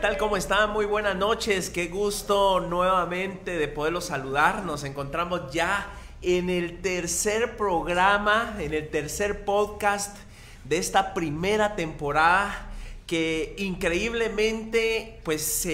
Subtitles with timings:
[0.00, 0.16] tal?
[0.16, 0.70] ¿Cómo están?
[0.70, 1.68] Muy buenas noches.
[1.68, 4.64] Qué gusto nuevamente de poderlos saludar.
[4.64, 5.92] Nos encontramos ya
[6.22, 10.16] en el tercer programa, en el tercer podcast
[10.64, 12.70] de esta primera temporada
[13.06, 15.68] que increíblemente, pues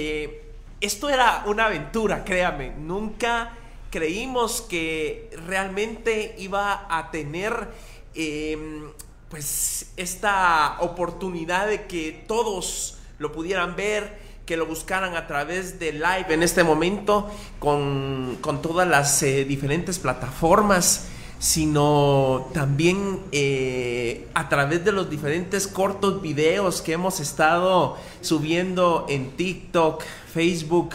[0.81, 2.71] esto era una aventura, créame.
[2.71, 3.53] Nunca
[3.91, 7.69] creímos que realmente iba a tener
[8.17, 8.91] em,
[9.29, 15.93] pues esta oportunidad de que todos lo pudieran ver, que lo buscaran a través de
[15.93, 17.29] live en este momento
[17.59, 21.09] con, todas las eh, diferentes plataformas,
[21.41, 29.33] sino también eh, a través de los diferentes cortos videos que hemos estado subiendo en
[29.33, 30.91] TikTok, Facebook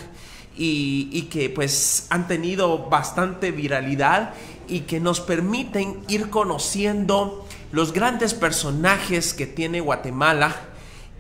[0.58, 4.34] y, y que pues han tenido bastante viralidad
[4.70, 10.71] y que nos permiten ir conociendo los grandes personajes que tiene Guatemala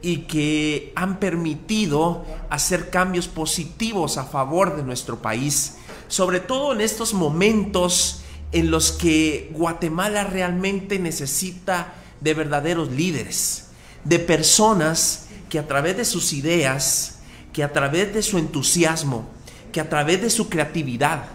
[0.02, 5.76] y que han permitido hacer cambios positivos a favor de nuestro país,
[6.08, 8.22] sobre todo en estos momentos
[8.52, 13.68] en los que Guatemala realmente necesita de verdaderos líderes,
[14.04, 17.20] de personas que a través de sus ideas,
[17.54, 19.30] que a través de su entusiasmo,
[19.72, 21.26] que a través de su creatividad,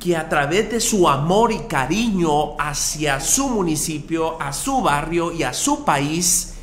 [0.00, 5.42] que a través de su amor y cariño hacia su municipio, a su barrio y
[5.42, 6.53] a su país,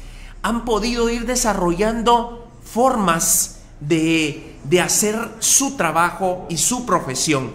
[0.41, 7.51] han podido ir desarrollando formas de, hacer su trabajo y su profesión.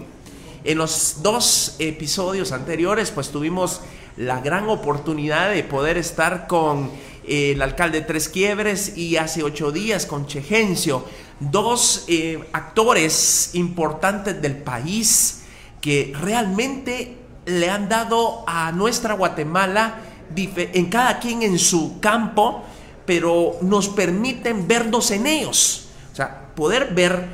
[0.63, 3.81] En los dos episodios anteriores, pues tuvimos
[4.17, 6.91] la gran oportunidad de poder estar con
[7.25, 11.05] eh, el alcalde Tres Quiebres y hace ocho días con Chegencio,
[11.39, 15.43] dos eh, actores importantes del país
[15.81, 20.01] que realmente le han dado a nuestra Guatemala,
[20.35, 22.63] en cada quien en su campo,
[23.07, 25.87] pero nos permiten vernos en ellos.
[26.11, 27.25] O sea, poder ver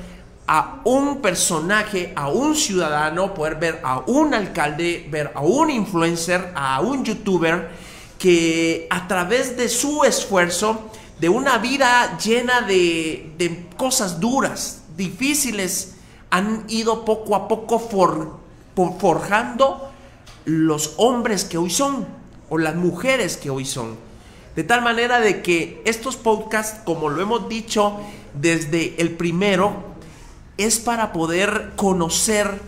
[0.48, 6.52] a un personaje, a un ciudadano, poder ver a un alcalde, ver a un influencer,
[6.56, 7.70] a un youtuber,
[8.20, 15.96] que a través de su esfuerzo, de una vida llena de, cosas duras, difíciles,
[16.30, 17.80] han ido poco a poco
[19.00, 19.90] forjando
[20.46, 22.06] los hombres que hoy son,
[22.50, 23.98] o las mujeres que hoy son.
[24.56, 27.98] De tal manera de que estos podcasts, como lo hemos dicho
[28.34, 29.94] desde el primero,
[30.58, 32.62] es para poder conocer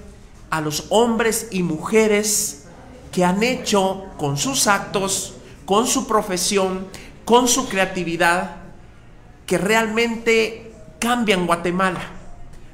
[0.49, 2.65] a los hombres y mujeres
[3.11, 5.35] que han hecho con sus actos,
[5.65, 6.87] con su profesión,
[7.23, 8.57] con su creatividad,
[9.45, 12.01] que realmente cambian Guatemala.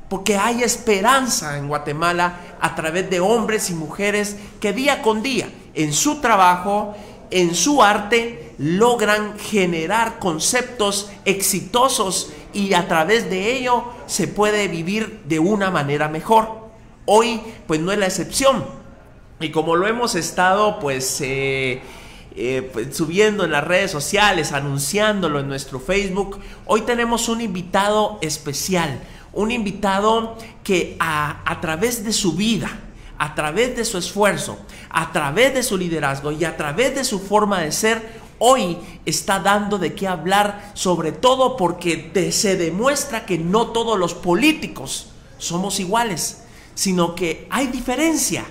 [0.10, 5.50] Porque hay esperanza en Guatemala a través de hombres y mujeres que día con día,
[5.74, 6.96] en su trabajo,
[7.30, 15.22] en su arte logran generar conceptos exitosos y a través de ello se puede vivir
[15.26, 16.70] de una manera mejor.
[17.06, 18.64] Hoy pues no es la excepción.
[19.40, 21.82] Y como lo hemos estado pues, eh,
[22.36, 28.20] eh, pues, subiendo en las redes sociales, anunciándolo en nuestro Facebook, hoy tenemos un invitado
[28.22, 29.02] especial,
[29.34, 32.70] un invitado que a, a través de su vida,
[33.18, 34.60] a través de su esfuerzo,
[34.92, 39.40] a través de su liderazgo y a través de su forma de ser, hoy está
[39.40, 45.80] dando de qué hablar, sobre todo porque se demuestra que no todos los políticos somos
[45.80, 46.42] iguales,
[46.74, 48.44] sino que hay diferencia.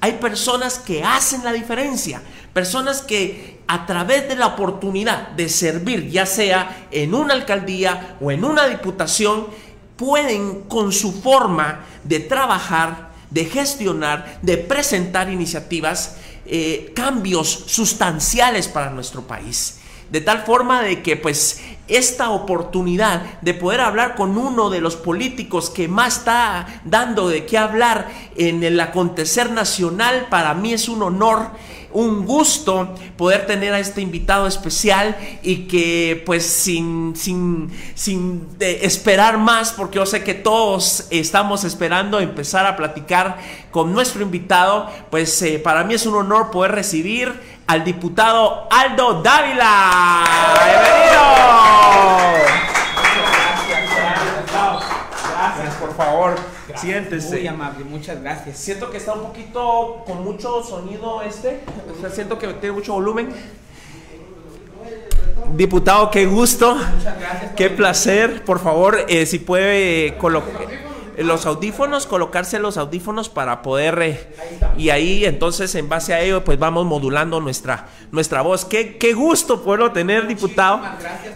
[0.00, 2.20] Hay personas que hacen la diferencia,
[2.52, 8.30] personas que a través de la oportunidad de servir, ya sea en una alcaldía o
[8.30, 9.46] en una diputación,
[9.96, 16.16] pueden con su forma de trabajar de gestionar, de presentar iniciativas,
[16.48, 19.80] eh, cambios sustanciales para nuestro país.
[20.10, 24.96] De tal forma de que pues esta oportunidad de poder hablar con uno de los
[24.96, 30.88] políticos que más está dando de qué hablar en el acontecer nacional, para mí es
[30.88, 31.50] un honor
[31.92, 39.38] un gusto poder tener a este invitado especial y que pues sin, sin, sin esperar
[39.38, 43.38] más, porque yo sé que todos estamos esperando empezar a platicar
[43.70, 49.22] con nuestro invitado, pues eh, para mí es un honor poder recibir al diputado Aldo
[49.22, 50.24] Dávila.
[50.64, 51.18] Bienvenido.
[55.38, 56.34] Gracias, por favor.
[56.76, 57.38] Siéntese.
[57.38, 58.58] Muy amable, muchas gracias.
[58.58, 61.60] Siento que está un poquito con mucho sonido este.
[61.96, 63.28] O sea, siento que tiene mucho volumen.
[65.54, 66.74] Diputado, qué gusto.
[66.74, 67.52] Muchas gracias.
[67.56, 68.44] Qué placer.
[68.44, 70.52] Por favor, eh, si puede colocar.
[71.16, 73.98] los audífonos, colocarse los audífonos para poder...
[74.02, 74.28] Eh,
[74.76, 78.64] y ahí entonces en base a ello pues vamos modulando nuestra, nuestra voz.
[78.64, 80.80] Qué, qué gusto poderlo tener, diputado.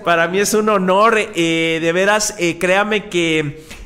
[0.05, 1.19] Para mí es un honor.
[1.19, 3.81] Eh, de veras, eh, créame que...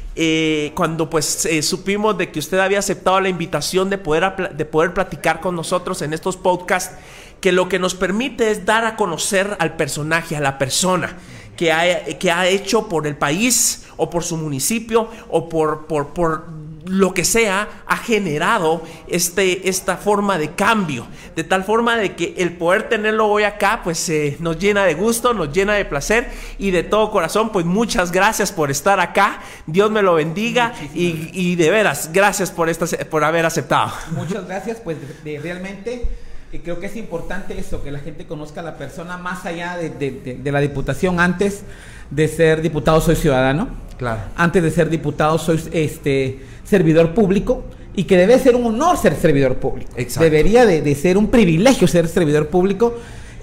[0.74, 5.40] cuando pues supimos de que usted había aceptado la invitación de poder, de poder platicar
[5.40, 6.96] con nosotros en estos podcasts,
[7.40, 11.16] que lo que nos permite es dar a conocer al personaje, a la persona
[11.56, 16.46] que ha, que ha hecho por el país o por su municipio o por, por
[16.86, 21.06] lo que sea, ha generado este, esta forma de cambio.
[21.34, 24.94] De tal forma de que el poder tenerlo hoy acá, pues eh, nos llena de
[24.94, 29.40] gusto, nos llena de placer y de todo corazón, pues muchas gracias por estar acá.
[29.66, 33.92] Dios me lo bendiga y, y, de veras, gracias por, esta, por haber aceptado.
[34.12, 36.04] Muchas gracias, pues de, realmente
[36.52, 39.76] y creo que es importante eso, que la gente conozca a la persona más allá
[39.76, 41.18] de, la diputación.
[41.20, 41.62] Antes
[42.10, 43.68] de ser diputado soy ciudadano.
[43.98, 44.20] Claro.
[44.36, 47.64] Antes de ser diputado soy este servidor público
[47.94, 49.92] y que debe ser un honor ser servidor público.
[50.20, 52.94] Debería de, ser un privilegio ser servidor público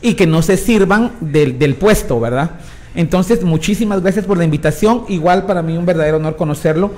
[0.01, 2.51] y que no se sirvan del, puesto, ¿verdad?
[2.95, 5.05] Entonces, muchísimas gracias por la invitación.
[5.07, 6.91] Igual para mí un verdadero honor conocerlo.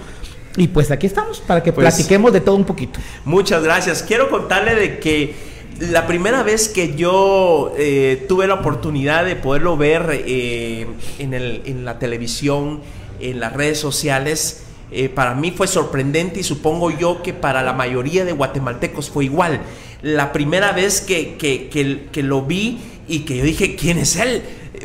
[0.57, 2.99] Y pues aquí estamos para que pues platiquemos de todo un poquito.
[3.25, 4.03] Muchas gracias.
[4.03, 5.35] Quiero contarle de que
[5.79, 10.87] la primera vez que yo eh, tuve la oportunidad de poderlo ver eh,
[11.19, 12.81] en, la televisión,
[13.19, 17.73] en las redes sociales, eh, para mí fue sorprendente y supongo yo que para la
[17.73, 19.61] mayoría de guatemaltecos fue igual.
[20.01, 24.43] La primera vez que, que lo vi y que yo dije, ¿quién es él?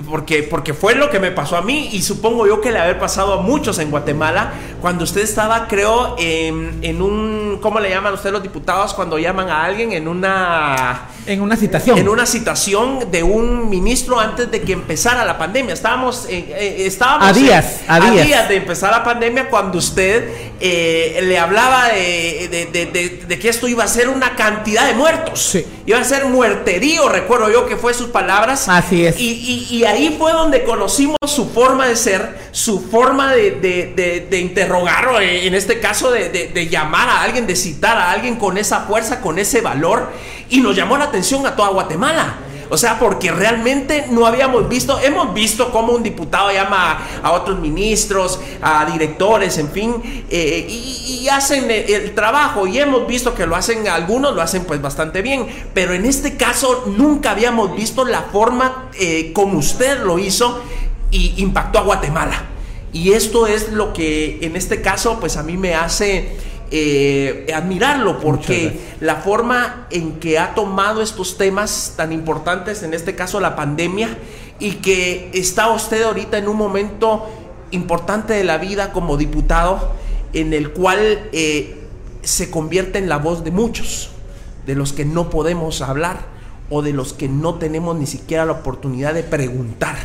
[0.08, 2.98] porque, porque fue lo que me pasó a mí y supongo yo que le haber
[2.98, 8.14] pasado a muchos en Guatemala cuando usted estaba, creo, en, en un, ¿cómo le llaman
[8.14, 9.92] ustedes los diputados cuando llaman a alguien?
[9.92, 11.08] En una...
[11.30, 11.98] En una citación.
[11.98, 15.74] En una citación de un ministro antes de que empezara la pandemia.
[15.74, 18.48] Estábamos, eh, estábamos a días, a, días.
[18.48, 20.28] de empezar la pandemia cuando usted
[20.60, 22.86] eh, le hablaba de, de,
[23.26, 25.40] de, que esto iba a ser una cantidad de muertos.
[25.40, 25.66] Sí.
[25.86, 28.68] Iba a ser muerterío, recuerdo yo que fue sus palabras.
[28.68, 29.18] Así es.
[29.18, 34.26] y, y y ahí fue donde conocimos su forma de ser, su forma de, de,
[34.28, 38.36] de, interrogar, o eh, en este caso de, llamar a alguien, de citar a alguien
[38.36, 40.12] con esa fuerza, con ese valor.
[40.50, 42.36] Y nos llamó la atención a toda Guatemala.
[42.72, 47.58] O sea, porque realmente no habíamos visto, hemos visto cómo un diputado llama a, otros
[47.58, 53.54] ministros, a directores, en fin, eh, y, hacen el trabajo y hemos visto que lo
[53.54, 58.22] hacen, algunos lo hacen pues bastante bien, pero en este caso nunca habíamos visto la
[58.22, 60.60] forma eh, como usted lo hizo
[61.12, 62.46] y impactó a Guatemala.
[62.92, 66.36] Y esto es lo que en este caso pues a mí me hace
[66.70, 73.16] eh, admirarlo porque la forma en que ha tomado estos temas tan importantes, en este
[73.16, 74.16] caso la pandemia,
[74.60, 77.28] y que está usted ahorita en un momento
[77.72, 79.92] importante de la vida como diputado,
[80.32, 81.80] en el cual eh,
[82.22, 84.10] se convierte en la voz de muchos,
[84.66, 86.18] de los que no podemos hablar
[86.68, 89.96] o de los que no tenemos ni siquiera la oportunidad de preguntar.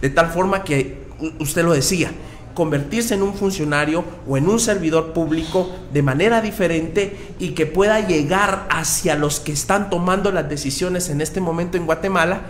[0.00, 1.06] De tal forma que
[1.40, 2.12] usted lo decía,
[2.56, 8.00] convertirse en un funcionario o en un servidor público de manera diferente y que pueda
[8.00, 12.40] llegar hacia los que están tomando las decisiones en este momento en Guatemala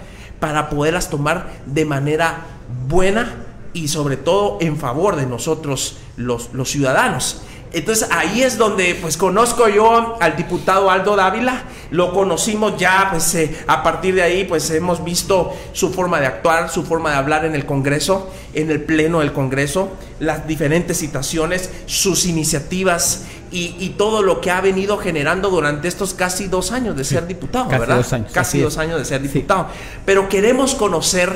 [0.41, 2.47] para poderlas tomar de manera
[2.89, 3.35] buena
[3.73, 7.43] y sobre todo en favor de nosotros los, los ciudadanos.
[7.73, 13.35] Entonces ahí es donde pues conozco yo al diputado Aldo Dávila, lo conocimos ya, pues
[13.35, 17.17] eh, a partir de ahí pues hemos visto su forma de actuar, su forma de
[17.17, 23.95] hablar en el Congreso, en el Pleno del Congreso, las diferentes citaciones, sus iniciativas y,
[23.97, 27.81] todo lo que ha venido generando durante estos casi dos años de ser diputado, casi
[27.81, 27.97] ¿verdad?
[27.97, 29.69] Dos años, casi dos años de ser diputado.
[30.05, 31.31] Pero queremos conocer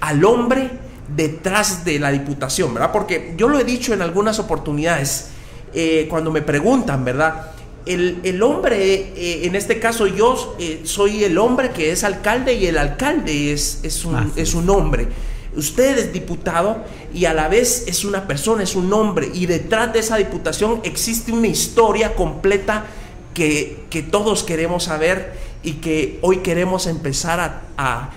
[0.00, 0.70] al hombre
[1.14, 2.92] detrás de la diputación, ¿verdad?
[2.92, 5.30] Porque yo lo he dicho en algunas oportunidades,
[5.78, 7.50] eh, cuando me preguntan, ¿verdad?
[7.84, 12.66] El, hombre, eh, en este caso yo eh, soy el hombre que es alcalde y
[12.66, 15.06] el alcalde es, es, un, es un hombre.
[15.54, 19.30] Usted es diputado y a la vez es una persona, es un hombre.
[19.34, 22.86] Y detrás de esa diputación existe una historia completa
[23.34, 28.10] que, que todos queremos saber y que hoy queremos empezar a,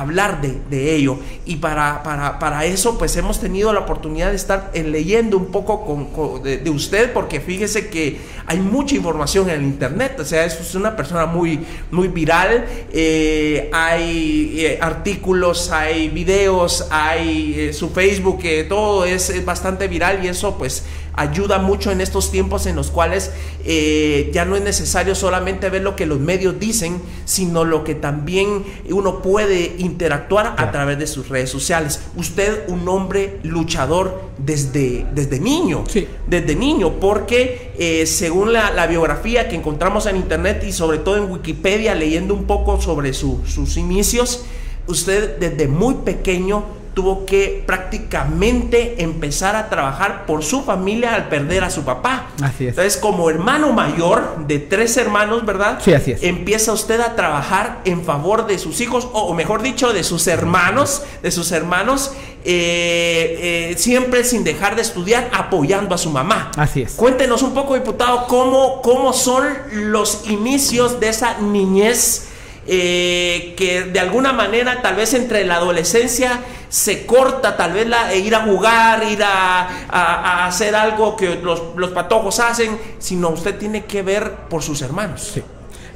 [0.00, 1.18] hablar de, ello.
[1.46, 6.42] Y para, para, eso, pues hemos tenido la oportunidad de estar leyendo un poco con,
[6.42, 10.18] de, usted, porque fíjese que hay mucha información en el Internet.
[10.20, 11.60] O sea, es una persona muy,
[11.90, 12.66] muy viral.
[12.92, 20.24] Eh, hay eh, artículos, hay videos, hay eh, su Facebook, todo es, es bastante viral
[20.24, 20.84] y eso, pues
[21.16, 23.30] ayuda mucho en estos tiempos en los cuales
[23.64, 27.94] eh, ya no es necesario solamente ver lo que los medios dicen, sino lo que
[27.94, 32.00] también uno puede interactuar a través de sus redes sociales.
[32.16, 36.06] Usted, un hombre luchador desde, desde niño, sí.
[36.26, 41.30] desde niño, porque eh, según la, biografía que encontramos en internet y sobre todo en
[41.30, 44.44] Wikipedia, leyendo un poco sobre sus inicios,
[44.86, 51.64] usted desde muy pequeño tuvo que prácticamente empezar a trabajar por su familia al perder
[51.64, 52.28] a su papá.
[52.40, 52.70] Así es.
[52.70, 55.80] Entonces, como hermano mayor de tres hermanos, ¿verdad?
[55.82, 56.22] Sí, así es.
[56.22, 61.02] Empieza usted a trabajar en favor de sus hijos, o, mejor dicho, de sus hermanos,
[61.22, 62.12] de sus hermanos,
[62.44, 66.52] eh, eh, siempre sin dejar de estudiar, apoyando a su mamá.
[66.56, 66.92] Así es.
[66.92, 72.28] Cuéntenos un poco, diputado, cómo, cómo son los inicios de esa niñez
[72.66, 76.40] eh, que de alguna manera tal vez entre la adolescencia
[76.70, 81.60] se corta tal vez la, e ir a jugar, ir a, hacer algo que los,
[81.90, 85.34] patojos hacen, sino usted tiene que ver por sus hermanos.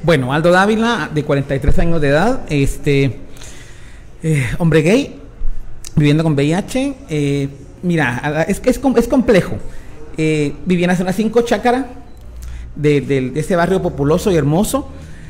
[0.03, 3.19] Bueno, Aldo Dávila, de 43 años de edad, este
[4.21, 5.19] eh, hombre gay,
[5.95, 6.95] viviendo con VIH.
[7.09, 7.49] Eh,
[7.81, 9.57] mira, es, es, es complejo.
[10.15, 11.87] viví en la zona 5 Chácara,
[12.75, 14.87] de, de, ese barrio populoso y hermoso.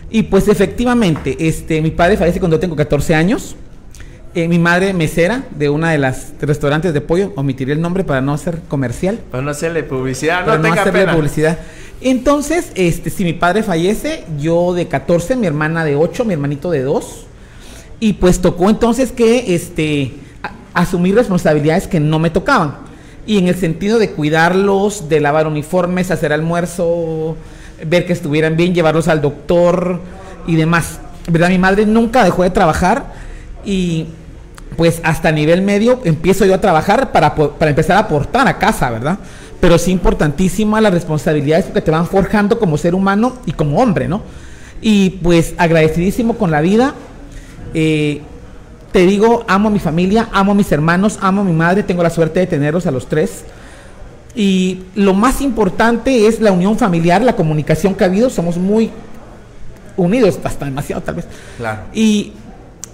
[0.09, 3.55] Y pues efectivamente, este, mi padre fallece cuando tengo 14 años.
[4.35, 8.21] Eh, mi madre mesera de una de las restaurantes de pollo, omitiré el nombre para
[8.21, 9.19] no hacer comercial.
[9.31, 11.59] Para no hacerle publicidad, no, tenga hacerle publicidad.
[12.01, 16.69] Entonces, este, si mi padre fallece, yo de 14, mi hermana de 8, mi hermanito
[16.71, 17.25] de 2.
[17.99, 20.13] Y pues tocó entonces que este,
[20.73, 22.77] asumir responsabilidades que no me tocaban.
[23.25, 27.35] Y en el sentido de cuidarlos, de lavar uniformes, hacer almuerzo,
[27.86, 30.00] ver que estuvieran bien, llevarlos al doctor
[30.48, 31.00] y demás.
[31.27, 31.50] ¿Verdad?
[31.50, 33.13] Mi madre nunca dejó de trabajar
[33.63, 34.07] y
[34.77, 38.89] pues hasta nivel medio empiezo yo a trabajar para, para empezar a aportar a casa,
[38.89, 39.19] ¿verdad?
[39.59, 44.07] Pero sí importantísima las responsabilidades que te van forjando como ser humano y como hombre,
[44.07, 44.21] ¿no?
[44.81, 46.93] Y pues agradecidísimo con la vida.
[47.74, 48.21] Eh,
[48.91, 52.01] te digo, amo a mi familia, amo a mis hermanos, amo a mi madre, tengo
[52.01, 53.43] la suerte de tenerlos a los tres.
[54.36, 58.29] Y lo más importante es la unión familiar, la comunicación que ha habido.
[58.29, 58.91] Somos muy
[59.98, 61.25] unidos, hasta demasiado tal vez.
[61.57, 61.81] Claro.
[61.93, 62.33] Y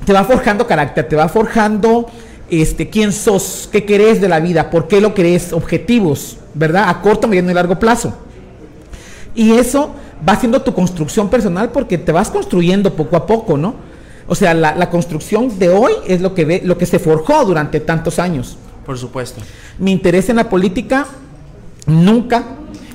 [0.06, 2.08] te va forjando carácter, te va forjando
[2.50, 6.90] este, quién sos, qué querés de la vida, por qué lo querés, objetivos, ¿verdad?
[6.90, 8.14] A corto, mediano y largo plazo.
[9.34, 9.92] Y eso
[10.28, 13.76] va siendo tu construcción personal porque te vas construyendo poco a poco, ¿no?
[14.28, 17.80] O sea, la, construcción de hoy es lo que, ve, lo que se forjó durante
[17.80, 18.58] tantos años.
[18.86, 19.42] Por supuesto.
[19.78, 21.06] Mi interés en la política
[21.86, 22.44] Nunca.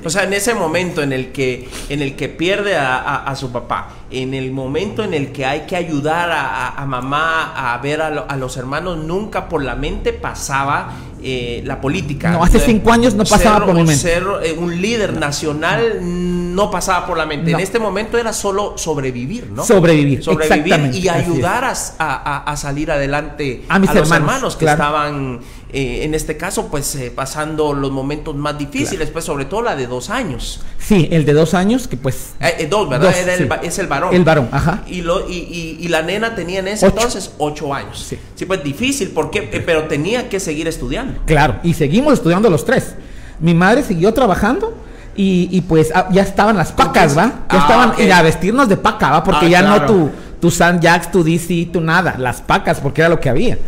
[0.05, 3.89] O sea, en ese momento en el que, en el que pierde a, su papá,
[4.11, 8.57] en el momento en el que hay que ayudar a, mamá a ver a, los
[8.57, 10.93] hermanos, nunca por la mente pasaba
[11.23, 12.31] eh, la política.
[12.31, 13.97] No, hace cinco años no pasaba por mi mente.
[13.97, 17.51] Ser eh, un líder nacional no pasaba por la mente.
[17.51, 19.65] En este momento era solo sobrevivir, ¿no?
[19.65, 21.65] Sobrevivir, sobrevivir y ayudar
[21.99, 25.41] a, salir adelante a, mis los hermanos, que estaban
[25.73, 29.77] eh, en este caso, pues eh, pasando los momentos más difíciles, pues sobre todo la
[29.77, 30.61] de dos años.
[30.79, 32.35] Sí, el de dos años, que pues...
[32.41, 33.15] Eh, dos, ¿verdad?
[33.63, 34.15] es el varón.
[34.15, 34.83] El varón, ajá.
[34.87, 38.05] Y, lo, y, y, la nena tenía en ese entonces ocho años.
[38.09, 38.19] Sí.
[38.35, 41.21] sí, pues difícil, porque, pero tenía que seguir estudiando.
[41.27, 42.95] Claro, y seguimos estudiando los tres.
[43.39, 44.75] Mi madre siguió trabajando.
[45.17, 47.27] Y, y pues ah, ya estaban las pacas, ¿va?
[47.27, 49.25] Ya ah, estaban y a vestirnos de paca, ¿va?
[49.25, 50.11] Porque ah, ya no tu,
[50.41, 53.59] tu San Jax, tu DC, tu nada, las pacas, porque era lo que había.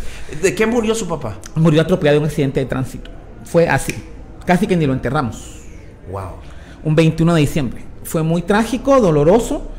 [0.41, 1.37] ¿De qué murió su papá?
[1.55, 3.11] Murió atropellado en un accidente de tránsito.
[3.45, 3.93] Fue así.
[4.45, 5.61] Casi que ni lo enterramos.
[6.11, 6.31] Wow.
[6.83, 7.83] Un 21 de diciembre.
[8.03, 9.69] Fue muy trágico, doloroso.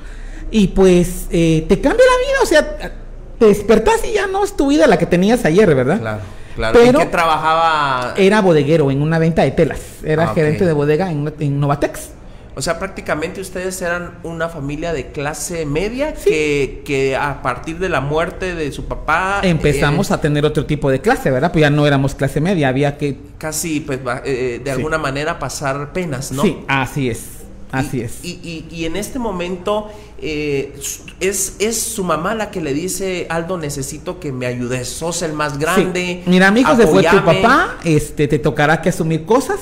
[0.50, 2.42] Y pues eh, te cambia la vida.
[2.42, 2.94] O sea,
[3.38, 6.00] te despertás y ya no es tu vida la que tenías ayer, ¿verdad?
[6.00, 6.20] Claro.
[6.54, 6.78] Claro.
[6.78, 8.14] Pero ¿En qué trabajaba?
[8.16, 9.80] Era bodeguero en una venta de telas.
[10.04, 12.10] Era ah, gerente de bodega en, en Novatex.
[12.56, 17.88] O sea, prácticamente ustedes eran una familia de clase media que, que, a partir de
[17.88, 19.40] la muerte de su papá...
[19.42, 21.50] Empezamos eh, a tener otro tipo de clase, ¿verdad?
[21.50, 23.18] Pues ya no éramos clase media, había que...
[23.38, 26.42] Casi, pues, eh, de alguna manera pasar penas, ¿no?
[26.42, 27.44] Sí, así es.
[27.72, 28.20] Así es.
[28.22, 29.90] Y, y, en este momento
[30.22, 30.78] eh,
[31.18, 35.32] es, es su mamá la que le dice, Aldo, necesito que me ayudes, sos el
[35.32, 36.22] más grande.
[36.26, 39.58] Mira, amigo, se fue tu papá, este, te tocará que asumir cosas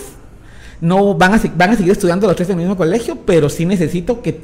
[0.83, 3.65] no van a, van a seguir estudiando los tres en el mismo colegio, pero sí
[3.65, 4.41] necesito que,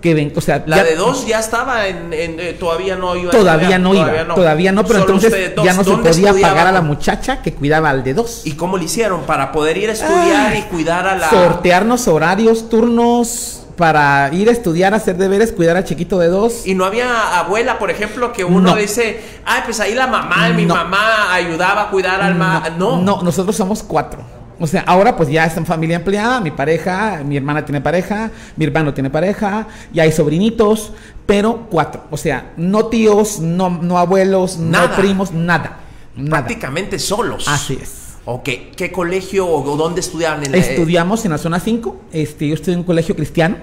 [0.00, 0.64] que ven, o sea...
[0.66, 3.30] La de dos ya estaba en, eh, todavía no iba.
[3.30, 7.42] Todavía no iba, todavía no, pero entonces ya no se podía pagar a la muchacha
[7.42, 8.46] que cuidaba al de dos.
[8.46, 11.28] ¿Y cómo le hicieron para poder ir a estudiar y cuidar a la...
[11.28, 16.66] Sortearnos horarios, turnos para ir a estudiar, hacer deberes, cuidar a chiquito de dos.
[16.66, 20.64] Y no había abuela, por ejemplo, que uno dice, ay, pues ahí la mamá, mi
[20.64, 22.38] mamá ayudaba a cuidar al...
[22.78, 24.37] no, no, nosotros somos cuatro.
[24.60, 28.30] O sea, ahora pues ya es en familia empleada, mi pareja, mi hermana tiene pareja,
[28.56, 30.92] mi hermano tiene pareja, ya hay sobrinitos,
[31.26, 32.04] pero cuatro.
[32.10, 35.80] O sea, no tíos, no, no abuelos, no primos, nada,
[36.28, 37.46] Prácticamente solos.
[37.46, 38.16] Así es.
[38.24, 40.44] Ok, ¿qué colegio o dónde estudiaban?
[40.44, 43.56] En Estudiamos en la zona 5, este, yo estudié en un colegio cristiano.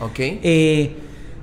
[0.00, 0.18] Ok.
[0.18, 0.96] Eh,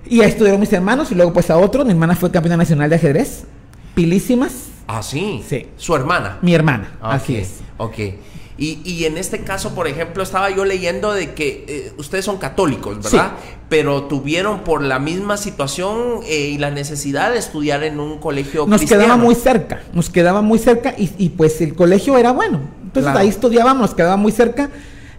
[0.08, 1.86] y ahí estudiaron mis hermanos y luego pues a otro.
[1.86, 3.46] Mi hermana fue campeona nacional de ajedrez.
[3.94, 4.70] Pilísimas.
[4.88, 5.44] Ah, sí.
[5.48, 5.68] Sí.
[5.78, 6.40] Su hermana.
[6.42, 7.60] Mi hermana, así es.
[7.78, 7.98] Ok.
[8.58, 12.38] Y, y, en este caso, por ejemplo, estaba yo leyendo de que eh, ustedes son
[12.38, 13.32] católicos, ¿verdad?
[13.68, 18.68] Pero tuvieron por la misma situación eh, y la necesidad de estudiar en un colegio
[18.68, 22.60] Nos quedaba muy cerca, nos quedaba muy cerca y, y pues el colegio era bueno.
[22.84, 24.70] Entonces ahí estudiábamos, nos quedaba muy cerca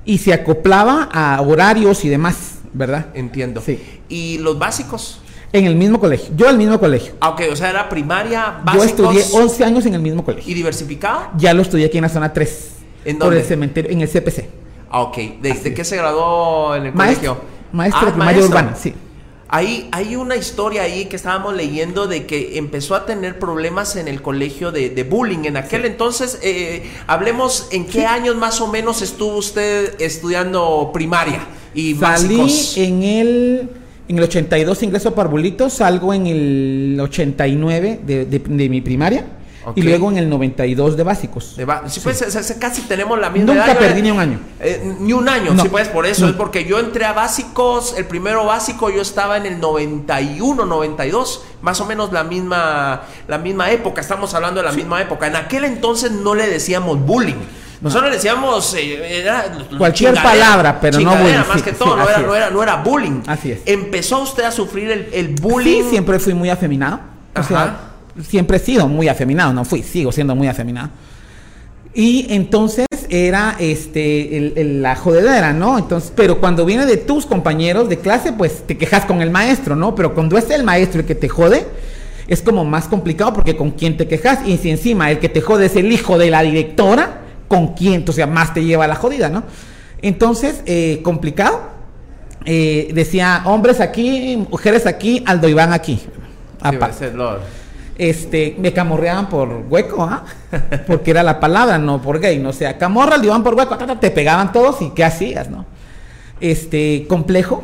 [0.04, 3.06] y se acoplaba a horarios y demás, ¿verdad?
[3.14, 3.60] Entiendo.
[3.64, 3.80] Sí.
[4.08, 5.20] ¿Y los básicos?
[5.52, 6.34] En el mismo colegio.
[6.36, 7.14] Yo al mismo colegio.
[7.20, 9.14] Ah, ok, o sea, era primaria, básicos.
[9.14, 10.50] Yo estudié 11 años en el mismo colegio.
[10.50, 11.30] ¿Y diversificado?
[11.36, 12.70] Ya lo estudié aquí en la zona 3.
[13.04, 13.36] ¿En dónde?
[13.36, 14.44] Por el cementerio, en el CPC.
[14.90, 15.16] Ah, ok.
[15.40, 17.54] ¿De, qué se graduó en el maestro, colegio?
[17.72, 18.94] Maestro de ah, primaria urbana, sí.
[19.48, 24.08] Hay, hay una historia ahí que estábamos leyendo de que empezó a tener problemas en
[24.08, 25.44] el colegio de, bullying.
[25.44, 31.46] En aquel entonces, eh, hablemos en qué años más o menos estuvo usted estudiando primaria
[31.74, 33.70] y Salí en el
[34.08, 39.24] en el 82 ingreso a Parvulito, salgo en el 89 de, de, mi primaria.
[39.74, 41.56] Y luego en el 92 de básicos.
[41.56, 44.40] De sí, pues casi tenemos la misma Nunca perdí ni un año.
[44.60, 46.28] Eh, ni un año, sí, pues por eso.
[46.28, 51.44] Es porque yo entré a básicos, el primero básico yo estaba en el 91, 92,
[51.62, 55.26] más o menos la misma, la misma época, estamos hablando de la misma época.
[55.26, 57.40] En aquel entonces no le decíamos bullying.
[57.80, 59.26] Nosotros le decíamos eh,
[59.76, 61.38] cualquier palabra, pero no bullying.
[61.48, 63.22] Más que todo, no, era, no, era, bullying.
[63.26, 63.60] Así es.
[63.66, 65.82] ¿Empezó usted a sufrir el, bullying?
[65.82, 67.00] Sí, siempre fui muy afeminado.
[67.36, 70.90] O sea, siempre he sido muy afeminado, no fui, sigo siendo muy afeminado.
[71.94, 75.78] Y entonces era este la jodedera, ¿no?
[75.78, 79.76] Entonces, pero cuando viene de tus compañeros de clase, pues te quejas con el maestro,
[79.76, 79.94] ¿no?
[79.94, 81.66] Pero cuando es el maestro el que te jode,
[82.26, 85.40] es como más complicado porque con quién te quejas y si encima el que te
[85.40, 88.96] jode es el hijo de la directora, con quién, o sea, más te lleva la
[88.96, 89.44] jodida, ¿no?
[90.02, 91.74] Entonces, eh, complicado.
[92.46, 96.00] Eh, decía, hombres aquí, mujeres aquí, Aldo Iván aquí.
[97.96, 100.24] Este, me camorreaban por hueco, ¿ah?
[100.86, 103.76] Porque era la palabra, no por gay, no o sea, camorra, Aldo Iván por hueco,
[103.76, 105.66] te pegaban todos y ¿qué hacías, no?
[106.40, 107.62] Este, complejo.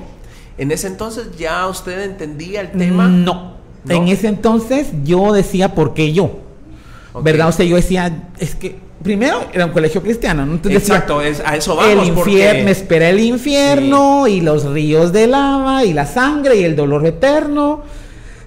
[0.58, 3.08] ¿En ese entonces ya usted entendía el tema?
[3.08, 3.54] No.
[3.88, 6.40] En ese entonces yo decía, ¿por qué yo?
[7.22, 7.48] ¿Verdad?
[7.48, 10.52] O sea, yo decía, es que primero era un colegio cristiano, ¿no?
[10.54, 11.90] Entonces Exacto, es, a eso vamos.
[11.90, 16.64] El infierno, me espera el infierno y los ríos de lava y la sangre y
[16.64, 17.82] el dolor eterno.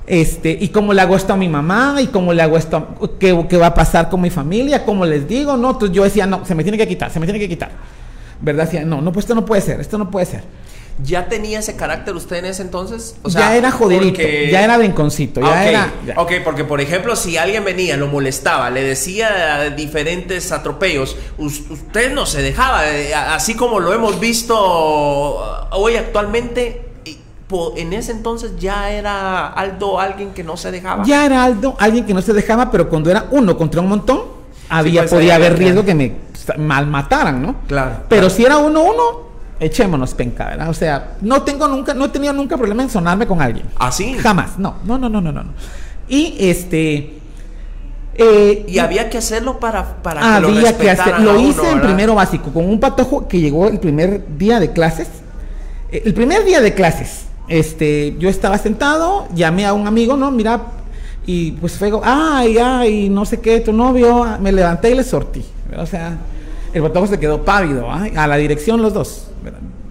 [0.06, 2.90] Este, y cómo le hago esto a mi mamá, y cómo le hago esto,
[3.20, 6.26] qué, qué va a pasar con mi familia, cómo les digo, no, entonces yo decía,
[6.26, 7.72] no, se me tiene que quitar, se me tiene que quitar.
[8.42, 8.66] ¿Verdad?
[8.66, 10.44] Decía, no, no, pues esto no puede ser, esto no puede ser.
[11.02, 13.16] ¿Ya tenía ese carácter usted en ese entonces?
[13.24, 15.94] O sea, ya era jodidito, ya era benconcito, ya era...
[16.18, 22.28] Ok, porque por ejemplo, si alguien venía, lo molestaba, le decía diferentes atropellos, usted no
[22.28, 24.56] se dejaba, eh, así como lo hemos visto
[25.72, 26.83] hoy actualmente,
[27.76, 31.04] en ese entonces ya era Aldo alguien que no se dejaba.
[31.06, 34.22] Ya era Aldo alguien que no se dejaba, pero cuando era uno contra un montón,
[34.70, 36.16] había, pues, podía haber riesgo que me
[36.58, 37.56] malmataran, ¿no?
[37.68, 38.04] Claro.
[38.10, 39.04] Pero si era uno uno,
[39.60, 40.70] echémonos penca, ¿verdad?
[40.70, 43.66] O sea, no tengo nunca, no he tenido nunca problema en sonarme con alguien.
[43.78, 44.16] ¿Así?
[44.18, 45.44] ¿Ah, Jamás, no, no, no, no, no, no.
[46.08, 47.20] Y este.
[48.16, 52.14] Eh, y había que hacerlo para, para que había que hacer, lo hice en primero
[52.14, 55.08] básico, con un patojo que llegó el primer día de clases.
[55.92, 60.32] Eh, el primer día de clases, este, yo estaba sentado, llamé a un amigo, ¿no?
[60.32, 60.62] Mira,
[61.26, 65.44] y pues fue, ay, ay, no sé qué, tu novio, me levanté y le sortí.
[65.78, 66.18] O sea,
[66.74, 68.08] el patojo se quedó pálido, ¿ah?
[68.16, 69.28] a la dirección los dos.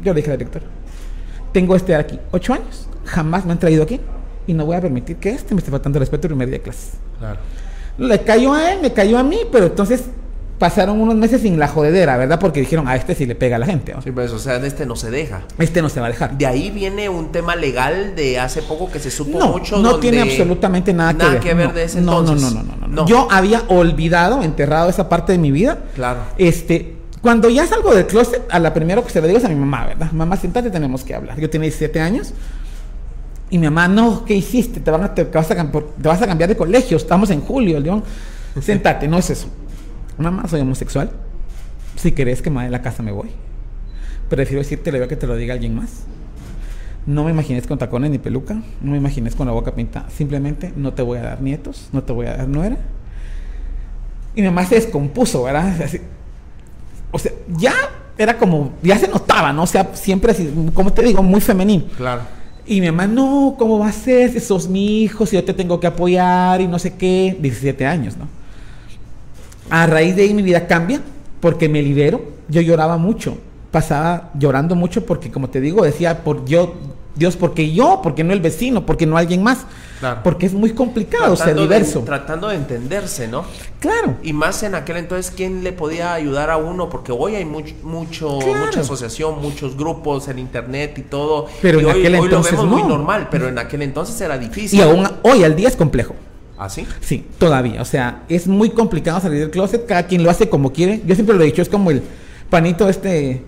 [0.02, 0.62] Yo le dije al director,
[1.52, 4.00] tengo este aquí, ocho años, jamás me han traído aquí
[4.46, 6.64] y no voy a permitir que este me esté faltando respeto el primer día de
[6.64, 6.96] clase.
[7.18, 7.38] Claro.
[7.98, 10.04] Le cayó a él, me cayó a mí, pero entonces
[10.58, 12.38] pasaron unos meses sin la jodedera, ¿verdad?
[12.38, 13.94] Porque dijeron, a este sí le pega a la gente.
[14.04, 15.42] Sí, pues, o sea, de este no se deja.
[15.58, 16.38] Este no se va a dejar.
[16.38, 19.78] De ahí viene un tema legal de hace poco que se supo no, mucho.
[19.78, 21.40] No tiene absolutamente nada, que ver.
[21.40, 22.40] que ver de ese entonces.
[22.40, 25.78] No, no, no, no, no, Yo había olvidado, enterrado esa parte de mi vida.
[25.94, 26.20] Claro.
[26.38, 29.48] Este, cuando ya salgo del closet, a la primera que se lo digo es a
[29.48, 30.10] mi mamá, ¿verdad?
[30.12, 31.38] Mamá, siéntate, tenemos que hablar.
[31.38, 32.34] Yo tenía 17 años.
[33.48, 34.80] Y mi mamá, no, ¿qué hiciste?
[34.80, 38.02] Te, van a, te, vas, a, cambiar de colegio, estamos en julio, León.
[38.60, 39.46] Siéntate, no es eso.
[40.18, 41.10] Mamá, soy homosexual.
[41.96, 43.30] Si querés que me de la casa, me voy.
[44.28, 46.04] Prefiero decirte, le veo que te lo diga alguien más.
[47.06, 48.54] No me imagines con tacones ni peluca.
[48.80, 50.08] No me imagines con la boca pintada.
[50.10, 52.76] Simplemente no te voy a dar nietos, no te voy a dar nuera.
[54.34, 55.82] Y mi mamá se descompuso, ¿verdad?
[55.82, 56.00] Así,
[57.10, 57.74] o sea, ya
[58.16, 59.64] era como, ya se notaba, ¿no?
[59.64, 61.84] O sea, siempre así, como te digo, muy femenino.
[61.96, 62.22] Claro.
[62.64, 64.32] Y mi mamá, no, ¿cómo va a ser?
[64.32, 67.36] Si sos mi hijo, si yo te tengo que apoyar y no sé qué.
[67.38, 68.26] 17 años, ¿no?
[69.74, 71.00] A raíz de ahí mi vida cambia
[71.40, 72.20] porque me libero.
[72.48, 73.38] Yo lloraba mucho.
[73.70, 76.74] Pasaba llorando mucho porque, como te digo, decía, por yo,
[77.14, 79.64] Dios, porque yo, porque no el vecino, porque no alguien más.
[80.22, 82.00] Porque es muy complicado ser diverso.
[82.00, 83.46] tratando de entenderse, ¿no?
[83.80, 84.16] Claro.
[84.22, 86.90] Y más en aquel entonces, ¿quién le podía ayudar a uno?
[86.90, 91.46] Porque hoy hay mucho, mucho mucha asociación, muchos grupos en internet y todo.
[91.62, 94.78] Pero en hoy, aquel entonces lo vemos muy normal, pero en aquel entonces era difícil.
[94.78, 96.14] Y aún hoy al día es complejo.
[96.64, 96.86] ¿Ah, sí?
[97.00, 97.82] Sí, todavía.
[97.82, 99.86] O sea, es muy complicado salir del closet.
[99.86, 101.02] Cada quien lo hace como quiere.
[101.06, 102.02] Yo siempre lo he dicho, es como el
[102.50, 103.42] panito este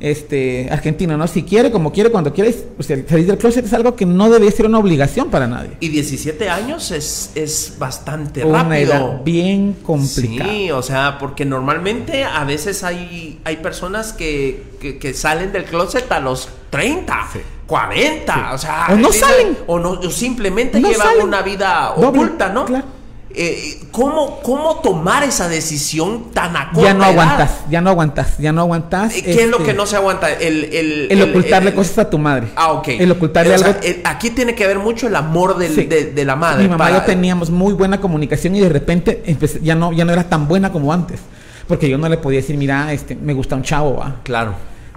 [0.00, 1.28] este, argentino, ¿no?
[1.28, 4.30] Si quiere, como quiere, cuando quiere, o sea, salir del closet es algo que no
[4.30, 5.72] debe ser una obligación para nadie.
[5.80, 8.94] Y 17 años es, es bastante una rápido.
[8.94, 10.50] Edad bien complicada.
[10.50, 16.10] Sí, o sea, porque normalmente a veces hay, hay personas que, que, salen del closet
[16.10, 17.28] a los 30.
[17.70, 22.64] 40, o sea, o no salen, o no simplemente llevan una vida oculta, ¿no?
[22.64, 22.84] Claro.
[23.32, 28.50] Eh, ¿cómo, ¿cómo tomar esa decisión tan a Ya no aguantas, ya no aguantas, ya
[28.50, 29.12] no aguantas.
[29.12, 30.32] ¿Qué es lo que este, no se aguanta?
[30.32, 30.64] El,
[31.08, 32.48] el, ocultarle cosas a tu madre.
[32.56, 32.88] Ah, ok.
[32.88, 33.72] El ocultarle algo.
[34.02, 36.64] aquí tiene que ver mucho el amor de, la madre.
[36.64, 39.22] Mi mamá y yo teníamos muy buena comunicación y de repente
[39.62, 41.20] ya, no, ya no era tan buena como antes.
[41.68, 44.16] Porque yo no le podía decir, mira, este, me gusta un chavo, va.
[44.24, 44.54] Claro.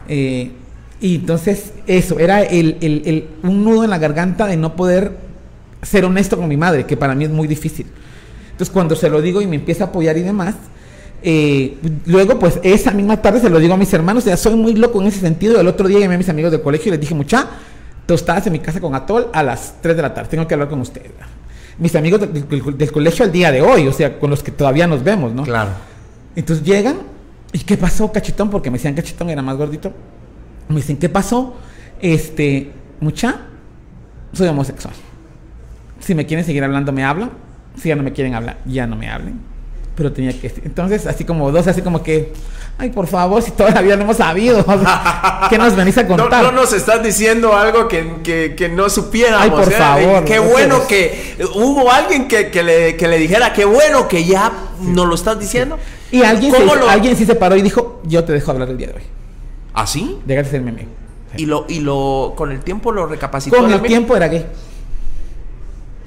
[0.07, 0.51] Eh,
[1.03, 5.11] y entonces, eso, era el, un nudo en la garganta de no poder
[5.81, 7.87] ser honesto con mi madre, que para mí es muy difícil.
[8.51, 10.55] Entonces cuando se lo digo y me empieza a apoyar y demás,
[11.21, 14.75] eh, luego pues esa misma tarde se lo digo a mis hermanos, ya soy muy
[14.75, 15.59] loco en ese sentido.
[15.59, 17.49] El otro día llamé a mis amigos del colegio y les dije, mucha,
[18.05, 20.69] tostadas en mi casa con atol a las 3 de la tarde, tengo que hablar
[20.69, 21.11] con ustedes.
[21.79, 25.03] Mis amigos del, colegio al día de hoy, o sea, con los que todavía nos
[25.03, 25.43] vemos, ¿no?
[25.43, 25.71] Claro.
[26.33, 26.95] Entonces llegan,
[27.51, 28.49] ¿y qué pasó, cachetón?
[28.49, 29.91] Porque me decían cachetón, era más gordito.
[30.69, 31.55] Me dicen, ¿qué pasó?
[32.01, 33.41] Este, mucha,
[34.33, 34.93] soy homosexual.
[35.99, 37.31] Si me quieren seguir hablando, me hablan
[37.81, 39.39] si ya no me quieren hablar, ya no me hablen.
[39.95, 40.51] Pero tenía que...
[40.63, 42.33] Entonces, así como dos, así como que...
[42.79, 44.65] Ay, por favor, si todavía no hemos sabido.
[45.49, 46.43] ¿Qué nos venís a contar?
[46.43, 49.41] No, nos estás diciendo algo que, que, no supiéramos.
[49.43, 49.75] Ay, por ¿eh?
[49.75, 50.25] favor.
[50.25, 51.37] Qué bueno que...
[51.53, 55.77] Hubo alguien que, le, le dijera, qué bueno que ya nos lo estás diciendo.
[56.11, 56.53] Y alguien,
[56.89, 59.03] alguien sí se paró y dijo, yo te dejo hablar el día de hoy.
[59.73, 60.19] ¿Ah, sí?
[60.25, 60.89] Déjate ser mi amigo.
[61.35, 63.57] Y lo, y lo, con el tiempo lo recapacitó.
[63.57, 64.45] Con el tiempo era gay.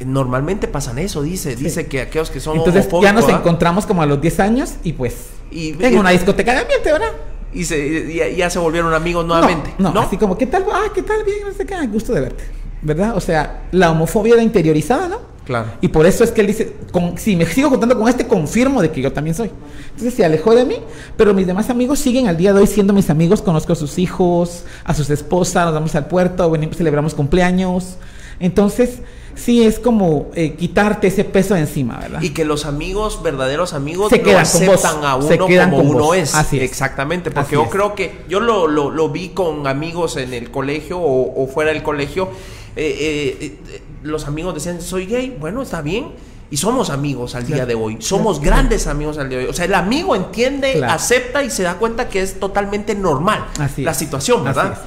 [0.04, 1.56] Normalmente pasan eso, dice.
[1.56, 4.92] Dice que aquellos que son Entonces ya nos encontramos como a los 10 años y
[4.92, 7.12] pues y, en una discoteca de ambiente, ¿verdad?
[7.52, 9.74] Y, se, ya, se volvieron amigos nuevamente.
[9.78, 10.66] No, no, así como, ¿qué tal?
[10.70, 11.24] Ah, ¿qué tal?
[11.24, 12.44] Bien, no sé qué, gusto de verte.
[12.82, 13.16] ¿Verdad?
[13.16, 15.20] O sea, la homofobia era interiorizada, ¿no?
[15.46, 15.68] Claro.
[15.80, 18.82] Y por eso es que él dice, con, si me sigo contando con este, confirmo
[18.82, 19.50] de que yo también soy.
[19.90, 20.76] Entonces se alejó de mí,
[21.16, 23.98] pero mis demás amigos siguen al día de hoy siendo mis amigos, conozco a sus
[23.98, 27.96] hijos, a sus esposas, nos vamos al puerto, venimos, celebramos cumpleaños.
[28.40, 28.98] Entonces,
[29.36, 32.22] sí es como eh, quitarte ese peso de encima, ¿verdad?
[32.22, 36.34] Y que los amigos, verdaderos amigos, se quedan aceptan a uno como uno es.
[36.34, 40.98] Así Exactamente, porque yo creo que yo lo, lo, vi con amigos en el colegio
[41.00, 42.30] o, fuera del colegio.
[42.78, 46.12] Eh, eh, los amigos decían, soy gay, bueno, está bien.
[46.48, 47.96] Y somos amigos al día de hoy.
[48.00, 49.50] Somos grandes amigos al día de hoy.
[49.50, 53.46] O sea, el amigo entiende, acepta y se da cuenta que es totalmente normal
[53.78, 54.78] la situación, ¿verdad?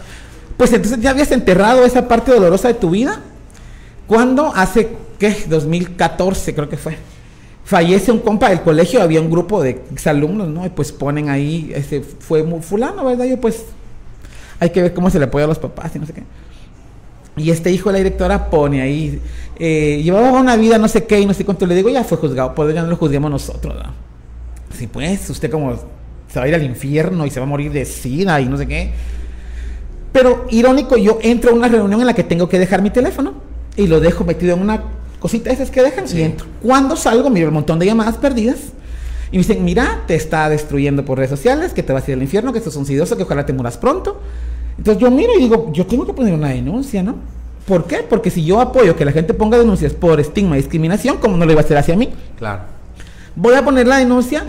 [0.56, 3.22] Pues entonces ya habías enterrado esa parte dolorosa de tu vida
[4.08, 5.46] cuando hace, ¿qué?
[5.48, 6.98] 2014 creo que fue.
[7.66, 10.66] Fallece un compa del colegio, había un grupo de exalumnos, ¿no?
[10.66, 13.26] Y pues ponen ahí, ese fue muy fulano, ¿verdad?
[13.26, 13.66] Yo pues
[14.60, 16.24] hay que ver cómo se le apoya a los papás y no sé qué.
[17.40, 19.20] Y este hijo de la directora pone ahí,
[19.58, 21.66] eh, llevaba una vida no sé qué y no sé cuánto.
[21.66, 23.94] Le digo, ya fue juzgado, por ya no lo juzguemos nosotros, ¿no?
[24.78, 25.76] Sí, pues, usted como
[26.32, 28.58] se va a ir al infierno y se va a morir de sida y no
[28.58, 28.92] sé qué.
[30.12, 33.34] Pero irónico, yo entro a una reunión en la que tengo que dejar mi teléfono
[33.76, 34.84] y lo dejo metido en una
[35.20, 36.48] cosita esas que dejan y entro.
[36.62, 38.58] Cuando salgo, miro un montón de llamadas perdidas
[39.32, 42.18] y me dicen, mira, te está destruyendo por redes sociales, que te vas a ir
[42.18, 44.20] al infierno, que esto es un sidioso, que ojalá te muras pronto.
[44.80, 47.16] Entonces yo miro y digo, yo tengo que poner una denuncia, ¿no?
[47.68, 47.98] ¿Por qué?
[47.98, 51.46] Porque si yo apoyo que la gente ponga denuncias por estigma y discriminación, ¿cómo no
[51.46, 52.10] lo iba a hacer hacia mí?
[52.38, 52.62] Claro.
[53.36, 54.46] Voy a poner la denuncia,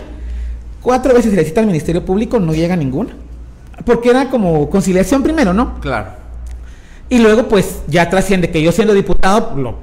[0.81, 3.11] cuatro veces se le cita al Ministerio Público, no llega ninguna.
[3.83, 5.81] Porque era como conciliación primero, ¿no?
[5.81, 6.11] Claro.
[7.09, 9.75] Y luego, pues, ya trasciende que yo siendo diputado, lo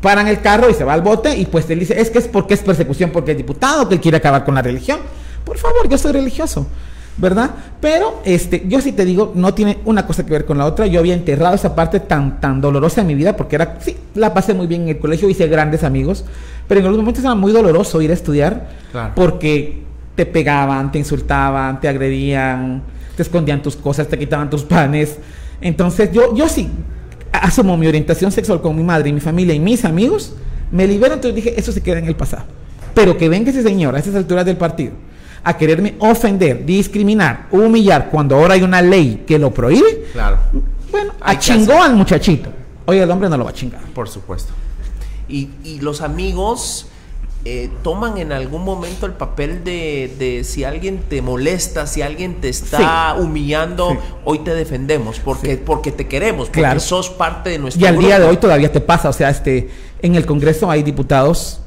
[0.00, 2.26] paran el carro y se va al bote y pues él dice, es que es
[2.26, 4.98] porque es persecución, porque es diputado, que él quiere acabar con la religión.
[5.44, 6.66] Por favor, yo soy religioso,
[7.16, 7.50] ¿verdad?
[7.80, 10.86] Pero este, yo sí te digo, no tiene una cosa que ver con la otra.
[10.86, 14.34] Yo había enterrado esa parte tan, tan dolorosa en mi vida porque era, sí, la
[14.34, 16.24] pasé muy bien en el colegio, hice grandes amigos,
[16.66, 18.68] pero en algunos momentos era muy doloroso ir a estudiar
[19.14, 19.82] porque
[20.16, 22.82] te pegaban, te insultaban, te agredían,
[23.16, 25.18] te escondían tus cosas, te quitaban tus panes.
[25.60, 26.68] Entonces yo, yo sí
[27.32, 30.34] asumo mi orientación sexual con mi madre y mi familia y mis amigos,
[30.70, 32.44] me libero, entonces dije, eso se queda en el pasado.
[32.92, 34.92] Pero que venga ese señor a esas alturas del partido
[35.44, 40.38] a quererme ofender, discriminar, humillar, cuando ahora hay una ley que lo prohíbe, claro.
[40.90, 42.50] bueno, a chingó al muchachito.
[42.86, 43.82] Oye, el hombre no lo va a chingar.
[43.94, 44.52] Por supuesto.
[45.28, 46.88] Y, y los amigos
[47.46, 52.40] eh, toman en algún momento el papel de, de, si alguien te molesta, si alguien
[52.40, 56.80] te está humillando, hoy te defendemos, porque, porque te queremos, porque claro.
[56.80, 59.68] sos parte de nuestro Y al día de hoy todavía te pasa, o sea, este,
[60.00, 61.60] en el Congreso hay diputados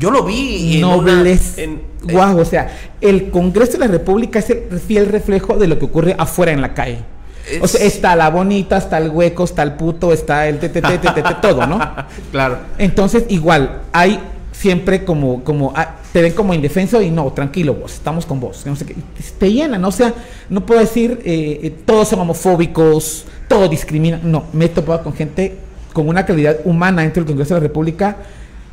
[0.00, 1.58] yo lo vi nobles.
[1.58, 5.78] En guau, o sea, el Congreso de la República es el fiel reflejo de lo
[5.78, 6.98] que ocurre afuera en la calle.
[7.60, 11.66] O sea, está la bonita, está el hueco, está el puto, está el TTT, todo,
[11.66, 11.78] ¿no?
[12.32, 12.58] Claro.
[12.78, 14.18] Entonces, igual, hay
[14.52, 18.64] siempre como, como, ah, te ven como indefenso y no, tranquilo vos, estamos con vos.
[18.64, 18.96] No sé qué,
[19.38, 20.14] te llenan, o sea,
[20.48, 24.20] no puedo decir, eh, eh, todos son homofóbicos, todos discriminan.
[24.24, 25.58] No, me he topado con gente
[25.92, 28.16] con una calidad humana dentro del Congreso de la República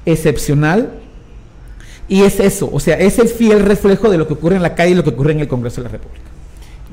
[0.06, 0.92] excepcional
[2.08, 4.76] y es eso, o sea, es el fiel reflejo de lo que ocurre en la
[4.76, 6.24] calle y lo que ocurre en el Congreso de la República.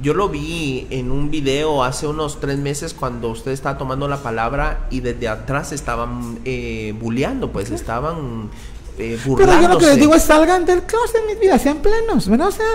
[0.03, 4.23] Yo lo vi en un video hace unos tres meses cuando usted estaba tomando la
[4.23, 8.51] palabra y desde atrás estaban eh, bulleando, pues estaban
[8.99, 9.59] eh, burlándose.
[9.59, 12.49] Pero yo lo que les digo es salgan del closet, mis vidas, sean plenos, ¿verdad?
[12.49, 12.67] O sea,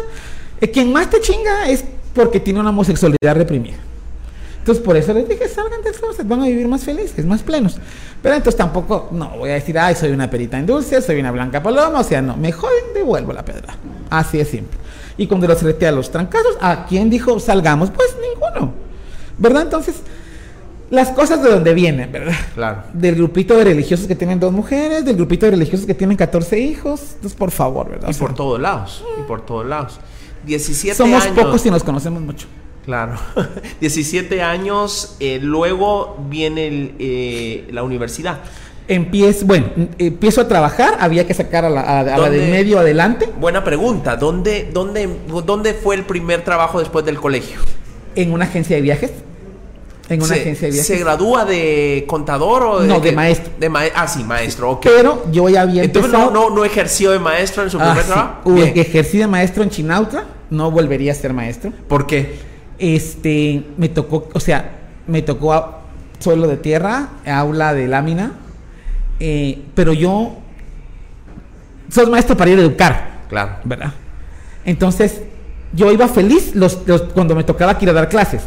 [0.61, 3.77] eh, quien más te chinga es porque tiene una homosexualidad reprimida.
[4.59, 7.77] Entonces, por eso les dije, salgan del closet, van a vivir más felices, más plenos.
[8.21, 11.31] Pero entonces tampoco, no, voy a decir, ay, soy una perita en dulce, soy una
[11.31, 13.75] blanca paloma, o sea, no, me joden, devuelvo la pedra.
[14.09, 14.77] Así es simple.
[15.17, 17.91] Y cuando los reté a los trancazos, ¿a quién dijo salgamos?
[17.91, 18.73] Pues ninguno.
[19.37, 19.63] ¿Verdad?
[19.63, 19.95] Entonces,
[20.89, 22.33] las cosas de donde vienen, ¿verdad?
[22.55, 22.83] Claro.
[22.93, 26.59] Del grupito de religiosos que tienen dos mujeres, del grupito de religiosos que tienen 14
[26.59, 27.01] hijos.
[27.15, 28.09] Entonces, por favor, ¿verdad?
[28.09, 29.99] Y por todos lados, y por todos lados.
[30.45, 32.47] 17 Somos pocos y nos conocemos mucho.
[32.85, 33.19] Claro.
[33.79, 38.39] 17 años, eh, luego viene eh, la universidad.
[38.87, 39.67] Empiezo, bueno,
[39.99, 43.29] empiezo a trabajar, había que sacar a la, de medio adelante.
[43.39, 45.07] Buena pregunta, ¿Dónde, dónde,
[45.45, 47.59] ¿dónde fue el primer trabajo después del colegio?
[48.15, 49.11] En una agencia de viajes.
[50.09, 50.87] En una agencia de viajes.
[50.87, 52.87] ¿Se gradúa de contador o de.?
[52.87, 53.53] No, de maestro.
[53.59, 54.81] De ah, sí, maestro, ok.
[54.85, 58.41] Pero yo ya había Entonces, no, no, no, ejerció de maestro en su primer ah,
[58.41, 58.57] trabajo?
[58.57, 61.71] Ejercí de maestro en Chinautra, no volvería a ser maestro.
[61.87, 62.48] ¿Por qué?
[62.79, 65.79] Este, me tocó, o sea, me tocó
[66.19, 68.33] suelo de tierra, aula de lámina,
[69.19, 70.37] eh, pero yo,
[71.89, 73.19] sos maestro para ir a educar.
[73.29, 73.57] Claro.
[73.63, 73.93] ¿Verdad?
[74.65, 75.21] Entonces,
[75.73, 76.75] yo iba feliz los,
[77.13, 78.43] cuando me tocaba ir a dar clases.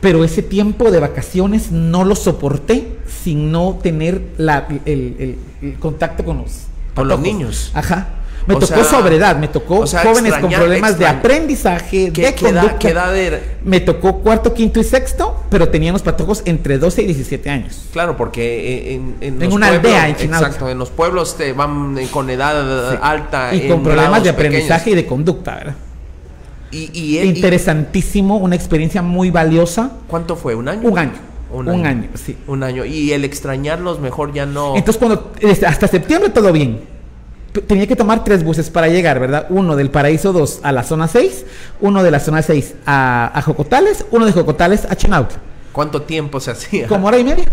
[0.00, 5.38] Pero ese tiempo de vacaciones no lo soporté sin no tener la, el,
[5.78, 7.70] contacto con los, con los niños.
[7.74, 8.08] Ajá.
[8.46, 13.40] Me tocó sobriedad, me tocó jóvenes con problemas de aprendizaje, de conducta.
[13.64, 17.86] Me tocó cuarto, quinto y sexto, pero teníamos patojos entre 12 y 17 años.
[17.92, 22.98] Claro, porque en, en, una aldea en Exacto, en los pueblos te van con edad
[23.02, 23.54] alta.
[23.54, 25.74] Y con problemas de aprendizaje y de conducta, ¿verdad?
[26.70, 29.92] Y, Interesantísimo, una experiencia muy valiosa.
[30.08, 30.56] ¿Cuánto fue?
[30.56, 30.88] ¿Un año?
[30.88, 31.12] Un año.
[31.52, 32.08] Un, año.
[32.14, 32.36] sí.
[32.48, 32.84] Un año.
[32.84, 34.74] Y el extrañarlos mejor ya no.
[34.76, 36.93] Entonces, cuando este, hasta septiembre todo bien
[37.62, 39.46] tenía que tomar tres buses para llegar, ¿verdad?
[39.50, 41.46] Uno del Paraíso 2 a la zona 6,
[41.80, 45.38] uno de la zona 6 a, Jocotales, uno de Jocotales a Chinautla.
[45.72, 46.86] ¿Cuánto tiempo se hacía?
[46.86, 47.44] Como hora y media.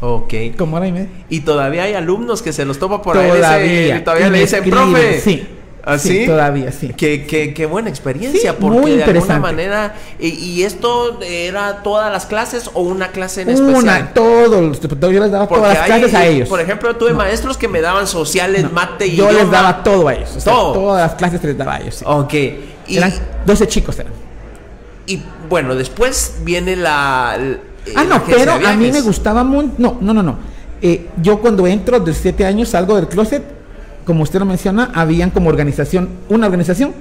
[0.00, 0.34] Ok.
[0.56, 1.08] Como hora y media.
[1.28, 4.02] Y todavía hay alumnos que se los toma por todavía, ahí.
[4.04, 5.20] todavía le dicen, profe.
[5.20, 5.46] Sí.
[5.86, 6.24] ¿Así?
[6.24, 6.92] ¿Ah, todavía sí.
[6.96, 9.94] Qué, qué, qué buena experiencia, porque muy de alguna manera.
[10.18, 13.76] Y, esto era todas las clases o una clase en especial?
[13.76, 14.80] Una, todos.
[14.80, 16.48] Yo les daba todas las clases a ellos.
[16.48, 19.14] Por ejemplo, tuve maestros que me daban sociales, mate y.
[19.14, 20.36] Yo les daba todo a ellos.
[20.42, 22.02] Todas las clases les daba a ellos.
[22.04, 22.34] Ok.
[22.88, 23.12] Y, eran
[23.46, 24.12] 12 chicos eran.
[25.06, 27.34] Y bueno, después viene la.
[27.34, 29.70] ah, no, pero a mí me gustaba muy.
[29.78, 30.36] No, no, no, no.
[30.82, 33.55] Eh, yo cuando entro de 7 años salgo del closet
[34.06, 36.94] como usted lo menciona, habían como organización, una organización.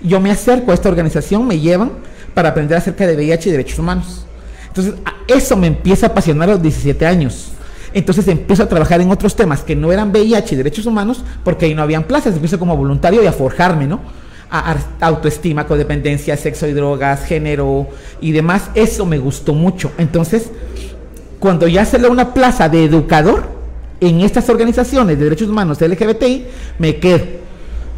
[0.00, 1.90] Yo me acerco a esta organización, me llevan
[2.34, 4.24] para aprender acerca de VIH y derechos humanos.
[4.68, 4.94] Entonces,
[5.28, 7.52] eso me empieza a apasionar a los 17 años.
[7.94, 11.66] Entonces empiezo a trabajar en otros temas que no eran VIH y derechos humanos, porque
[11.66, 12.34] ahí no habían plazas.
[12.34, 14.00] Empiezo como voluntario y a forjarme, ¿no?
[14.50, 17.88] A, autoestima, codependencia, sexo y drogas, género
[18.20, 18.70] y demás.
[18.74, 19.92] Eso me gustó mucho.
[19.98, 20.50] Entonces,
[21.38, 23.51] cuando ya se una plaza de educador,
[24.02, 26.46] en estas organizaciones de derechos humanos LGBTI
[26.78, 27.24] me quedo.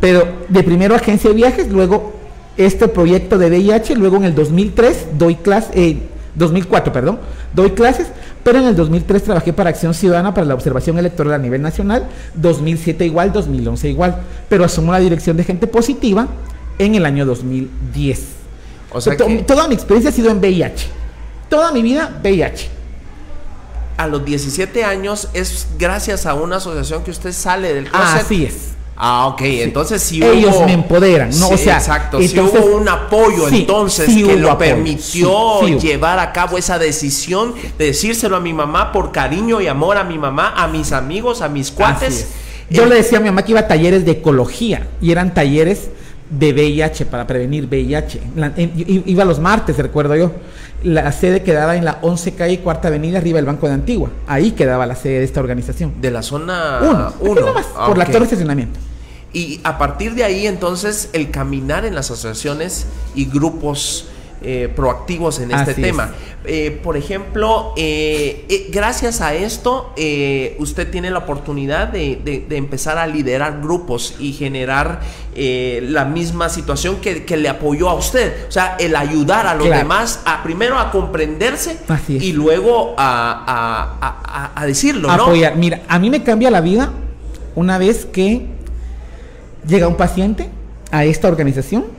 [0.00, 2.12] Pero de primero agencia de viajes, luego
[2.56, 5.98] este proyecto de VIH, luego en el 2003 doy clases, eh,
[6.34, 7.20] 2004, perdón,
[7.54, 8.08] doy clases,
[8.42, 12.06] pero en el 2003 trabajé para Acción Ciudadana para la observación electoral a nivel nacional,
[12.34, 14.16] 2007 igual, 2011 igual,
[14.48, 16.28] pero asumo la dirección de gente positiva
[16.78, 18.24] en el año 2010.
[18.92, 20.86] O sea Toda mi experiencia ha sido en VIH.
[21.48, 22.73] Toda mi vida VIH.
[23.96, 28.20] A los 17 años es gracias a una asociación que usted sale del closet.
[28.22, 28.74] Así es.
[28.96, 31.48] Ah, ok, entonces si Ellos me empoderan, ¿no?
[31.48, 36.78] o sea, exacto, si hubo un apoyo entonces que lo permitió llevar a cabo esa
[36.78, 40.92] decisión de decírselo a mi mamá por cariño y amor a mi mamá, a mis
[40.92, 42.28] amigos, a mis cuates.
[42.70, 45.90] Yo le decía a mi mamá que iba a talleres de ecología y eran talleres
[46.30, 48.20] de VIH para prevenir VIH.
[49.06, 50.32] iba los martes, recuerdo yo.
[50.82, 54.10] La sede quedaba en la 11 calle Cuarta Avenida, arriba del Banco de Antigua.
[54.26, 55.94] Ahí quedaba la sede de esta organización.
[56.00, 56.80] De la zona
[57.20, 57.54] 1.
[57.76, 58.78] Ah, por la torre de estacionamiento.
[59.32, 64.06] Y a partir de ahí, entonces, el caminar en las asociaciones y grupos
[64.46, 66.12] eh, proactivos en este tema.
[66.44, 69.94] Eh, por ejemplo, eh, gracias a esto,
[70.58, 75.00] usted tiene la oportunidad de, empezar a liderar grupos y generar
[75.34, 78.46] la misma situación que, le apoyó a usted.
[78.46, 81.78] O sea, el ayudar a los demás a primero a comprenderse
[82.08, 85.24] y luego a, decirlo, ¿no?
[85.24, 85.56] Apoyar.
[85.56, 86.92] Mira, a mí me cambia la vida
[87.54, 88.46] una vez que
[89.66, 90.50] llega un paciente
[90.90, 91.93] a esta organización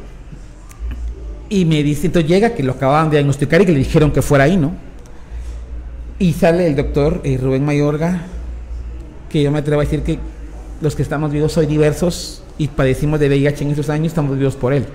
[1.49, 4.21] y me dice, entonces llega que lo acababan de diagnosticar y que le dijeron que
[4.21, 4.73] fuera ahí, ¿no?
[6.17, 8.23] Y sale el doctor eh, Rubén Mayorga,
[9.29, 10.19] que yo me atrevo a decir que
[10.81, 14.55] los que estamos vivos soy diversos y padecimos de VIH en esos años, estamos vivos
[14.55, 14.85] por él.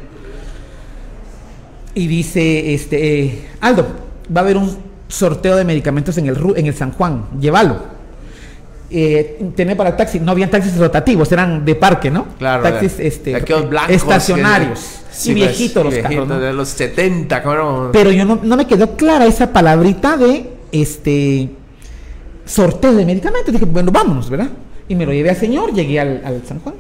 [1.95, 3.87] Y dice, este, eh, Aldo,
[4.35, 4.77] va a haber un
[5.09, 8.00] sorteo de medicamentos en el, en el San Juan, llévalo
[8.91, 12.27] eh, tener para taxi, no habían taxis rotativos, eran de parque, ¿no?
[12.39, 12.63] Claro.
[12.63, 13.37] Taxis este,
[13.89, 15.03] estacionarios.
[15.25, 16.29] y viejitos los carros.
[16.29, 21.51] De los 70, Pero yo no, me quedó clara esa palabrita de este
[22.45, 23.53] sorteo de medicamentos.
[23.53, 24.51] Dije, bueno, vámonos, ¿verdad?
[24.89, 26.75] Y me lo llevé al señor, llegué al, San Juan.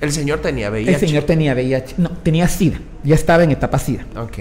[0.00, 0.92] ¿El señor tenía VIH?
[0.92, 1.94] El señor tenía VIH.
[1.98, 2.78] No, tenía SIDA.
[3.02, 4.04] Ya estaba en etapa SIDA.
[4.16, 4.38] Ok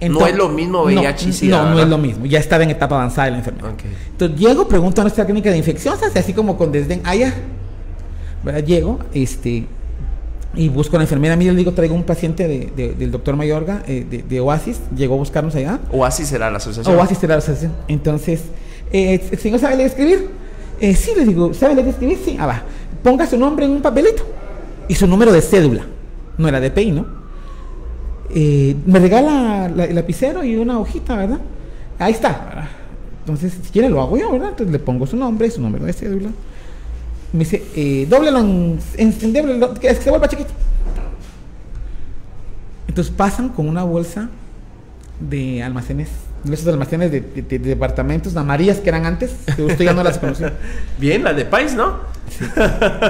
[0.00, 2.26] no es lo mismo VIH y No, no es lo mismo.
[2.26, 3.72] Ya estaba en etapa avanzada de la enfermedad.
[4.10, 7.00] Entonces llego, pregunto a nuestra clínica de infecciones, así como con desdén.
[7.04, 7.34] Allá.
[8.42, 8.64] ¿verdad?
[8.64, 9.66] Llego, este,
[10.54, 11.36] y busco a la enfermera.
[11.36, 14.80] Mira, le digo, traigo un paciente de, del doctor Mayorga, eh, de, Oasis.
[14.96, 15.80] Llegó a buscarnos allá.
[15.92, 16.96] Oasis será la asociación.
[16.96, 17.72] Oasis será la asociación.
[17.86, 18.42] Entonces,
[18.92, 20.28] eh, ¿el señor sabe leer escribir?
[20.80, 22.18] Eh, sí, le digo, ¿sabe leer escribir?
[22.24, 22.36] Sí.
[22.38, 22.62] Ah, va.
[23.02, 24.22] Ponga su nombre en un papelito.
[24.88, 25.84] Y su número de cédula.
[26.38, 27.17] No era de PI, ¿no?
[28.30, 31.40] Eh, me regala el lapicero y una hojita, ¿verdad?
[31.98, 32.68] Ahí está.
[33.20, 34.50] Entonces, si quiere lo hago yo, ¿verdad?
[34.50, 36.30] Entonces le pongo su nombre, su número de cédula.
[37.32, 38.78] Me dice, eh, doblelo en,
[39.80, 40.50] que se vuelva chiquito.
[42.86, 44.30] Entonces pasan con una bolsa
[45.20, 46.08] de almacenes,
[46.52, 47.20] esos almacenes de,
[47.58, 50.52] departamentos amarillas que eran antes, que usted ya no las conocía.
[50.98, 52.00] Bien, las de país, ¿no?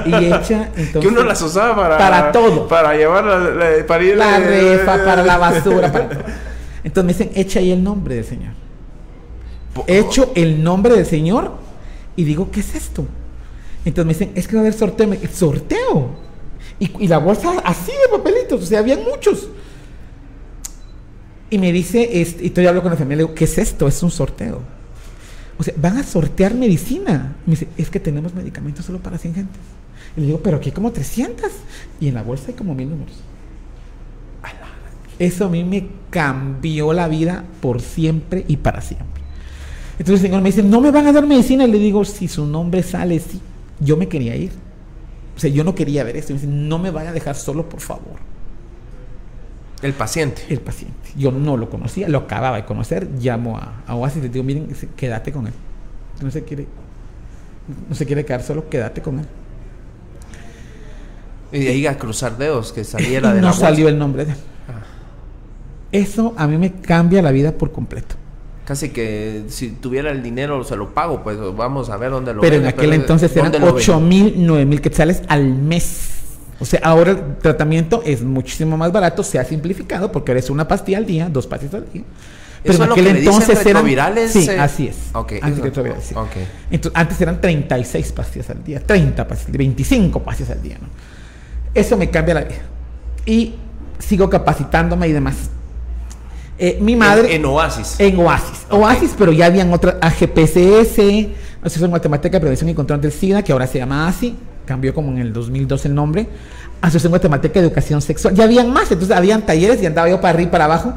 [0.05, 1.01] Y hecha, entonces.
[1.01, 1.97] Que uno las usaba para.
[1.97, 2.67] Para todo.
[2.67, 6.09] Para llevar la, para ir la refa, para la basura, para
[6.83, 8.53] Entonces me dicen, echa ahí el nombre del Señor.
[9.87, 11.51] Echo el nombre del Señor
[12.15, 13.05] y digo, ¿qué es esto?
[13.85, 15.17] Entonces me dicen, es que va a haber sorteo.
[15.31, 16.09] ¿Sorteo?
[16.79, 19.49] Y, y la bolsa así de papelitos, o sea, habían muchos.
[21.49, 23.87] Y me dice, este, y estoy hablando con la familia, le digo, ¿qué es esto?
[23.87, 24.61] Es un sorteo.
[25.57, 27.35] O sea, van a sortear medicina.
[27.45, 29.59] Me dice, es que tenemos medicamentos solo para 100 gente.
[30.15, 31.51] Y le digo, pero aquí hay como 300.
[31.99, 33.15] Y en la bolsa hay como mil números.
[35.19, 39.21] Eso a mí me cambió la vida por siempre y para siempre.
[39.99, 41.65] Entonces el Señor me dice, no me van a dar medicina.
[41.65, 43.41] Y le digo, si su nombre sale, sí.
[43.81, 44.51] Yo me quería ir.
[45.35, 46.31] O sea, yo no quería ver esto.
[46.31, 48.15] Y me dice, no me vaya a dejar solo, por favor.
[49.81, 50.43] El paciente.
[50.49, 51.09] El paciente.
[51.15, 53.07] Yo no lo conocía, lo acababa de conocer.
[53.19, 55.53] Llamo a, Oasis y le digo, miren, quédate con él.
[56.21, 56.67] No se quiere,
[57.87, 59.25] no se quiere quedar solo, quédate con él.
[61.51, 64.31] Y de ahí a cruzar dedos, que saliera de no la salió el nombre de
[64.33, 64.37] él.
[64.67, 64.83] Ah.
[65.91, 68.15] Eso a mí me cambia la vida por completo.
[68.65, 72.41] Casi que si tuviera el dinero se lo pago, pues vamos a ver dónde lo
[72.41, 76.28] Pero en aquel entonces eran 8 mil, 9 mil quetzales al mes.
[76.59, 80.49] O sea, ahora el tratamiento es muchísimo más barato, se ha simplificado porque ahora es
[80.49, 82.03] una pastilla al día, dos pastillas al día.
[82.61, 83.85] Pero en aquel entonces eran
[84.27, 84.97] Sí, así es.
[85.13, 85.39] Okay.
[86.69, 90.87] Entonces, antes eran 36 pastillas al día, 30 pastillas, 25 pastillas al día, ¿no?
[91.73, 92.61] Eso me cambia la vida.
[93.25, 93.55] Y
[93.99, 95.35] sigo capacitándome y demás.
[96.57, 97.33] Eh, mi madre.
[97.33, 97.95] En, Oasis.
[97.99, 98.65] En Oasis.
[98.69, 100.99] Oasis, pero ya habían otras AGPCS,
[101.61, 104.35] Asociación Matemática de Prevención y Control del SIDA, que ahora se llama ASI
[104.69, 106.27] cambió como en el 2002 el nombre,
[106.79, 108.35] Asociación Guatemalteca de Educación Sexual.
[108.35, 110.93] Ya habían más, entonces habían talleres y andaba yo para arriba y para abajo.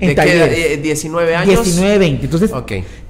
[0.00, 0.82] En ¿De talleres.
[0.82, 1.62] 19 años?
[1.62, 2.24] 19, 20.
[2.24, 2.50] Entonces,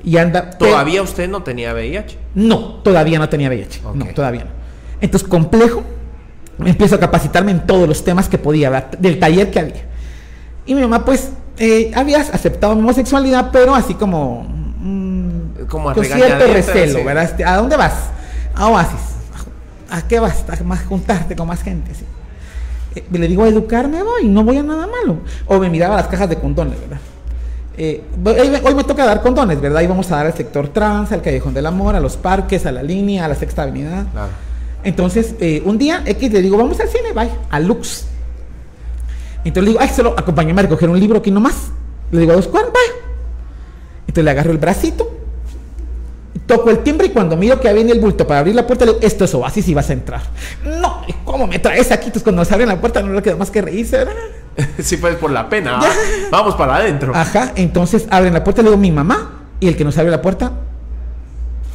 [0.05, 2.19] y anda, ¿Todavía usted no tenía VIH?
[2.35, 3.81] No, todavía no tenía VIH.
[3.95, 4.51] No, todavía no.
[5.01, 5.83] Entonces, complejo,
[6.63, 9.87] empiezo a capacitarme en todos los temas que podía, del taller que había.
[10.67, 14.47] Y mi mamá, pues, eh, había aceptado mi homosexualidad, pero así como.
[14.79, 17.25] Mm, como a cierto recelo, ¿verdad?
[17.25, 18.11] Este, ¿A dónde vas?
[18.55, 19.12] A Oasis.
[19.93, 20.45] ¿A qué vas?
[20.49, 22.07] A más juntarte con más gente, ¿sí?
[22.95, 25.19] Eh, le digo, a educarme voy, no voy a nada malo.
[25.47, 26.99] O me miraba las cajas de condones, ¿verdad?
[27.77, 28.03] Eh,
[28.65, 29.83] hoy, me toca dar condones, ¿verdad?
[29.83, 32.73] Y vamos a dar al sector trans, al Callejón del Amor, a los parques, a
[32.73, 34.07] la línea, a la Sexta Avenida.
[34.83, 38.07] Entonces, eh, un día X le digo, vamos al cine, vaya, a Lux.
[39.45, 41.71] Entonces le digo, ay, solo acompáñame a recoger un libro aquí nomás.
[42.11, 42.99] Le digo a dos cuadros, vaya.
[44.01, 45.22] Entonces le agarro el bracito,
[46.47, 48.93] toco el timbre y cuando miro que viene el bulto para abrir la puerta, le
[48.93, 50.23] digo, esto es oasis y vas a entrar.
[50.65, 52.07] No, ¿cómo me traes aquí?
[52.07, 54.15] Entonces cuando se abre la puerta no le queda más que reírse, ¿verdad?
[54.79, 55.81] sí, pues por la pena.
[56.31, 57.15] Vamos para adentro.
[57.15, 60.23] Ajá, entonces abren la puerta, le digo, mi mamá, y el que nos abre la
[60.23, 60.53] puerta,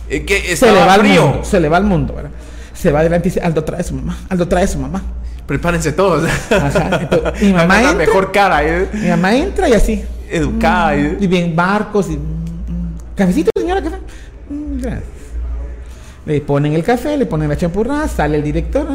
[0.09, 2.32] eh, ¿Qué, se le va al mundo, se le va al mundo, ¿verdad?
[2.74, 5.01] Se va adelante y dice, Aldo trae a su mamá, Aldo trae a su mamá.
[5.45, 6.30] Prepárense todos.
[6.51, 7.07] Ajá,
[7.41, 8.63] mi mamá entra, mejor cara.
[8.63, 8.89] ¿eh?
[8.93, 10.03] Mi mamá entra y así.
[10.30, 10.91] Educada.
[10.91, 11.18] Mm, ¿eh?
[11.22, 12.18] Y bien barcos y...
[12.18, 13.56] Mm, mm, cafecito.
[14.82, 15.03] Gracias.
[16.25, 18.88] Le ponen el café, le ponen la champurrada, sale el director.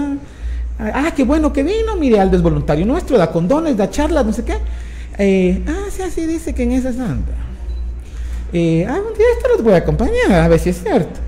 [0.79, 4.27] Ah, ah, qué bueno que vino, mire, Aldo es voluntario nuestro, da condones, da charlas,
[4.27, 4.57] no sé qué.
[5.19, 7.33] Eh, ah, sí, así dice que en esa santa.
[8.53, 11.21] Eh, ah, un día esto los voy a acompañar, a ver si es cierto.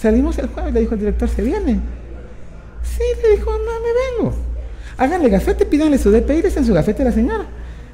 [0.00, 1.80] Salimos el jueves, le dijo el director, ¿se viene?
[2.82, 4.36] Sí, le dijo, no, me vengo.
[4.96, 7.46] Háganle gafete, pídanle su DPI, en su gafete a la señora.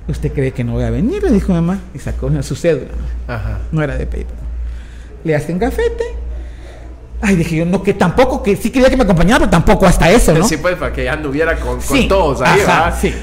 [0.08, 1.22] ¿Usted cree que no voy a venir?
[1.22, 1.78] Le dijo mamá.
[1.94, 2.92] Y sacó su cédula.
[3.26, 3.58] Ajá.
[3.72, 4.26] No era DPI.
[5.24, 6.04] Le hacen gafete,
[7.26, 10.10] Ay, dije yo, no, que tampoco, que sí quería que me acompañara, pero tampoco hasta
[10.10, 10.46] eso, ¿no?
[10.46, 13.14] Sí, pues, para que ya anduviera con, con todos ahí, ajá, sí.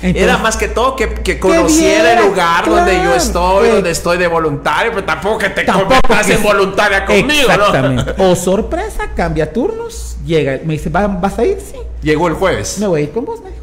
[0.00, 4.28] Era más que todo que, que conociera el lugar donde yo estoy, donde estoy de
[4.28, 8.14] voluntario, pero tampoco que te conviertas en voluntaria conmigo, Exactamente.
[8.18, 11.58] O sorpresa, cambia turnos, llega, me dice, ¿vas a ir?
[11.60, 11.78] Sí.
[12.02, 12.78] Llegó el jueves.
[12.78, 13.62] Me voy a ir con vos, me dijo.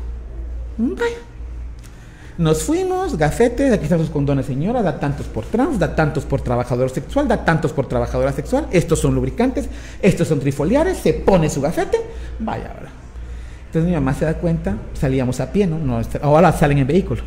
[0.78, 1.16] Vaya.
[2.38, 6.42] Nos fuimos, gafete, aquí están los condones, señora, da tantos por trans, da tantos por
[6.42, 9.70] trabajador sexual, da tantos por trabajadora sexual, estos son lubricantes,
[10.02, 11.98] estos son trifoliares, se pone su gafete,
[12.40, 12.90] vaya ahora.
[13.68, 16.02] Entonces mi mamá se da cuenta, salíamos a pie, ¿no?
[16.22, 17.22] ahora salen en vehículo.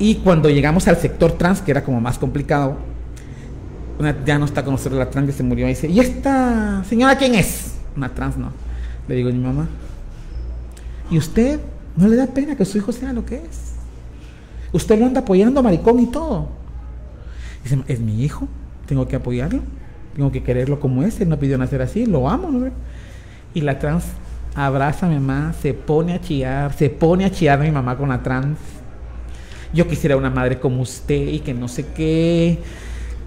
[0.00, 2.76] Y cuando llegamos al sector trans, que era como más complicado,
[4.26, 7.16] ya no está con nosotros la trans que se murió, y dice, ¿y esta señora
[7.16, 7.74] quién es?
[7.96, 8.50] Una trans, no.
[9.06, 9.68] Le digo a mi mamá,
[11.08, 11.60] ¿y usted?
[11.96, 13.74] No le da pena que su hijo sea lo que es.
[14.72, 16.48] Usted lo anda apoyando, maricón y todo.
[17.62, 18.48] Dice, es mi hijo,
[18.86, 19.60] tengo que apoyarlo,
[20.14, 22.50] tengo que quererlo como es, él no pidió nacer así, lo amo.
[22.50, 22.70] ¿no?
[23.54, 24.04] Y la trans
[24.54, 27.96] abraza a mi mamá, se pone a chillar, se pone a chillar a mi mamá
[27.96, 28.58] con la trans.
[29.74, 32.58] Yo quisiera una madre como usted y que no sé qué.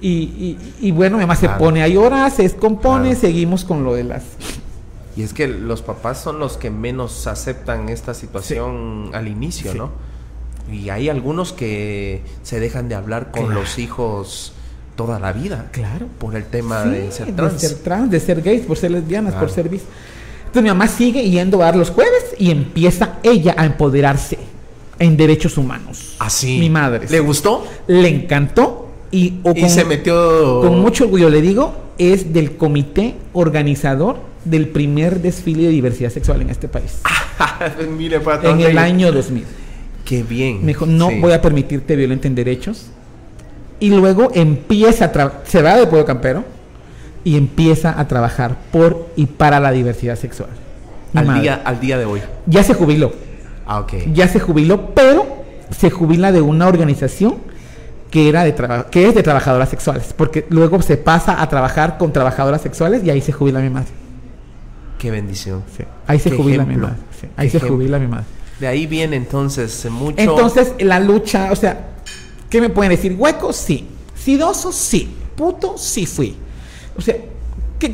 [0.01, 4.23] Y, bueno, mi mamá se pone a llorar, se descompone, seguimos con lo de las
[5.15, 9.91] y es que los papás son los que menos aceptan esta situación al inicio, ¿no?
[10.71, 14.53] Y hay algunos que se dejan de hablar con los hijos
[14.95, 15.69] toda la vida.
[15.71, 16.07] Claro.
[16.17, 17.53] Por el tema de ser trans.
[17.53, 19.83] De ser trans, de ser gays, por ser lesbianas, por ser bis.
[20.39, 24.37] Entonces mi mamá sigue yendo a dar los jueves y empieza ella a empoderarse
[24.99, 26.15] en derechos humanos.
[26.19, 26.57] Así.
[26.57, 27.07] ¿Ah, mi madre.
[27.09, 27.65] ¿Le gustó?
[27.87, 30.61] Le encantó y, y se metió.
[30.61, 36.41] Con mucho orgullo le digo, es del comité organizador del primer desfile de diversidad sexual
[36.41, 37.01] en este país.
[37.97, 39.43] Mire, en el año 2000.
[40.05, 40.61] Qué bien.
[40.61, 42.87] Me dijo, no voy a permitirte violenten derechos.
[43.79, 46.45] Y luego empieza a se va de Pueblo Campero
[47.23, 50.49] y empieza a trabajar por y para la diversidad sexual.
[51.13, 52.21] Al día, al día de hoy.
[52.45, 53.13] Ya se jubiló.
[53.65, 53.93] Ah, ok.
[54.13, 55.43] Ya se jubiló, pero
[55.75, 57.37] se jubila de una organización
[58.11, 58.53] que, era de
[58.91, 63.09] que es de trabajadoras sexuales, porque luego se pasa a trabajar con trabajadoras sexuales y
[63.09, 63.89] ahí se jubila mi madre.
[64.97, 65.63] Qué bendición.
[66.07, 66.97] Ahí se jubila mi madre.
[67.35, 68.25] Ahí se jubila mi madre.
[68.59, 70.17] De ahí viene entonces mucho.
[70.17, 71.89] Entonces la lucha, o sea,
[72.49, 73.15] ¿qué me pueden decir?
[73.17, 73.87] Hueco, sí.
[74.15, 75.13] Sidoso, sí.
[75.35, 76.37] Puto, sí fui.
[76.97, 77.15] O sea,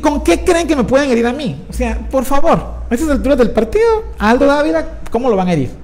[0.00, 1.64] ¿con qué creen que me pueden herir a mí?
[1.68, 5.52] O sea, por favor, a esas alturas del partido, Aldo Dávila, ¿cómo lo van a
[5.54, 5.81] herir?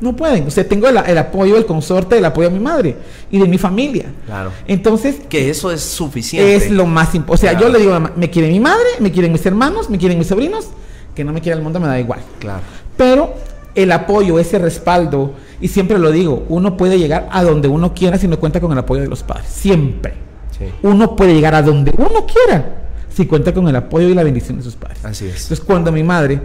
[0.00, 0.46] No pueden.
[0.46, 2.96] O sea, tengo el, apoyo del consorte, el apoyo de mi madre
[3.30, 4.06] y de mi familia.
[4.26, 4.50] Claro.
[4.66, 5.16] Entonces.
[5.28, 6.54] Que eso es suficiente.
[6.54, 7.48] Es lo más importante.
[7.48, 10.18] O sea, yo le digo, me quiere mi madre, me quieren mis hermanos, me quieren
[10.18, 10.68] mis sobrinos,
[11.14, 12.20] que no me quiera el mundo me da igual.
[12.38, 12.62] Claro.
[12.96, 13.34] Pero
[13.74, 18.18] el apoyo, ese respaldo, y siempre lo digo, uno puede llegar a donde uno quiera
[18.18, 19.46] si no cuenta con el apoyo de los padres.
[19.48, 20.14] Siempre.
[20.58, 20.64] Sí.
[20.82, 22.80] Uno puede llegar a donde uno quiera
[23.12, 25.04] si cuenta con el apoyo y la bendición de sus padres.
[25.04, 25.42] Así es.
[25.42, 26.40] Entonces, cuando mi madre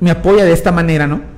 [0.00, 1.35] me apoya de esta manera, ¿no?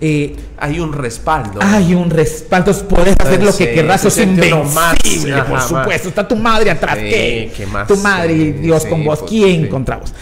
[0.00, 1.60] Eh, hay un respaldo.
[1.62, 2.72] Hay un respaldo.
[2.88, 4.02] puedes hacer lo que querrás.
[4.02, 6.08] Sos invencible, por supuesto.
[6.08, 6.96] Está tu madre atrás.
[6.96, 7.52] ¿qué?
[7.86, 9.24] Tu madre y Dios con vos.
[9.26, 10.12] ¿Quién contra vos?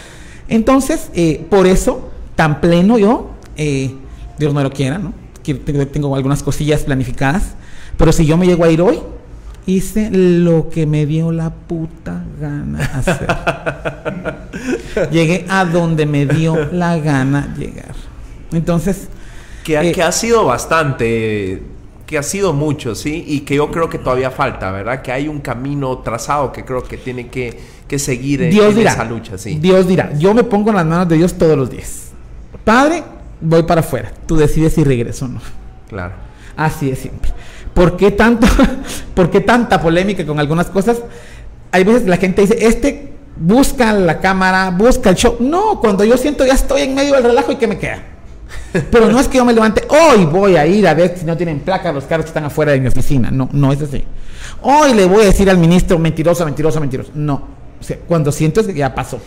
[0.47, 3.93] Entonces, eh, por eso tan pleno yo, eh,
[4.37, 5.13] Dios no lo quiera, ¿no?
[5.43, 7.55] Tengo algunas cosillas planificadas,
[7.97, 8.99] pero si yo me llego a ir hoy,
[9.65, 13.27] hice lo que me dio la puta gana hacer.
[15.11, 17.95] Llegué a donde me dio la gana llegar.
[18.51, 19.09] Entonces...
[19.63, 21.61] Que, eh, que ha sido bastante
[22.05, 23.23] que ha sido mucho, ¿sí?
[23.27, 25.01] Y que yo creo que todavía falta, ¿verdad?
[25.01, 27.59] Que hay un camino trazado que creo que tiene que,
[27.97, 29.59] seguir en, esa lucha, ¿sí?
[29.59, 32.11] Dios dirá, yo me pongo en las manos de Dios todos los días.
[32.63, 33.03] Padre,
[33.39, 34.11] voy para afuera.
[34.25, 35.41] Tú decides si regreso o no.
[35.89, 36.13] Claro.
[36.55, 37.31] Así de siempre.
[37.73, 38.47] ¿Por qué, tanto,
[39.15, 41.01] ¿Por qué tanta polémica con algunas cosas?
[41.71, 45.37] Hay veces la gente dice, este busca la cámara, busca el show.
[45.39, 48.12] No, cuando yo siento ya estoy en medio del relajo y que me queda.
[48.91, 51.37] Pero no es que yo me levante, hoy voy a ir a ver si no
[51.37, 53.29] tienen placa los carros que están afuera de mi oficina.
[53.29, 54.03] No, no es así.
[54.61, 57.11] Hoy le voy a decir al ministro mentiroso, mentiroso, mentiroso.
[57.13, 57.47] No.
[57.79, 59.19] O sea, cuando siento que ya pasó.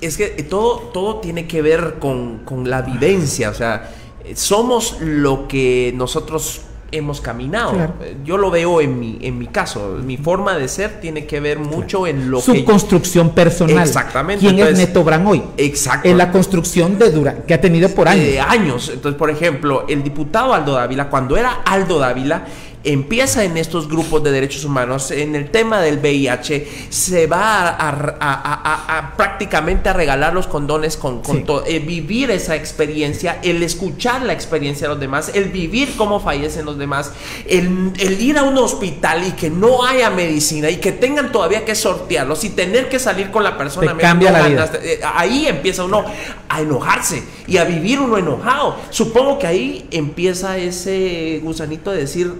[0.00, 3.50] Es que todo, todo tiene que ver con, con la vivencia.
[3.50, 3.90] O sea,
[4.34, 6.62] somos lo que nosotros
[6.92, 7.94] hemos caminado.
[8.24, 9.98] Yo lo veo en mi, en mi caso.
[10.04, 13.86] Mi forma de ser tiene que ver mucho en lo Su construcción personal.
[13.86, 14.46] Exactamente.
[14.46, 15.42] ¿Quién es Neto Bran hoy?
[15.56, 16.08] Exacto.
[16.08, 18.24] En la construcción de Dura, que ha tenido por años.
[18.24, 18.90] De años.
[18.92, 22.44] Entonces, por ejemplo, el diputado Aldo Dávila, cuando era Aldo Dávila,
[22.84, 29.14] empieza en estos grupos de derechos humanos, en el tema del VIH, se va a,
[29.16, 34.88] prácticamente a regalar los condones con, todo, eh, vivir esa experiencia, el escuchar la experiencia
[34.88, 37.12] de los demás, el vivir cómo fallecen los demás,
[37.48, 41.74] el, ir a un hospital y que no haya medicina y que tengan todavía que
[41.74, 43.96] sortearlos y tener que salir con la persona.
[43.96, 44.70] cambia la vida.
[44.82, 46.04] Eh, ahí empieza uno
[46.48, 48.76] a enojarse y a vivir uno enojado.
[48.90, 52.32] Supongo que ahí empieza ese gusanito de decir,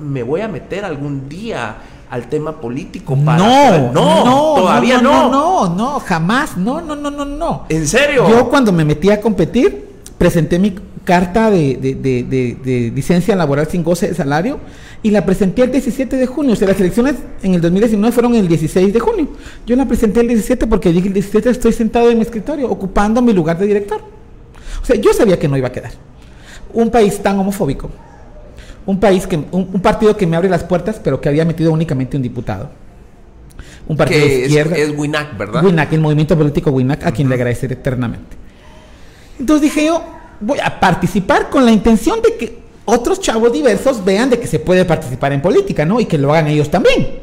[0.00, 1.76] me voy a meter algún día
[2.10, 5.30] al tema político para no, no, todavía no.
[5.30, 6.56] No, no, jamás.
[6.56, 7.66] No, no, no, no, no.
[7.68, 8.28] ¿En serio?
[8.28, 9.86] Yo cuando me metí a competir,
[10.16, 10.74] presenté mi
[11.04, 14.58] carta de, de, licencia laboral sin goce de salario
[15.02, 16.52] y la presenté el 17 de junio.
[16.52, 19.28] O sea, las elecciones en el 2019 fueron el 16 de junio.
[19.66, 23.20] Yo la presenté el 17 porque dije el 17 estoy sentado en mi escritorio, ocupando
[23.20, 24.00] mi lugar de director.
[24.82, 25.92] O sea, yo sabía que no iba a quedar.
[26.72, 27.90] Un país tan homofóbico
[28.88, 32.16] un país que, un, partido que me abre las puertas, pero que había metido únicamente
[32.16, 32.70] un diputado.
[33.86, 34.76] Un partido de izquierda.
[34.78, 35.62] Es, es WINAC, ¿verdad?
[35.62, 38.34] WINAC, el movimiento político WINAC, a quien le agradeceré eternamente.
[39.38, 40.02] Entonces dije yo,
[40.40, 44.58] voy a participar con la intención de que otros chavos diversos vean de que se
[44.58, 46.00] puede participar en política, ¿no?
[46.00, 47.18] Y que lo hagan ellos también.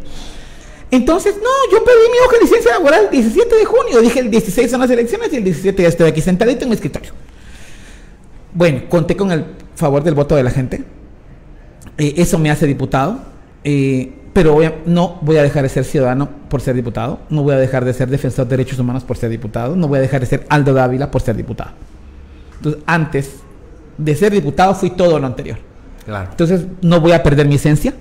[0.92, 4.02] Entonces, no, yo pedí mi hoja de licencia laboral el 17 de junio.
[4.02, 6.76] Dije, el 16 son las elecciones y el 17 ya estoy aquí sentadito en mi
[6.76, 7.12] escritorio.
[8.54, 9.46] Bueno, conté con el
[9.76, 10.95] favor del voto de la gente.
[11.98, 13.20] Eh, eso me hace diputado,
[13.64, 17.58] eh, pero no voy a dejar de ser ciudadano por ser diputado, no voy a
[17.58, 20.26] dejar de ser defensor de derechos humanos por ser diputado, no voy a dejar de
[20.26, 21.72] ser Aldo Dávila por ser diputado.
[22.58, 23.36] Entonces, antes
[23.98, 25.58] de ser diputado fui todo lo anterior.
[26.08, 27.94] Entonces, no voy a perder mi esencia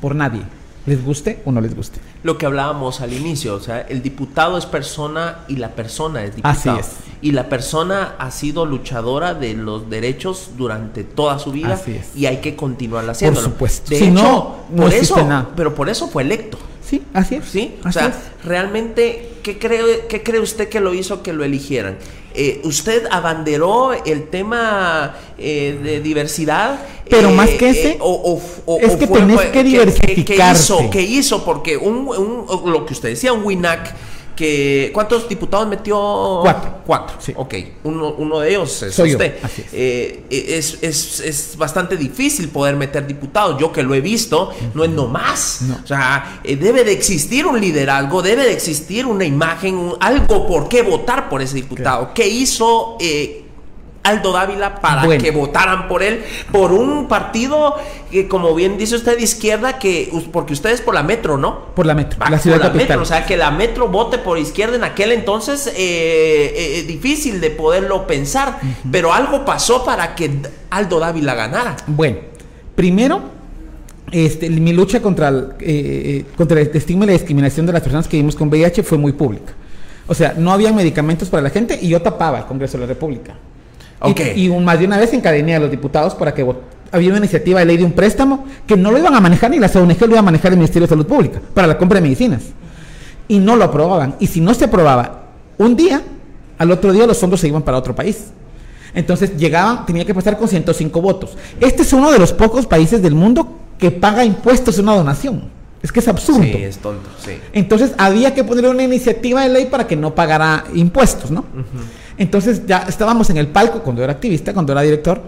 [0.00, 0.42] por nadie
[0.86, 2.00] les guste o no les guste.
[2.22, 6.36] Lo que hablábamos al inicio, o sea, el diputado es persona y la persona es
[6.36, 6.78] diputado.
[6.78, 6.96] Así es.
[7.20, 12.16] Y la persona ha sido luchadora de los derechos durante toda su vida Así es.
[12.16, 13.44] y hay que continuar haciéndolo.
[13.46, 13.90] Por supuesto.
[13.90, 15.50] De hecho, no, por eso, nada.
[15.54, 16.58] pero por eso fue electo.
[16.84, 17.44] Sí, así es.
[17.44, 18.12] Sí, o sea,
[18.44, 21.96] realmente, ¿qué cree, ¿qué cree usted que lo hizo que lo eligieran?
[22.34, 26.80] Eh, usted abanderó el tema eh, de diversidad.
[27.08, 28.40] Pero más que eh, ese, o,
[28.80, 30.24] es que tenés que diversificarse.
[30.24, 30.90] ¿Qué, hizo?
[30.90, 31.44] ¿Qué hizo?
[31.44, 33.94] Porque un, un, lo que usted decía, un WINAC
[34.34, 36.38] que ¿cuántos diputados metió?
[36.42, 36.74] Cuatro.
[36.84, 37.32] Cuatro, sí.
[37.36, 37.54] Ok,
[37.84, 39.40] uno, uno de ellos es Soy usted.
[39.40, 39.46] Yo.
[39.46, 39.68] Así es.
[39.72, 43.60] Eh, es, es, es, bastante difícil poder meter diputados.
[43.60, 45.62] Yo que lo he visto, no es nomás.
[45.62, 45.78] No.
[45.82, 50.68] O sea, eh, debe de existir un liderazgo, debe de existir una imagen, algo por
[50.68, 51.98] qué votar por ese diputado.
[52.00, 52.14] Claro.
[52.14, 52.96] ¿Qué hizo?
[53.00, 53.41] Eh,
[54.02, 57.76] Aldo Dávila para que votaran por él, por un partido
[58.10, 61.66] que, como bien dice usted, de izquierda, que porque usted es por la metro, ¿no?
[61.74, 62.88] Por la metro, la ciudad capital.
[62.88, 67.40] Metro, o sea, que la metro vote por izquierda en aquel entonces, eh, eh, difícil
[67.40, 68.90] de poderlo pensar, uh -huh.
[68.90, 70.30] pero algo pasó para que
[70.70, 71.76] Aldo Dávila ganara.
[71.86, 72.18] Bueno,
[72.74, 73.20] primero,
[74.10, 78.08] este, mi lucha contra el, eh, contra el estigma y la discriminación de las personas
[78.08, 79.52] que vivimos con VIH fue muy pública.
[80.08, 82.88] O sea, no había medicamentos para la gente y yo tapaba el Congreso de la
[82.88, 83.34] República.
[84.02, 84.32] Okay.
[84.36, 86.44] Y, y, más de una vez encadené a los diputados para que
[86.90, 89.58] había una iniciativa de ley de un préstamo que no lo iban a manejar ni
[89.58, 92.02] la ONG lo iba a manejar el Ministerio de Salud Pública para la compra de
[92.02, 92.42] medicinas.
[93.28, 94.16] Y no lo aprobaban.
[94.18, 95.26] Y si no se aprobaba
[95.56, 96.02] un día,
[96.58, 98.32] al otro día los fondos se iban para otro país.
[98.94, 101.36] Entonces llegaban, tenía que pasar con 105 votos.
[101.60, 105.50] Este es uno de los pocos países del mundo que paga impuestos en una donación.
[105.82, 106.42] Es que es absurdo.
[106.42, 107.32] Sí, es tonto, sí.
[107.52, 111.40] Entonces había que poner una iniciativa de ley para que no pagara impuestos, ¿no?
[111.40, 112.01] Uh -huh.
[112.22, 115.20] Entonces ya estábamos en el palco cuando era activista, cuando era director,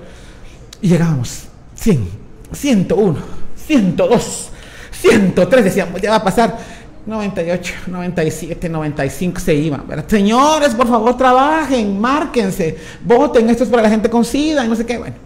[0.80, 2.09] y llegábamos 100,
[2.53, 3.18] 101,
[3.66, 4.51] 102,
[4.92, 6.57] 103, decíamos, ya va a pasar
[7.05, 9.82] 98, 97, 95 se iban.
[10.07, 14.76] Señores, por favor, trabajen, márquense, voten, esto es para la gente con SIDA y no
[14.76, 14.99] sé qué.
[14.99, 15.16] Bueno,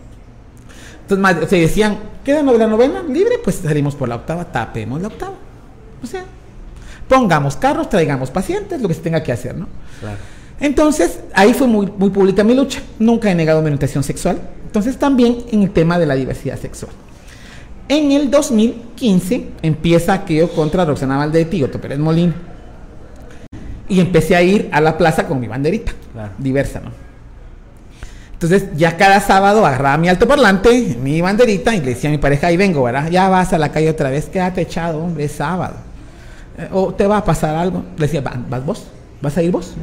[1.03, 3.37] entonces se decían, ¿queda la novena libre?
[3.45, 5.35] Pues salimos por la octava, tapemos la octava.
[6.03, 6.25] O sea,
[7.07, 9.66] pongamos carros, traigamos pacientes, lo que se tenga que hacer, ¿no?
[10.01, 10.16] Claro.
[10.61, 12.81] Entonces, ahí fue muy, muy pública mi lucha.
[12.99, 14.39] Nunca he negado mi orientación sexual.
[14.65, 16.93] Entonces, también en el tema de la diversidad sexual.
[17.89, 22.35] En el 2015 empieza aquello contra Roxana Valdetti y Otto Pérez Molín.
[23.89, 25.93] Y empecé a ir a la plaza con mi banderita,
[26.37, 26.91] diversa, ¿no?
[28.35, 32.49] Entonces ya cada sábado agarraba mi altoparlante, mi banderita, y le decía a mi pareja,
[32.49, 33.11] ahí vengo, ¿verdad?
[33.11, 35.75] Ya vas a la calle otra vez, quédate echado, hombre, es sábado.
[36.59, 37.83] Eh, o te va a pasar algo.
[37.97, 38.85] Le decía, ¿vas vos?
[39.23, 39.75] ¿Vas a ir vos?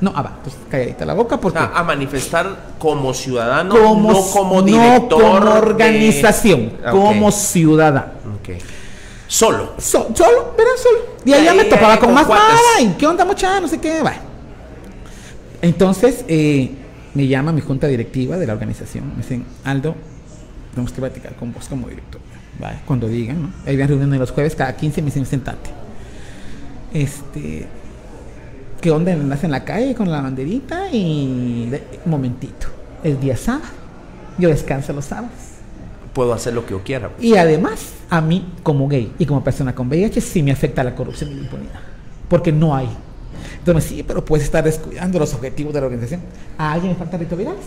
[0.00, 1.58] No, ah, va, entonces calladita la boca porque...
[1.58, 5.22] a manifestar como ciudadano, no como director.
[5.22, 8.12] No como organización, como ciudadano.
[8.40, 8.58] Okay.
[9.26, 9.74] Solo.
[9.78, 10.72] solo, ¿verdad?
[10.82, 10.98] Solo.
[11.24, 12.26] Y allá me topaba con, más
[12.80, 13.60] ¿Y ¿Qué onda, muchacha?
[13.60, 14.14] No sé qué, va.
[15.60, 16.70] Entonces, eh,
[17.14, 19.10] me llama mi junta directiva de la organización.
[19.10, 19.94] Me dicen, Aldo,
[20.70, 22.20] tenemos que platicar con vos como director.
[22.58, 22.78] ¿vale?
[22.86, 23.52] Cuando digan, ¿no?
[23.66, 25.70] Hay reuniones los jueves, cada 15 me dicen, sentate.
[26.92, 27.66] Este,
[28.80, 29.12] ¿qué onda?
[29.12, 31.70] Andas en la calle con la banderita y...
[32.04, 32.66] un momentito,
[33.02, 33.66] el día sábado.
[34.38, 35.32] Yo descanso los sábados.
[36.12, 37.10] Puedo hacer lo que yo quiera.
[37.20, 40.94] Y además, a mí, como gay y como persona con VIH, sí me afecta la
[40.94, 41.80] corrupción y la impunidad.
[42.28, 42.88] Porque no hay
[43.58, 46.20] entonces, sí, pero puedes estar descuidando los objetivos de la organización.
[46.56, 47.64] ¿A alguien le faltan retrovirales?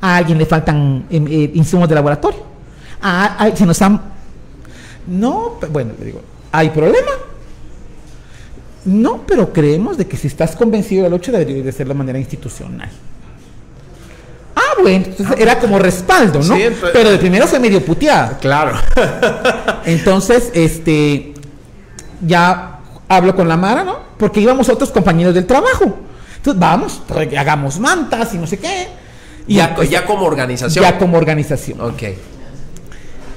[0.00, 2.40] ¿A alguien le faltan em, eh, insumos de laboratorio?
[3.02, 4.00] ¿A, se nos han...
[5.06, 6.20] No, bueno, le digo,
[6.52, 7.10] ¿hay problema?
[8.88, 12.18] No, pero creemos de que si estás convencido del 8 debería de ser de manera
[12.18, 12.88] institucional.
[14.56, 16.56] Ah, bueno, entonces era como respaldo, ¿no?
[16.92, 18.38] pero de primero se medio puteada.
[18.38, 18.72] Claro.
[19.84, 21.34] entonces, este,
[22.26, 22.78] ya
[23.08, 24.08] hablo con la Mara, ¿no?
[24.16, 25.98] porque íbamos otros compañeros del trabajo.
[26.36, 27.02] Entonces, vamos,
[27.36, 28.88] hagamos mantas y no sé qué.
[29.46, 30.82] Y ya, ya como organización.
[30.82, 31.80] Ya como organización.
[31.82, 32.02] Ok.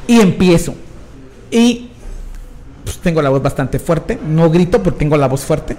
[0.08, 0.76] Y empiezo.
[1.52, 1.91] Y
[3.04, 4.20] tengo la voz bastante fuerte.
[4.26, 5.76] No grito, pero tengo la voz fuerte.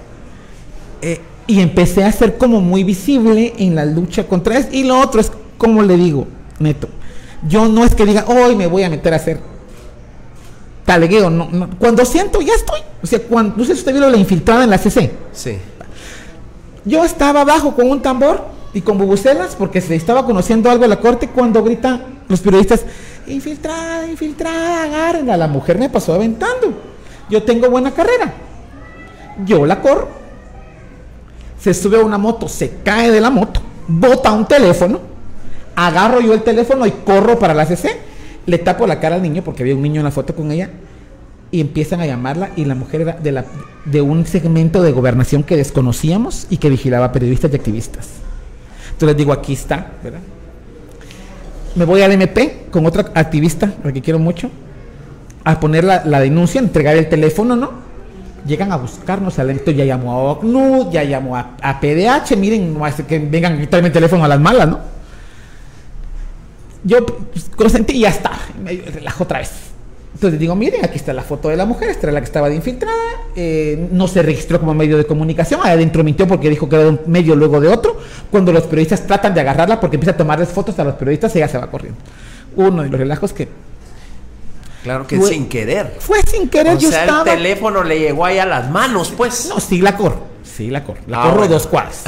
[1.01, 4.69] Eh, y empecé a ser como muy visible en la lucha contra eso.
[4.71, 6.27] Y lo otro es, como le digo,
[6.59, 6.87] neto,
[7.47, 9.39] yo no es que diga, hoy me voy a meter a hacer
[10.85, 11.29] talegueo.
[11.29, 12.79] No, Cuando siento, ya estoy.
[13.01, 15.11] O sea, cuando, no sé si usted vio la infiltrada en la CC.
[15.33, 15.57] Sí.
[16.85, 20.89] Yo estaba abajo con un tambor y con bubucelas porque se estaba conociendo algo de
[20.89, 22.81] la corte cuando gritan los periodistas,
[23.27, 25.37] infiltrada, infiltrada, agárrenla.
[25.37, 26.92] La mujer me pasó aventando.
[27.33, 28.31] Yo tengo buena carrera.
[29.43, 30.07] Yo la corro.
[31.59, 34.99] Se sube a una moto, se cae de la moto, bota un teléfono,
[35.75, 37.97] agarro yo el teléfono y corro para la CC
[38.45, 40.69] le tapo la cara al niño porque había un niño en la foto con ella
[41.49, 43.45] y empiezan a llamarla y la mujer era
[43.85, 48.09] de, un segmento de gobernación que desconocíamos y que vigilaba periodistas y activistas.
[48.91, 50.19] Entonces digo, aquí está, ¿verdad?
[51.73, 54.51] Me voy al MP con otra activista, la que quiero mucho,
[55.43, 57.71] a poner la, denuncia, entregar el teléfono, ¿no?
[58.45, 63.05] Llegan a buscarnos al ya llamó a OCNUD, ya llamó a, PDH, miren, no hace
[63.05, 64.79] que vengan a quitarme el teléfono a las malas, ¿no?
[66.83, 68.31] Yo pues, sentí y ya está,
[68.61, 69.51] me relajo otra vez.
[70.13, 72.47] Entonces digo, miren, aquí está la foto de la mujer, esta era la que estaba
[72.47, 72.95] de infiltrada,
[73.35, 76.91] eh, no se registró como medio de comunicación, adentro mintió porque dijo que era de
[76.91, 77.97] un medio luego de otro.
[78.29, 81.47] Cuando los periodistas tratan de agarrarla porque empieza a tomarles fotos a los periodistas, ella
[81.47, 81.99] se va corriendo.
[82.55, 83.47] Uno de los relajos que...
[84.83, 85.95] Claro que sin querer.
[85.99, 89.47] Fue sin querer, o yo sea, el teléfono le llegó ahí a las manos, pues.
[89.47, 90.33] No, sí la corro.
[90.43, 90.99] Sí, la corro.
[91.07, 92.03] La ah, corro dos cuadras.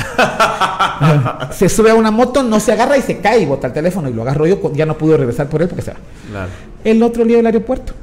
[1.58, 4.10] se sube a una moto, no se agarra y se cae y bota el teléfono.
[4.10, 6.48] Y lo agarro yo, ya no pude regresar por él porque se va.
[6.84, 7.94] El otro día del aeropuerto.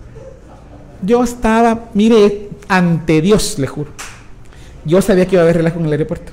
[1.03, 3.91] Yo estaba, mire, ante Dios, le juro.
[4.85, 6.33] Yo sabía que iba a haber relajo en el aeropuerto.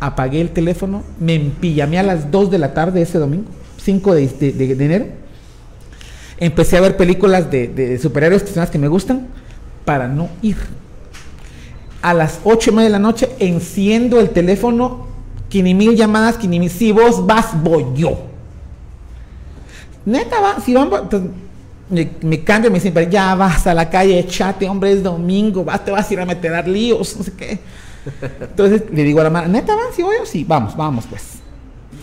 [0.00, 3.48] Apagué el teléfono, me empillamé a las 2 de la tarde ese domingo,
[3.82, 5.06] 5 de, enero.
[6.40, 9.26] Empecé a ver películas de, superhéroes que me gustan
[9.84, 10.56] para no ir
[12.02, 15.06] a las 8 y media de la noche enciendo el teléfono,
[15.50, 18.18] que ni mil llamadas, que ni mil, si vos vas, voy yo.
[20.04, 21.22] Neta, va, si pues,
[21.90, 25.84] me, me, cambio, me dicen, ya vas a la calle, echate, hombre, es domingo, vas,
[25.84, 27.58] te vas a ir a meter a líos, no sé qué.
[28.40, 31.38] Entonces le digo a la madre, neta, va, si voy yo, sí, vamos, vamos pues.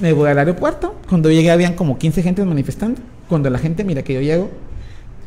[0.01, 2.99] Me voy al aeropuerto, cuando llegué habían como 15 gentes manifestando.
[3.29, 4.49] Cuando la gente mira que yo llego,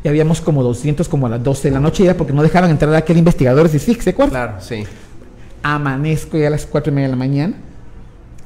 [0.05, 2.71] y habíamos como 200 como a las 12 de la noche ya porque no dejaban
[2.71, 4.31] entrar a aquel investigador de ¿se acuerda?
[4.31, 4.85] Claro, sí.
[5.63, 7.55] Amanezco ya a las 4 y media de la mañana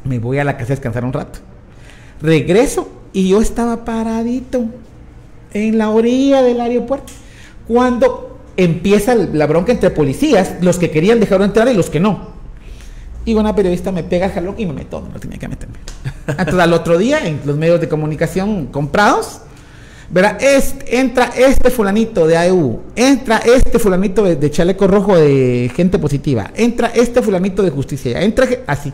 [0.04, 1.40] Me voy a la casa a descansar un rato.
[2.22, 4.64] Regreso y yo estaba paradito
[5.52, 7.12] en la orilla del aeropuerto.
[7.68, 12.32] Cuando empieza la bronca entre policías, los que querían dejarlo entrar y los que no.
[13.24, 15.76] Y una periodista me pega el jalón y me meto, no tenía que meterme.
[16.26, 19.40] Entonces al otro día, en los medios de comunicación comprados,
[20.10, 20.38] verá,
[20.86, 26.88] entra este fulanito de AEU, entra este fulanito de, chaleco rojo de gente positiva, entra
[26.88, 28.92] este fulanito de justicia, entra así.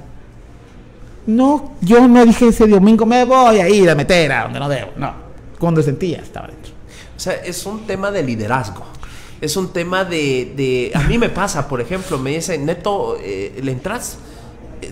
[1.26, 4.68] No, yo no dije ese domingo me voy a ir a meter a donde no
[4.68, 5.29] debo, no.
[5.59, 6.72] Cuando sentía estaba dentro.
[7.16, 8.85] O sea, es un tema de liderazgo
[9.41, 13.72] es un tema de, a mí me pasa, por ejemplo, me dice, Neto, eh, ¿le
[13.72, 14.18] entras?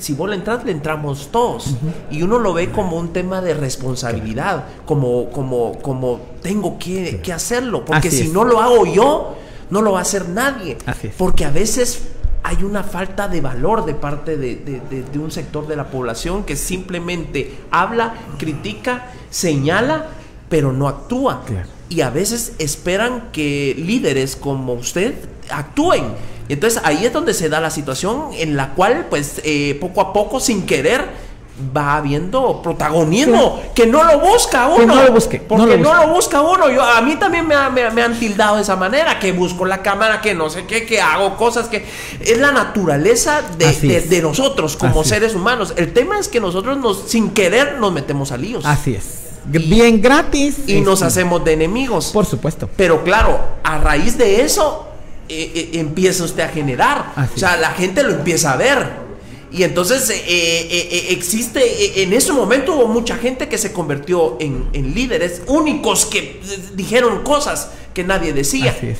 [0.00, 1.74] Si vos le entras, le entramos todos.
[2.10, 7.84] Y uno lo ve como un tema de responsabilidad, como, como, como tengo que, hacerlo,
[7.84, 9.34] porque si no lo hago yo,
[9.70, 10.78] no lo va a hacer nadie.
[11.16, 12.02] Porque a veces
[12.46, 17.58] hay una falta de valor de parte de, un sector de la población que simplemente
[17.72, 20.06] habla, critica, señala,
[20.48, 21.42] pero no actúa.
[21.88, 25.14] Y a veces esperan que líderes como usted
[25.50, 26.04] actúen.
[26.48, 30.00] Y entonces ahí es donde se da la situación en la cual pues eh, poco
[30.00, 31.26] a poco sin querer
[31.74, 34.86] va habiendo protagonismo que no lo busca uno.
[34.86, 35.40] no lo busque.
[35.40, 36.70] Porque no lo, busca uno.
[36.70, 40.34] Yo, a mí también me, han tildado de esa manera, que busco la cámara, que
[40.34, 41.86] no sé qué, que hago cosas que...
[42.20, 45.72] Es la naturaleza de, nosotros como seres humanos.
[45.76, 48.64] El tema es que nosotros nos, sin querer nos metemos a líos.
[48.64, 50.58] Así es bien gratis.
[50.66, 52.10] Y nos hacemos de enemigos.
[52.12, 52.68] Por supuesto.
[52.76, 54.88] Pero claro, a raíz de eso
[55.28, 57.12] eh, eh, empieza usted a generar.
[57.34, 59.06] o sea, la gente lo empieza a ver.
[59.52, 65.42] Y entonces eh, existe, en ese momento hubo mucha gente que se convirtió en, líderes
[65.46, 66.40] únicos que
[66.74, 68.74] dijeron cosas que nadie decía.
[68.76, 68.98] Así es.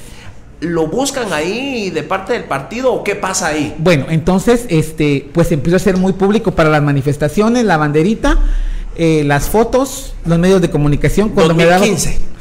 [0.60, 3.74] ¿Lo buscan ahí de parte del partido o qué pasa ahí?
[3.76, 8.38] Bueno, entonces, este, pues empezó a ser muy público para las manifestaciones, la banderita
[8.98, 11.28] eh, las fotos, los medios de comunicación.
[11.28, 12.08] Cuando 2015.
[12.08, 12.35] Me 2015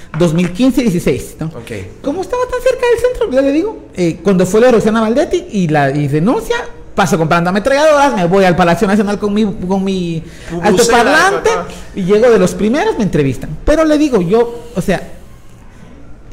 [0.83, 1.47] 16, ¿no?
[1.47, 1.91] Okay.
[2.01, 3.31] ¿Cómo estaba tan cerca del centro?
[3.31, 3.77] Ya le digo.
[3.95, 6.55] Eh, cuando fue la de Rosana Valdetti y la y renuncia,
[6.93, 10.23] paso comprando ametralladoras, me voy al Palacio Nacional con mi, con mi
[10.61, 11.49] altoparlante
[11.95, 13.49] y llego de los primeros, me entrevistan.
[13.65, 15.01] Pero le digo, yo, o sea,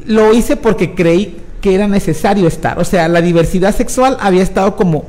[0.07, 2.79] lo hice porque creí que era necesario estar.
[2.79, 5.07] O sea, la diversidad sexual había estado como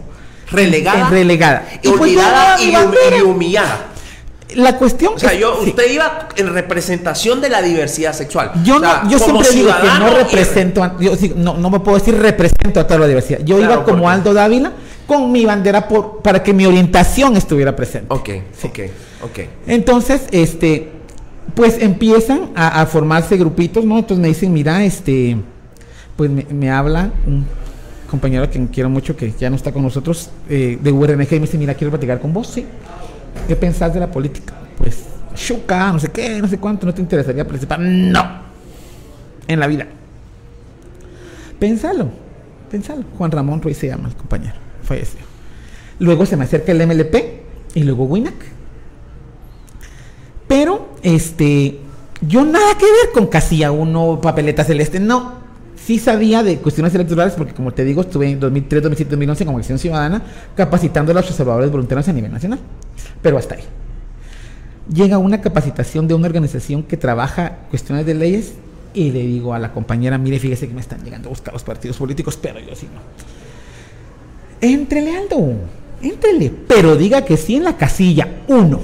[0.52, 1.68] relegada, relegada.
[1.82, 3.93] Y, olvidada y humillada
[4.56, 5.14] la cuestión.
[5.16, 8.52] O sea, yo, usted iba en representación de la diversidad sexual.
[8.64, 12.80] Yo no, yo siempre digo que no represento, yo, no, no me puedo decir represento
[12.80, 13.40] a toda la diversidad.
[13.44, 14.72] Yo iba como Aldo Dávila
[15.06, 18.08] con mi bandera por, para que mi orientación estuviera presente.
[18.10, 18.30] Ok,
[18.64, 18.80] ok,
[19.24, 19.40] ok.
[19.68, 20.90] Entonces, este,
[21.56, 24.00] pues empiezan a, formarse grupitos, ¿no?
[24.00, 25.38] Entonces me dicen, mira, este,
[26.16, 27.46] pues me, habla un
[28.10, 31.40] compañero que quiero mucho, que ya no está con nosotros, eh, de URNG, y me
[31.42, 32.66] dice, mira, quiero platicar con vos, sí.
[33.48, 34.54] ¿Qué pensás de la política?
[34.78, 35.06] Pues,
[35.36, 37.80] chuca, no sé qué, no sé cuánto, no te interesaría participar.
[37.80, 38.44] No.
[39.48, 39.88] En la vida.
[41.60, 42.10] Pensalo,
[42.70, 43.04] pensalo.
[43.18, 45.22] Juan Ramón Ruiz se llama el compañero, falleció.
[46.00, 47.16] Luego se me acerca el MLP
[47.76, 48.34] y luego Winac.
[50.48, 51.80] Pero, este,
[52.22, 55.44] yo nada que ver con casilla 1, papeleta celeste, no.
[55.76, 59.58] Sí sabía de cuestiones electorales porque, como te digo, estuve en 2003, 2007, 2011 como
[59.58, 60.22] acción ciudadana
[60.56, 62.60] capacitando a los observadores voluntarios a nivel nacional.
[63.24, 63.64] Pero hasta ahí.
[64.94, 68.54] Llega una capacitación de una organización que trabaja cuestiones de leyes
[68.94, 71.64] y le digo a la compañera, mire, fíjese que me están llegando a buscar los
[71.64, 73.02] partidos políticos, pero yo sí no.
[74.62, 75.54] Entrele, Aldo,
[76.02, 78.80] entrele, pero diga que sí en la casilla 1.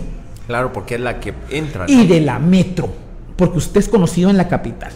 [0.48, 1.86] Claro, porque es la que entra.
[1.88, 2.90] Y de la metro,
[3.36, 4.92] porque usted es conocido en la capital.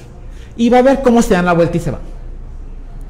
[0.56, 2.00] Y va a ver cómo se dan la vuelta y se va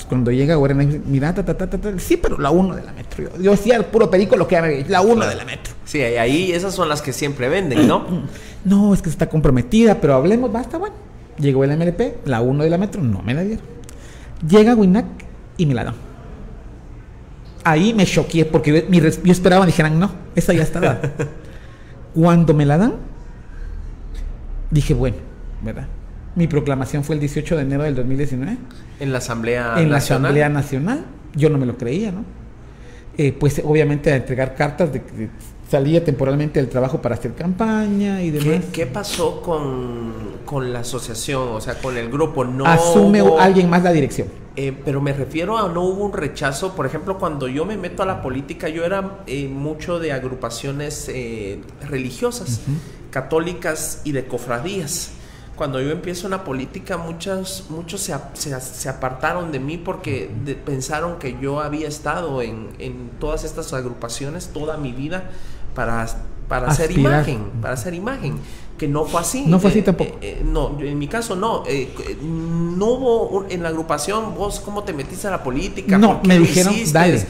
[0.06, 3.30] cuando llega ahora mira, ta, ta, ta, ta, sí, pero la 1 de la metro.
[3.40, 5.74] Yo, decía puro perico lo que era la 1 de la metro.
[5.86, 8.06] Sí, ahí esas son las que siempre venden, ¿no?
[8.66, 10.96] no, es que está comprometida, pero hablemos, basta, bueno.
[11.38, 13.66] Llegó el MLP, la 1 de la metro, no me la dieron.
[14.48, 15.06] Llega Winac
[15.58, 15.96] y me la dan.
[17.64, 21.02] Ahí me choqué porque yo, yo esperaba dijeran, no, esa ya está dada.
[22.14, 22.96] Cuando me la dan,
[24.70, 25.18] dije, bueno,
[25.62, 25.88] ¿verdad?
[26.36, 28.58] Mi proclamación fue el 18 de enero del 2019.
[29.00, 31.06] En la Asamblea en la Asamblea Nacional.
[31.36, 32.24] Yo no me lo creía, ¿no?
[33.18, 35.30] Eh, pues obviamente a entregar cartas de que
[35.70, 38.66] salía temporalmente del trabajo para hacer campaña y demás.
[38.72, 42.44] ¿Qué, pasó con, la asociación, o sea, con el grupo?
[42.44, 44.28] No Asume alguien más la dirección.
[44.56, 46.76] Eh, pero me refiero a no hubo un rechazo.
[46.76, 51.12] Por ejemplo, cuando yo me meto a la política, yo era eh, mucho de agrupaciones
[51.88, 52.62] religiosas,
[53.12, 55.12] católicas y de cofradías
[55.56, 60.30] cuando yo empiezo una política, muchos, muchos se, se, apartaron de mí porque
[60.66, 65.30] pensaron que yo había estado en, en, todas estas agrupaciones toda mi vida
[65.76, 66.08] para
[66.48, 68.38] para hacer imagen, para hacer imagen
[68.78, 69.46] que no fue así.
[69.48, 70.20] No fue así tampoco.
[70.44, 71.64] no, en mi caso no.
[72.22, 75.98] no hubo en la agrupación, vos cómo te metiste a la política.
[75.98, 77.26] No, me dijeron, dale.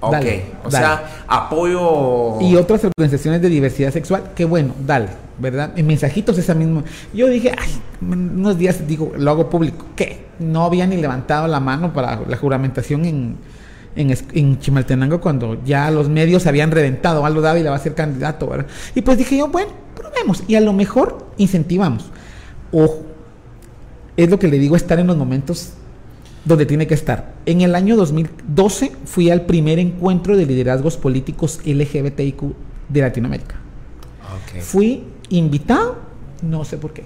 [0.00, 0.26] Ok,
[0.64, 2.40] o sea, apoyo.
[2.40, 5.72] Y otras organizaciones de diversidad sexual, que bueno, dale, ¿verdad?
[5.76, 6.84] En mensajitos esa misma.
[7.12, 7.70] Yo dije, ay,
[8.00, 9.86] unos días digo, lo hago público.
[9.96, 10.26] ¿Qué?
[10.38, 13.36] No había ni levantado la mano para la juramentación en,
[13.96, 17.26] en, Chimaltenango cuando ya los medios habían reventado.
[17.26, 18.66] Aldo Dávila va a ser candidato, ¿verdad?
[18.94, 20.44] Y pues dije yo, bueno, probemos.
[20.46, 22.06] Y a lo mejor incentivamos.
[22.70, 23.02] Ojo,
[24.16, 25.72] es lo que le digo, estar en los momentos
[26.48, 27.34] donde tiene que estar.
[27.44, 32.42] En el año 2012 fui al primer encuentro de liderazgos políticos LGBTIQ
[32.88, 33.56] de Latinoamérica.
[34.60, 35.98] Fui invitado,
[36.42, 37.04] no sé por qué,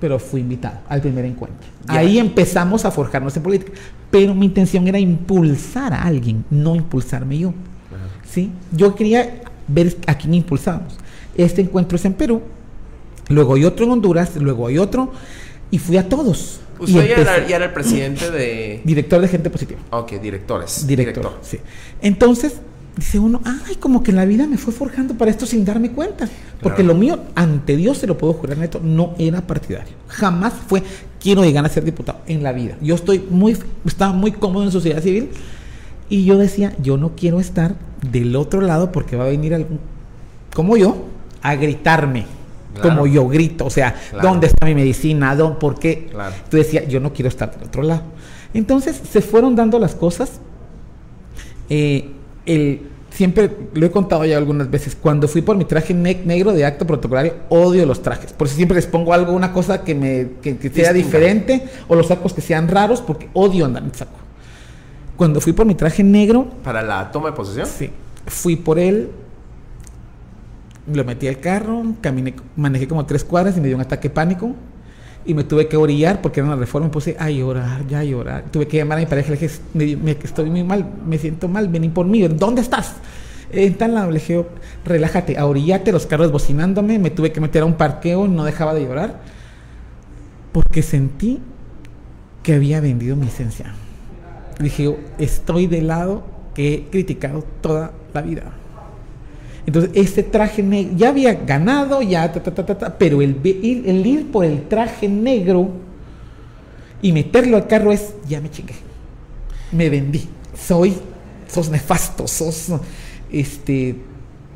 [0.00, 1.68] pero fui invitado al primer encuentro.
[1.88, 3.72] Ahí empezamos a forjarnos en política.
[4.10, 7.52] Pero mi intención era impulsar a alguien, no impulsarme yo.
[8.26, 8.50] ¿Sí?
[8.72, 10.96] Yo quería ver a quién impulsábamos.
[11.36, 12.40] Este encuentro es en Perú,
[13.28, 15.12] luego hay otro en Honduras, luego hay otro,
[15.70, 16.60] y fui a todos.
[16.78, 18.80] Usted ya era, el presidente de...
[18.84, 19.80] Director de gente positiva.
[19.90, 20.86] Ok, directores.
[20.86, 21.58] Director, sí.
[22.00, 22.60] Entonces,
[22.96, 26.28] dice uno, ay, como que la vida me fue forjando para esto sin darme cuenta.
[26.60, 29.94] Porque lo mío, ante Dios se lo puedo jurar, Neto, no era partidario.
[30.08, 30.82] Jamás fue,
[31.20, 32.76] quiero llegar a ser diputado en la vida.
[32.80, 35.30] Yo estoy muy, estaba muy cómodo en sociedad civil
[36.08, 37.74] y yo decía, yo no quiero estar
[38.10, 39.80] del otro lado porque va a venir algún,
[40.54, 41.06] como yo,
[41.42, 42.37] a gritarme
[42.80, 45.34] como yo grito, o sea, ¿dónde está mi medicina?
[45.34, 46.06] ¿Dónde, ¿Por qué?
[46.10, 46.34] Claro.
[46.34, 48.02] Entonces decía, yo no quiero estar del otro lado.
[48.54, 50.40] Entonces se fueron dando las cosas.
[51.68, 52.10] Eh,
[52.46, 54.96] el, siempre lo he contado ya algunas veces.
[55.00, 58.32] Cuando fui por mi traje negro de acto protocolario, odio los trajes.
[58.32, 62.06] Por eso siempre les pongo algo, una cosa que me que, sea diferente o los
[62.06, 64.18] sacos que sean raros, porque odio andar en saco.
[65.16, 66.48] Cuando fui por mi traje negro.
[66.62, 67.66] ¿Para la toma de posesión?
[67.66, 67.90] Sí.
[68.26, 69.10] Fui por él
[70.92, 74.54] lo metí al carro, caminé, manejé como tres cuadras y me dio un ataque pánico
[75.24, 78.04] y me tuve que orillar porque era una reforma, me puse a llorar, ya a
[78.04, 78.44] llorar.
[78.50, 79.30] Tuve que llamar a mi pareja,
[79.74, 82.94] le dije, estoy muy mal, me siento mal, vení por mí, ¿dónde estás?
[83.50, 84.44] En tal lado le dije,
[84.84, 88.84] relájate, orillate, los carros bocinándome, me tuve que meter a un parqueo, no dejaba de
[88.84, 89.20] llorar,
[90.52, 91.40] porque sentí
[92.42, 93.74] que había vendido mi esencia.
[94.58, 96.24] Dije, estoy del lado
[96.54, 98.52] que he criticado toda la vida.
[99.68, 104.30] Entonces, ese traje negro, ya había ganado, ya, ta, ta, ta, pero el, el, ir
[104.30, 105.72] por el traje negro
[107.02, 108.72] y meterlo al carro es, ya me chingué,
[109.72, 110.26] me vendí,
[110.58, 110.94] soy,
[111.46, 112.68] sos nefasto, sos,
[113.30, 113.96] este,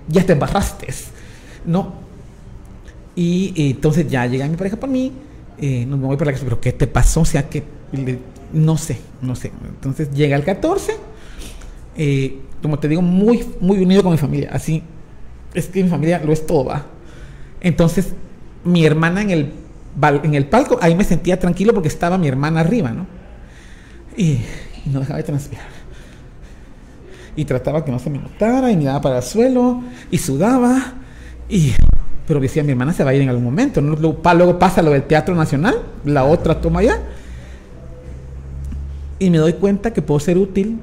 [0.09, 0.87] ya te embarraste,
[1.67, 1.93] ¿no?
[3.15, 5.13] Y entonces ya llega mi pareja por mí,
[5.59, 7.21] eh, nos voy por la casa, pero ¿qué te pasó?
[7.21, 7.63] O sea, que,
[8.55, 9.53] no sé, no sé.
[9.69, 10.97] Entonces llega el 14,
[11.99, 14.83] eh, como te digo, muy, muy unido con mi familia, así
[15.55, 16.87] es que mi familia lo es todo, va.
[17.61, 18.15] Entonces,
[18.65, 19.53] mi hermana en el,
[20.23, 23.07] en el palco, ahí me sentía tranquilo porque estaba mi hermana arriba, ¿no?
[24.17, 24.41] Y,
[24.87, 25.67] no dejaba de transpirar.
[27.37, 30.95] Y trataba que no se me notara y miraba para el suelo y sudaba.
[31.49, 31.73] Y,
[32.27, 33.81] pero decía, mi hermana se va a ir en algún momento.
[33.81, 33.97] ¿no?
[33.97, 37.01] Luego pasa lo del Teatro Nacional, la otra toma ya.
[39.19, 40.81] Y me doy cuenta que puedo ser útil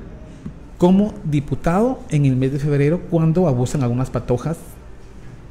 [0.79, 4.57] como diputado en el mes de febrero cuando abusan algunas patojas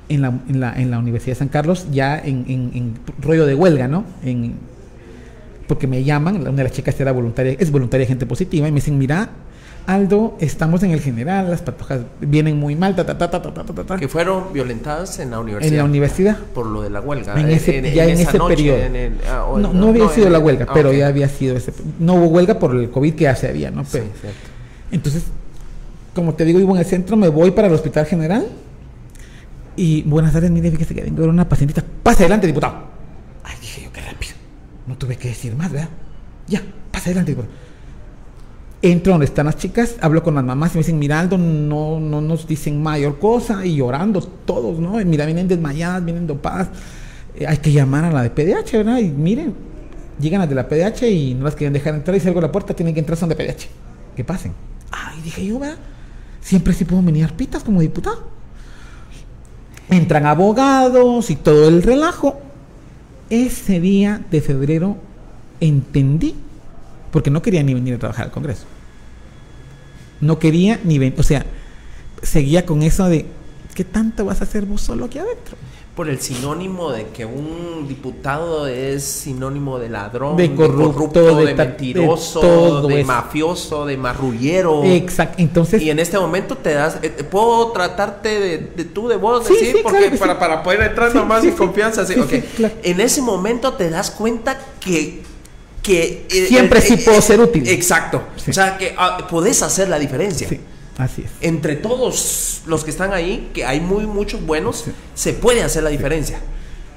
[0.08, 3.54] en la, en la, en la Universidad de San Carlos, ya en, en, rollo de
[3.54, 4.04] huelga, ¿no?
[4.24, 4.54] En,
[5.68, 8.76] porque me llaman, una de las chicas era voluntaria, es voluntaria gente positiva, y me
[8.76, 9.28] dicen, mira,
[9.86, 13.52] Aldo, estamos en el general, las patojas vienen muy mal, ta, ta, ta, ta, ta,
[13.52, 13.96] ta, ta.
[13.98, 15.72] Que fueron violentadas en la universidad.
[15.72, 16.38] En la universidad.
[16.54, 17.38] Por lo de la huelga.
[17.38, 18.78] En ese, ya en, ese periodo.
[19.30, 21.72] Ah, no, no, había sido la huelga, pero ya había sido ese.
[21.98, 23.84] No hubo huelga por el COVID que ya se había, ¿no?
[23.90, 24.57] Pero, sí, cierto.
[24.90, 25.24] Entonces,
[26.14, 28.46] como te digo, vivo en el centro, me voy para el hospital general.
[29.76, 31.84] Y buenas tardes, mire, fíjese que vengo a una pacientita.
[32.02, 32.74] Pase adelante, diputado.
[33.44, 34.32] Ay, dije yo, qué rápido.
[34.86, 35.88] No tuve que decir más, ¿verdad?
[36.48, 37.54] Ya, pase adelante, diputado.
[38.80, 42.20] Entro donde están las chicas, hablo con las mamás y me dicen, Miraldo, no, no
[42.20, 45.00] nos dicen mayor cosa, y llorando todos, ¿no?
[45.00, 46.68] Y mira, vienen desmayadas, vienen dopadas.
[47.36, 48.98] Eh, hay que llamar a la de PDH, ¿verdad?
[48.98, 49.54] Y miren,
[50.20, 52.52] llegan las de la PDH y no las quieren dejar entrar y salgo a la
[52.52, 53.68] puerta, tienen que entrar, son de PDH.
[54.16, 54.52] Que pasen.
[54.90, 55.78] Ay, dije yo, ¿verdad?
[56.40, 58.28] Siempre sí puedo venir pitas como diputado.
[59.90, 62.40] Entran abogados y todo el relajo.
[63.30, 64.96] Ese día de febrero
[65.60, 66.34] entendí,
[67.10, 68.64] porque no quería ni venir a trabajar al Congreso.
[70.20, 71.44] No quería ni venir, o sea,
[72.22, 73.26] seguía con eso de
[73.74, 75.56] ¿qué tanto vas a hacer vos solo aquí adentro?
[75.98, 82.86] Por el sinónimo de que un diputado es sinónimo de ladrón, de corrupto, de, mentiroso,
[82.86, 84.84] de, mafioso, de marrullero.
[84.84, 85.42] Exacto.
[85.42, 88.38] Entonces, y en este momento te das, eh, puedo tratarte
[88.76, 92.06] de, tú, de vos, sí, decir, porque para, para, poder entrar nomás en confianza.
[92.84, 95.24] En ese momento te das cuenta que
[95.82, 97.66] que eh, siempre sí eh, puedo ser útil.
[97.66, 98.22] Exacto.
[98.48, 100.46] O sea, que ah, podés hacer la diferencia.
[100.98, 101.30] Así es.
[101.40, 104.84] Entre todos los que están ahí, que hay muy muchos buenos,
[105.14, 106.40] se puede hacer la diferencia.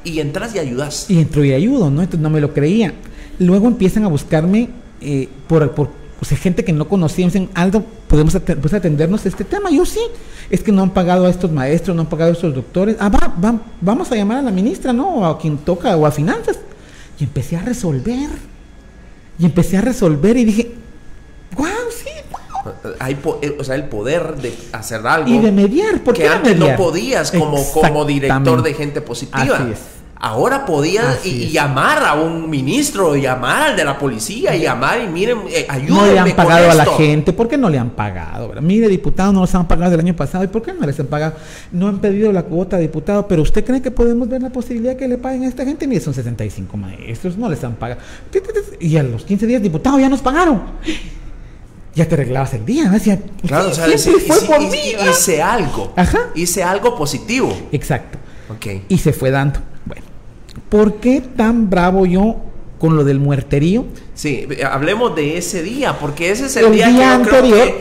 [0.04, 1.06] Y entras y ayudas.
[1.10, 2.02] Y entro y ayudo, ¿no?
[2.02, 2.94] Entonces no me lo creía.
[3.38, 5.90] Luego empiezan a buscarme eh, por, por
[6.30, 9.72] gente que no conocía, me dicen, Aldo, ¿podemos atendernos a este tema?
[9.72, 10.00] Yo sí,
[10.50, 12.96] es que no han pagado a estos maestros, no han pagado a estos doctores.
[13.00, 15.16] Ah, va, va, vamos a llamar a la ministra, ¿no?
[15.16, 16.60] O a quien toca, o a finanzas.
[17.20, 18.30] Y empecé a resolver.
[19.40, 20.72] Y empecé a resolver y dije,
[21.56, 21.68] wow,
[23.00, 25.30] hay eh, o sea, el poder de hacer algo.
[25.30, 29.56] Y de mediar, porque que antes no podías como, como director de gente positiva.
[29.56, 29.80] Así es.
[30.24, 35.08] Ahora podías y, llamar a un ministro, llamar al de la policía, y llamar y
[35.08, 37.90] miren, eh, ayúdenme No le han pagado a la gente, ¿por qué no le han
[37.90, 38.54] pagado?
[38.62, 41.08] Mire, diputado, no los han pagado el año pasado, ¿y por qué no les han
[41.08, 41.34] pagado?
[41.72, 45.08] No han pedido la cuota, diputado, pero ¿usted cree que podemos ver la posibilidad que
[45.08, 45.88] le paguen a esta gente?
[45.88, 48.00] Mire, son 65 maestros, no les han pagado.
[48.80, 50.62] Y a los 15 días, diputado, ya nos pagaron
[51.96, 52.90] ya te arreglabas el día.
[52.90, 54.96] Decía, claro, o sea, fue por mí.
[55.10, 55.94] Hice algo.
[55.96, 56.30] Ajá.
[56.36, 57.56] Hice algo positivo.
[57.72, 58.18] Exacto.
[58.50, 58.84] Ok.
[58.90, 59.60] Y se fue dando.
[59.86, 60.04] Bueno,
[60.70, 62.38] ¿por qué tan bravo yo
[62.80, 63.86] con lo del muerterío?
[64.14, 67.74] Sí, hablemos de ese día, porque ese es el, día, que anterior,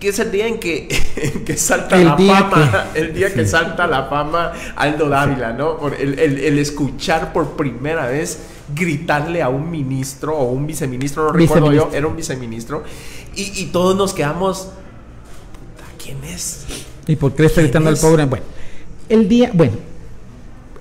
[0.00, 0.88] que, es el día en que,
[1.46, 5.78] que salta la fama, el día que salta la fama Aldo Dávila, ¿no?
[5.78, 8.38] Por el, el, escuchar por primera vez
[8.74, 12.82] gritarle a un ministro o un viceministro, no recuerdo yo, era un viceministro,
[13.36, 14.68] y, todos nos quedamos,
[16.02, 16.64] ¿quién es?
[17.06, 18.24] ¿Y por qué le está gritando al pobre?
[18.26, 18.44] Bueno,
[19.08, 19.74] el día, bueno,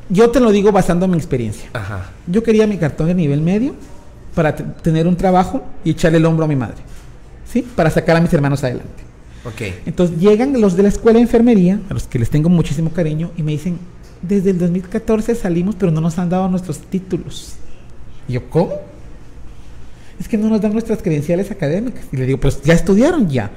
[0.10, 1.70] yo te lo digo basando en mi experiencia.
[1.74, 2.12] Ajá.
[2.28, 3.74] Yo quería mi cartón de nivel medio
[4.36, 6.78] para tener un trabajo y echarle el hombro a mi madre,
[7.52, 7.64] ¿sí?
[7.76, 9.04] Para sacar a mis hermanos adelante.
[9.46, 9.82] Okay.
[9.86, 13.32] Entonces llegan los de la escuela de enfermería, a los que les tengo muchísimo cariño,
[13.36, 13.78] y me dicen,
[14.22, 17.56] desde el 2014 salimos, pero no nos han dado nuestros títulos.
[18.28, 18.74] Y yo, ¿cómo?
[20.20, 22.06] es que no nos dan nuestras credenciales académicas.
[22.12, 23.52] Y le digo, pues ya estudiaron ya.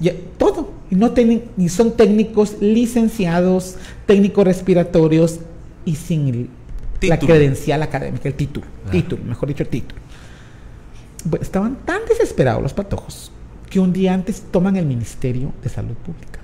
[0.00, 0.72] Ya, todo.
[0.90, 5.40] Y no tienen, ni son técnicos licenciados, técnicos respiratorios
[5.84, 6.50] y sin
[7.02, 8.66] la credencial académica, el título.
[8.86, 8.90] Ah.
[8.90, 10.00] Título, mejor dicho, el título.
[11.40, 13.30] estaban tan desesperados los patojos
[13.68, 16.40] que un día antes toman el Ministerio de Salud Pública.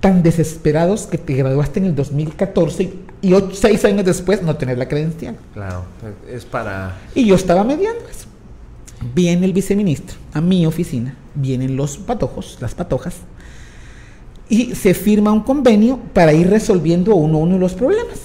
[0.00, 4.78] Tan desesperados que te graduaste en el 2014 y ocho, seis años después no tener
[4.78, 5.36] la credencial.
[5.54, 5.84] Claro,
[6.30, 6.96] es para...
[7.14, 8.28] Y yo estaba mediando eso.
[9.14, 13.16] Viene el viceministro a mi oficina, vienen los patojos, las patojas,
[14.48, 18.20] y se firma un convenio para ir resolviendo uno a uno los problemas.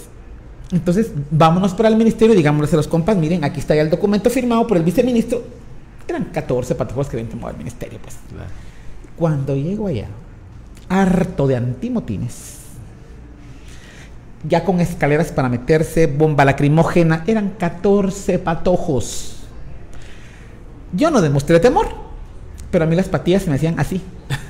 [0.72, 3.90] Entonces, vámonos para el ministerio y digámosle a los compas, miren, aquí está ya el
[3.90, 5.44] documento firmado por el viceministro.
[6.08, 8.16] Eran 14 patojos que habían tomado al ministerio, pues.
[9.16, 10.08] Cuando llego allá,
[10.90, 12.58] harto de antimotines,
[14.48, 19.38] ya con escaleras para meterse, bomba lacrimógena, eran 14 patojos.
[20.92, 21.88] Yo no demostré temor,
[22.70, 24.02] pero a mí las patillas me hacían así,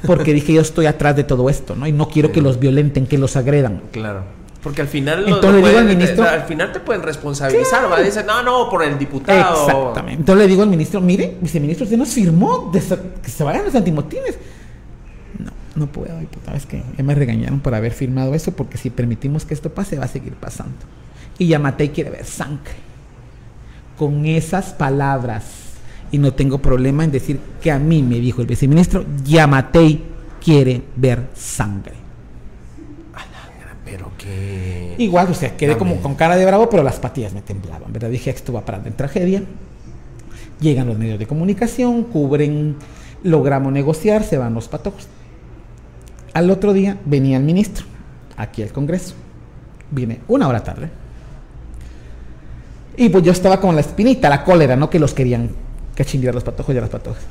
[0.05, 1.87] porque dije yo estoy atrás de todo esto, ¿no?
[1.87, 3.83] Y no quiero que los violenten, que los agredan.
[3.91, 4.23] Claro.
[4.63, 8.01] Porque al final, Entonces, le digo al ministro, al final te pueden responsabilizar, va a
[8.01, 9.67] decir, no, no, por el diputado.
[9.67, 10.21] Exactamente.
[10.21, 12.81] Entonces le digo al ministro, mire, viceministro, usted nos firmó de
[13.21, 14.37] que se vayan los antimotines
[15.75, 19.45] no puedo, diputado, es que ya me regañaron por haber firmado eso, porque si permitimos
[19.45, 20.77] que esto pase, va a seguir pasando.
[21.37, 22.75] Y Yamatei quiere ver sangre.
[23.97, 25.45] Con esas palabras,
[26.11, 30.03] y no tengo problema en decir que a mí me dijo el viceministro, Yamatei
[30.43, 32.03] quiere ver sangre.
[33.85, 34.95] Pero que...
[34.97, 38.09] Igual, o sea, quedé como con cara de bravo, pero las patillas me temblaban, ¿verdad?
[38.09, 39.43] Dije, esto va a parar en tragedia.
[40.59, 42.75] Llegan los medios de comunicación, cubren,
[43.23, 45.07] logramos negociar, se van los patojos
[46.33, 47.85] al otro día venía el ministro
[48.37, 49.15] aquí al Congreso.
[49.91, 50.89] Viene una hora tarde.
[52.97, 54.89] Y pues yo estaba con la espinita, la cólera, ¿no?
[54.89, 55.49] Que los querían
[55.95, 57.23] cachinguear los patojos y a las patojas.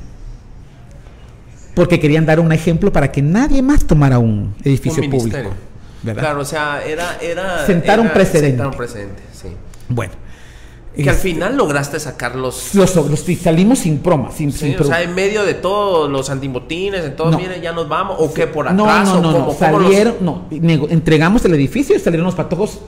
[1.75, 5.51] Porque querían dar un ejemplo para que nadie más tomara un edificio público.
[6.03, 7.17] Claro, o sea, era...
[7.21, 8.49] era sentar un precedente.
[8.49, 9.47] Sentar un precedente, sí.
[9.87, 10.22] Bueno.
[10.95, 12.75] Que al final lograste sacar los...
[12.75, 12.91] Los,
[13.41, 17.31] salimos sin broma, sin, sí, O sea, en medio de todos los antibotines, en todo,
[17.31, 17.37] no.
[17.39, 21.43] miren, ya nos vamos, o qué por atrás, no, no, no, no, salieron, no, entregamos
[21.45, 22.79] el edificio y salieron los patojos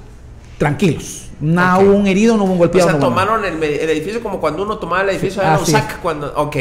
[0.59, 1.29] tranquilos.
[1.41, 2.89] No hubo un herido, no hubo un golpeado.
[2.89, 6.31] O sea, tomaron el, edificio como cuando uno tomaba el edificio de un sac cuando,
[6.35, 6.55] ok.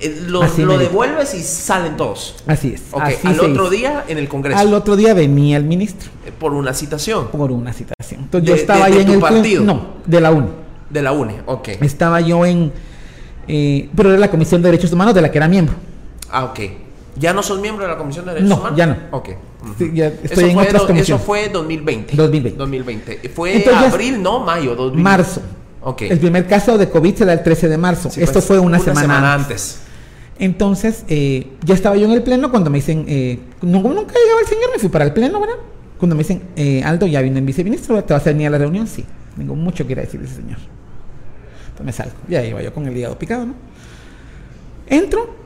[0.00, 0.40] Eh, lo,
[0.76, 2.36] devuelves y salen todos.
[2.46, 2.82] Así es.
[2.92, 4.58] al otro día en el Congreso.
[4.58, 6.10] Al otro día venía el ministro.
[6.26, 7.28] Eh, por una citación.
[7.28, 8.22] Por una citación.
[8.22, 9.62] Entonces yo estaba ahí en el partido.
[9.64, 10.63] No, de la UNE.
[10.94, 11.70] De la UNE, ok.
[11.80, 12.72] Estaba yo en.
[13.48, 15.74] Eh, pero era la Comisión de Derechos Humanos de la que era miembro.
[16.30, 16.60] Ah, ok.
[17.16, 18.78] ¿Ya no sos miembro de la Comisión de Derechos no, Humanos?
[18.78, 18.96] ya no.
[19.10, 19.30] Ok.
[19.92, 21.08] ya estoy en otras comisiones.
[21.08, 22.14] Eso fue 2020.
[22.14, 22.56] 2020.
[22.56, 23.28] 2020.
[23.30, 25.02] Fue abril, no, mayo, 2020.
[25.02, 25.42] Marzo.
[25.82, 26.02] Ok.
[26.02, 28.08] El primer caso de COVID se da el 13 de marzo.
[28.08, 29.80] Esto pues, fue una, semana, antes.
[30.38, 34.46] Entonces, eh, ya estaba yo en el pleno cuando me dicen, eh, nunca llegaba el
[34.46, 35.56] señor, me fui para el pleno, ¿verdad?
[35.98, 38.58] Cuando me dicen, eh, Aldo, ya vino el viceministro, ¿te vas a venir a la
[38.58, 38.86] reunión?
[38.86, 39.04] Sí.
[39.36, 40.58] Tengo mucho que ir a decirle ese señor.
[41.74, 42.14] Entonces me salgo.
[42.28, 43.54] Ya iba yo con el hígado picado, ¿no?
[44.86, 45.44] Entro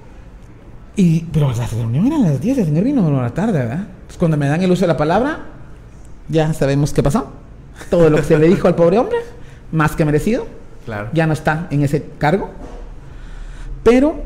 [0.99, 3.87] y, pero la reunión era a las 10, el señor vino a la tarde, ¿verdad?
[4.07, 5.47] Pues cuando me dan el uso de la palabra,
[6.29, 7.31] ya sabemos qué pasó.
[7.89, 9.19] Todo lo que se le dijo al pobre hombre,
[9.71, 10.49] más que merecido.
[10.85, 11.09] Claro.
[11.13, 12.51] Ya no está en ese cargo.
[13.85, 14.21] Pero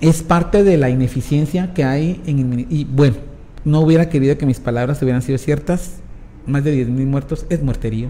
[0.00, 3.18] es parte de la ineficiencia que hay en el Y bueno,
[3.64, 5.98] no hubiera querido que mis palabras hubieran sido ciertas.
[6.46, 8.08] Más de 10.000 muertos es muerterío.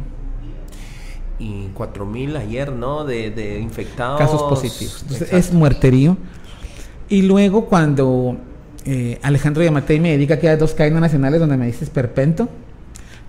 [1.38, 3.04] Y 4.000 ayer, ¿no?
[3.04, 4.18] De, infectados.
[4.18, 5.04] Casos positivos.
[5.30, 6.16] es muerterío.
[7.08, 8.36] Y luego cuando
[8.84, 12.48] eh, Alejandro Yamatei me dedica que hay dos cadenas nacionales donde me dices perpento,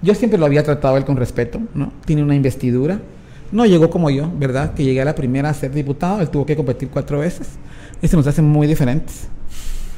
[0.01, 1.91] yo siempre lo había tratado él con respeto, ¿no?
[2.05, 2.99] Tiene una investidura.
[3.51, 4.73] No llegó como yo, ¿verdad?
[4.73, 7.49] Que llegué a la primera a ser diputado, él tuvo que competir cuatro veces.
[8.01, 9.27] Y se nos hacen muy diferentes.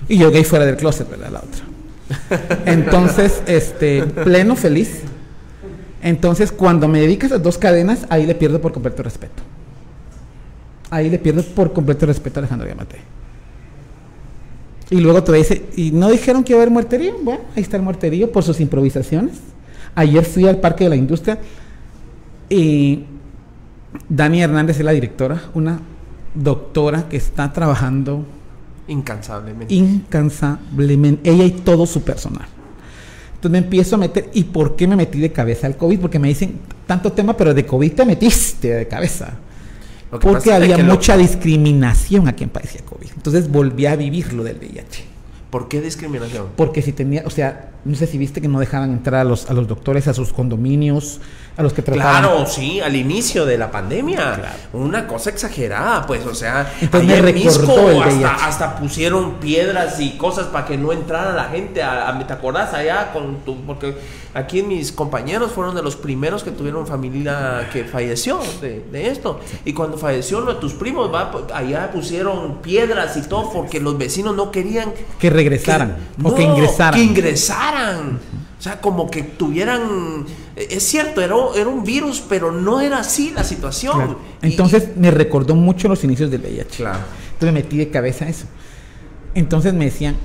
[0.07, 1.30] Y yo gay fuera del closet, ¿verdad?
[1.32, 2.64] La otra.
[2.66, 5.01] Entonces, este, pleno feliz.
[6.02, 9.43] Entonces, cuando me dedicas a dos cadenas, ahí le pierdo por completo respeto.
[10.89, 13.02] Ahí le pierdo por completo respeto a Alejandro Yamatei.
[14.89, 17.16] Y luego te dice, ¿y no dijeron que iba a haber muerterío?
[17.22, 19.38] Bueno, ahí está el muerterío por sus improvisaciones.
[19.93, 21.38] Ayer fui al Parque de la Industria
[22.50, 23.04] y
[24.08, 25.80] Dani Hernández es la directora, una
[26.34, 28.26] doctora que está trabajando
[28.88, 29.74] incansablemente.
[29.74, 31.30] Incansablemente.
[31.30, 32.47] Ella y todo su personal.
[33.39, 35.99] Entonces me empiezo a meter, ¿y por qué me metí de cabeza al COVID?
[36.01, 39.37] Porque me dicen tanto tema, pero de COVID te metiste de cabeza.
[40.09, 43.07] Porque había mucha discriminación a quien padecía COVID.
[43.15, 45.05] Entonces volví a vivir lo del VIH.
[45.49, 46.47] ¿Por qué discriminación?
[46.57, 49.49] Porque si tenía, o sea, no sé si viste que no dejaban entrar a los,
[49.49, 51.19] a los doctores a sus condominios,
[51.57, 52.21] a los que trataban.
[52.21, 54.39] Claro, sí, al inicio de la pandemia.
[54.73, 60.67] Una cosa exagerada, pues, o sea, Entonces me hasta, hasta, pusieron piedras y cosas para
[60.67, 63.95] que no entrara la gente a, a ¿te acordás allá con tu, porque
[64.33, 69.39] aquí mis compañeros fueron de los primeros que tuvieron familia que falleció de, esto.
[69.65, 73.97] Y cuando falleció uno de tus primos, va, allá pusieron piedras y todo porque los
[73.97, 76.99] vecinos no querían que regresaran o que ingresaran.
[76.99, 77.78] Que ingresaran.
[78.57, 80.25] O sea, como que tuvieran...
[80.55, 84.17] Eh, es cierto, era, era un virus, pero no era así la situación.
[84.41, 86.77] Entonces me recordó mucho los inicios del VIH.
[86.77, 86.99] Claro.
[87.34, 88.45] Entonces me metí de cabeza eso.
[89.34, 90.15] Entonces me decían,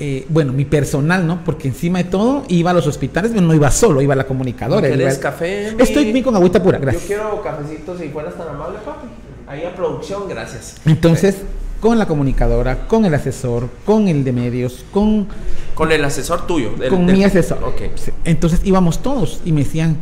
[0.00, 1.42] eh, bueno, mi personal, ¿no?
[1.44, 4.28] Porque encima de todo iba a los hospitales, pero no iba solo, iba a la
[4.28, 4.86] comunicadora.
[4.86, 5.74] ¿Quieres café?
[5.76, 7.02] Estoy bien con agüita pura, gracias.
[7.02, 9.08] Yo quiero cafecito si fueras tan amable, papi.
[9.48, 10.76] Ahí a producción, gracias.
[10.84, 11.38] Entonces,
[11.80, 15.28] con la comunicadora, con el asesor, con el de medios, con...
[15.74, 16.72] Con el asesor tuyo.
[16.88, 17.62] con mi asesor.
[17.64, 17.82] Ok.
[18.24, 19.96] Entonces íbamos todos y me decían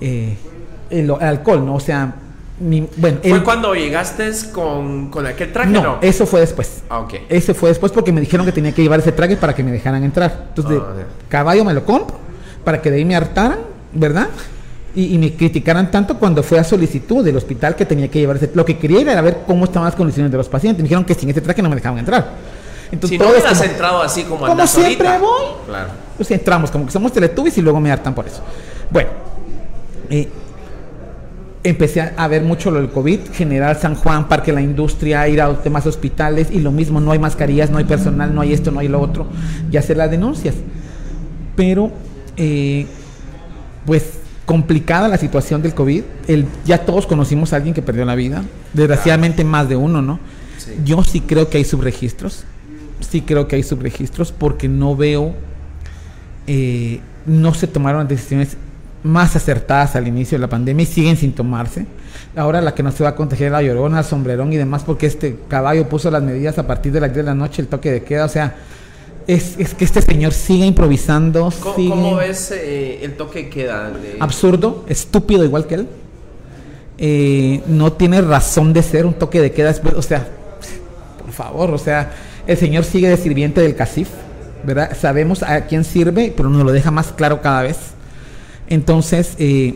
[0.00, 0.36] eh,
[0.90, 1.74] el alcohol, ¿no?
[1.76, 2.14] O sea,
[2.58, 5.70] bueno, ¿Fue cuando llegaste con, aquel traje?
[5.70, 6.82] No, eso fue después.
[6.88, 7.14] Ah, ok.
[7.28, 9.72] Ese fue después porque me dijeron que tenía que llevar ese traje para que me
[9.72, 10.46] dejaran entrar.
[10.48, 12.16] Entonces, ah, caballo me lo compro
[12.64, 13.58] para que de ahí me hartaran,
[13.92, 14.28] ¿verdad?
[14.96, 18.50] Y, me criticaran tanto cuando fue a solicitud del hospital que tenía que llevar ese.
[18.54, 20.82] Lo que quería era ver cómo estaban las condiciones de los pacientes.
[20.82, 22.32] Me dijeron que sin ese traje no me dejaban entrar.
[22.90, 25.44] Entonces, si no hubieras entrado así como Como siempre voy.
[25.66, 25.90] Claro.
[26.16, 28.40] Pues entramos como que somos teletubbies y luego me hartan por eso.
[28.90, 29.10] Bueno.
[30.08, 30.28] Eh,
[31.68, 35.48] empecé a ver mucho lo del COVID, General San Juan, Parque La Industria, ir a
[35.48, 38.70] los demás hospitales y lo mismo, no hay mascarillas, no hay personal, no hay esto,
[38.70, 39.26] no hay lo otro,
[39.70, 40.54] y hacer las denuncias.
[41.56, 41.90] Pero,
[42.36, 42.86] eh,
[43.84, 44.04] pues,
[44.46, 46.02] complicada la situación del COVID.
[46.28, 48.42] El, ya todos conocimos a alguien que perdió la vida,
[48.72, 50.18] desgraciadamente más de uno, ¿no?
[50.84, 52.44] Yo sí creo que hay subregistros,
[53.00, 55.34] sí creo que hay subregistros porque no veo,
[56.46, 58.56] eh, no se tomaron decisiones
[59.02, 61.86] más acertadas al inicio de la pandemia y siguen sin tomarse.
[62.34, 65.06] Ahora la que no se va a contagiar la llorona, el sombrerón y demás, porque
[65.06, 67.92] este caballo puso las medidas a partir de las 10 de la noche, el toque
[67.92, 68.56] de queda, o sea,
[69.26, 71.52] es, que este señor sigue improvisando.
[71.60, 73.92] ¿Cómo, ves eh, el toque de queda?
[74.20, 75.88] Absurdo, estúpido igual que él.
[76.98, 80.26] Eh, no tiene razón de ser un toque de queda, o sea,
[81.20, 82.12] por favor, o sea,
[82.46, 84.08] el señor sigue de sirviente del CACIF,
[84.64, 84.96] ¿verdad?
[84.98, 87.76] Sabemos a quién sirve, pero nos lo deja más claro cada vez
[88.68, 89.74] entonces, eh,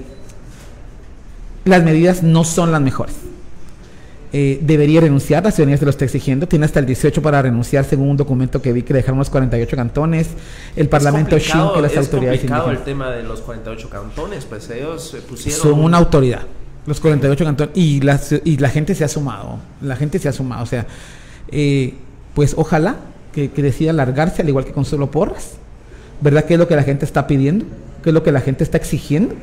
[1.64, 3.14] las medidas no son las mejores.
[4.32, 7.84] Eh, debería renunciar, la ciudadanía se lo está exigiendo, tiene hasta el 18 para renunciar
[7.84, 10.28] según un documento que vi que dejaron los 48 cantones,
[10.76, 15.16] el Parlamento Shin que las autoridades Es el tema de los 48 cantones, pues ellos
[15.28, 15.60] pusieron...
[15.60, 16.42] Son una autoridad,
[16.86, 20.32] los 48 cantones, y la, y la gente se ha sumado, la gente se ha
[20.32, 20.86] sumado, o sea,
[21.48, 21.94] eh,
[22.34, 22.96] pues ojalá
[23.32, 25.54] que, que decida largarse, al igual que con solo Porras,
[26.20, 26.44] ¿verdad?
[26.44, 27.64] ¿Qué es lo que la gente está pidiendo?
[28.04, 29.34] ¿Qué es lo que la gente está exigiendo?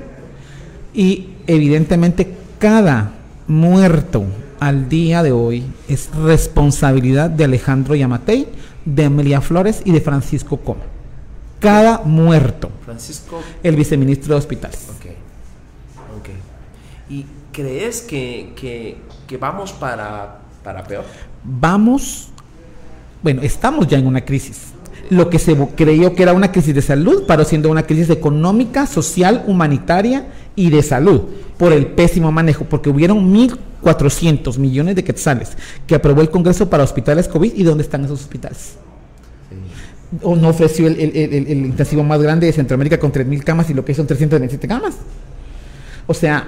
[0.93, 3.11] Y evidentemente cada
[3.47, 4.26] muerto
[4.60, 8.48] al día de hoy es responsabilidad de Alejandro Yamatei,
[8.86, 10.84] de Emilia Flores y de Francisco Coma.
[11.60, 12.70] Cada muerto.
[12.86, 13.42] Francisco.
[13.64, 14.88] El viceministro de hospitales.
[14.98, 15.06] Ok.
[16.20, 16.30] Ok.
[17.10, 21.06] ¿Y crees que, que, vamos para, para peor?
[21.44, 22.30] Vamos.
[23.24, 24.74] Bueno, estamos ya en una crisis.
[25.10, 28.86] Lo que se creyó que era una crisis de salud paró siendo una crisis económica,
[28.86, 31.22] social, humanitaria y de salud
[31.58, 35.52] por el pésimo manejo, porque hubieron 1.400 millones de quetzales
[35.86, 38.76] que aprobó el Congreso para hospitales COVID y ¿dónde están esos hospitales?
[40.22, 43.84] O no ofreció el, el, intensivo más grande de Centroamérica con 3.000 camas y lo
[43.84, 44.96] que son 327 camas.
[46.06, 46.48] O sea,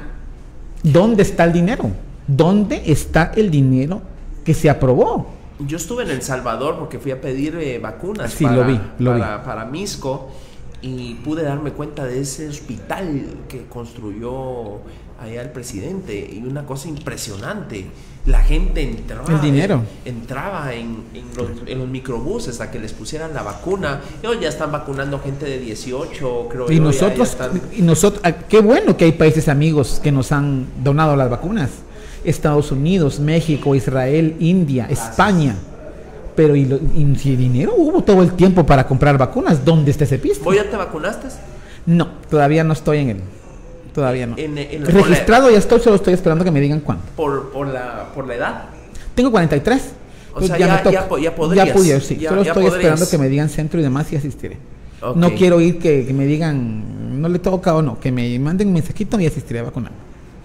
[0.82, 1.92] ¿dónde está el dinero?
[2.28, 4.02] ¿Dónde está el dinero
[4.44, 5.39] que se aprobó?
[5.60, 9.12] Yo estuve en El Salvador porque fui a pedir eh, vacunas sí, lo vi, lo
[9.12, 9.46] para, vi.
[9.46, 10.30] para Misco
[10.82, 14.78] y pude darme cuenta de ese hospital que construyó
[15.20, 16.30] allá el presidente.
[16.32, 17.88] Y una cosa impresionante
[18.26, 19.82] la gente entraba el dinero.
[20.06, 21.04] entraba en,
[21.36, 24.02] los, microbuses a que les pusieran la vacuna.
[24.28, 27.38] Hoy ya están vacunando gente de 18 creo y nosotros
[27.76, 31.70] y nosotros ah, qué bueno que hay países amigos que nos han donado las vacunas
[32.24, 35.56] Estados Unidos México Israel India España
[36.40, 36.66] pero y,
[37.18, 40.22] si dinero hubo todo el tiempo para comprar vacunas, ¿dónde está ese?
[40.42, 41.28] ¿Vos ya te vacunaste?
[41.86, 43.22] No, todavía no estoy en él.
[43.94, 44.38] Todavía no.
[44.38, 47.04] Registrado ya estoy, solo estoy esperando que me digan cuándo.
[47.18, 48.64] ¿Por, por, la, por la edad?
[49.16, 49.84] Tengo 43.
[50.34, 51.68] O sea, ya, ya, ya, podrías.
[51.68, 52.26] Ya pude, sí.
[52.26, 54.58] solo estoy esperando que me digan centro y demás y asistiré.
[55.16, 58.76] No quiero ir que, me digan, no le toca o no, que me manden un
[58.76, 59.92] mensajito y asistiré a vacunar.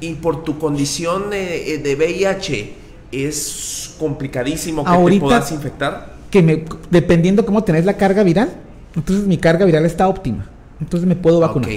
[0.05, 2.75] Y por tu condición de, de VIH,
[3.11, 6.15] es complicadísimo que te puedas infectar.
[6.31, 8.53] Que me, dependiendo cómo tenés la carga viral,
[8.97, 10.47] entonces mi carga viral está óptima.
[10.81, 11.71] Entonces me puedo vacunar.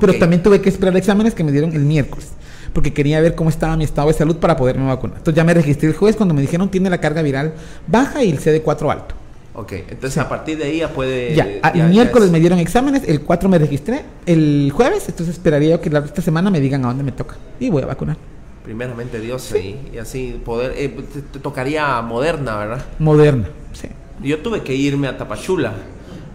[0.00, 2.32] Pero también tuve que esperar exámenes que me dieron el miércoles.
[2.72, 5.18] Porque quería ver cómo estaba mi estado de salud para poderme vacunar.
[5.18, 7.54] Entonces ya me registré el jueves cuando me dijeron tiene la carga viral
[7.86, 9.14] baja y el CD4 alto.
[9.54, 11.34] Ok, entonces a partir de ahí ya puede...
[11.34, 15.80] Ya, el miércoles me dieron exámenes, el 4 me registré, el jueves, entonces esperaría yo
[15.80, 18.16] que la, esta semana me digan a dónde me toca y voy a vacunar.
[18.64, 20.88] Primeramente Dios y, así poder eh,
[21.32, 23.88] te, tocaría moderna verdad moderna sí.
[24.22, 25.72] Yo tuve que irme a Tapachula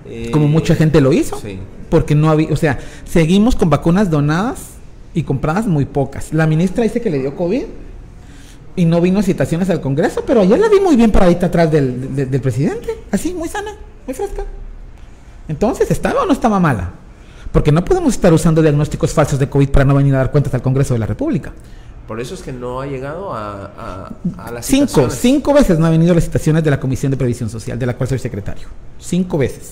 [0.06, 1.60] eh, como mucha gente lo hizo sí.
[1.90, 4.72] porque no había o sea seguimos con vacunas donadas
[5.14, 6.34] y compradas muy pocas.
[6.34, 7.64] La ministra dice que le dio covid
[8.76, 11.72] y no vino a citaciones al Congreso pero ayer la vi muy bien paradita atrás
[11.72, 13.76] del, del presidente así muy sana
[14.06, 14.44] muy fresca
[15.48, 17.06] entonces estaba o no estaba mala
[17.56, 20.54] porque no podemos estar usando diagnósticos falsos de COVID para no venir a dar cuentas
[20.54, 21.54] al Congreso de la República.
[22.06, 25.90] Por eso es que no ha llegado a, a, las Cinco, cinco veces no ha
[25.90, 28.68] venido a las citaciones de la Comisión de Previsión Social, de la cual soy secretario.
[29.00, 29.72] Cinco veces.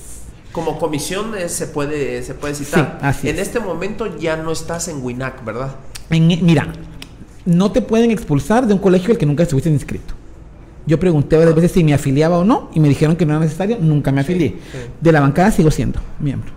[0.53, 2.99] Como comisión eh, se, puede, se puede citar.
[3.19, 5.75] Sí, en este momento ya no estás en WINAC, ¿verdad?
[6.09, 6.71] mira,
[7.45, 10.13] no te pueden expulsar de un colegio al que nunca estuviste inscrito.
[10.85, 13.39] Yo pregunté varias veces si me afiliaba o no y me dijeron que no era
[13.39, 14.55] necesario, nunca me afilié.
[14.99, 16.51] De la bancada sigo siendo miembro.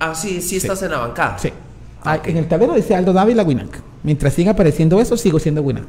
[0.00, 1.38] Ah, sí, sí estás en la bancada.
[1.38, 1.50] Sí.
[2.02, 3.82] Ah, en el tablero dice Aldo Dávila WINAC.
[4.02, 5.84] Mientras siga apareciendo eso, sigo siendo Winner.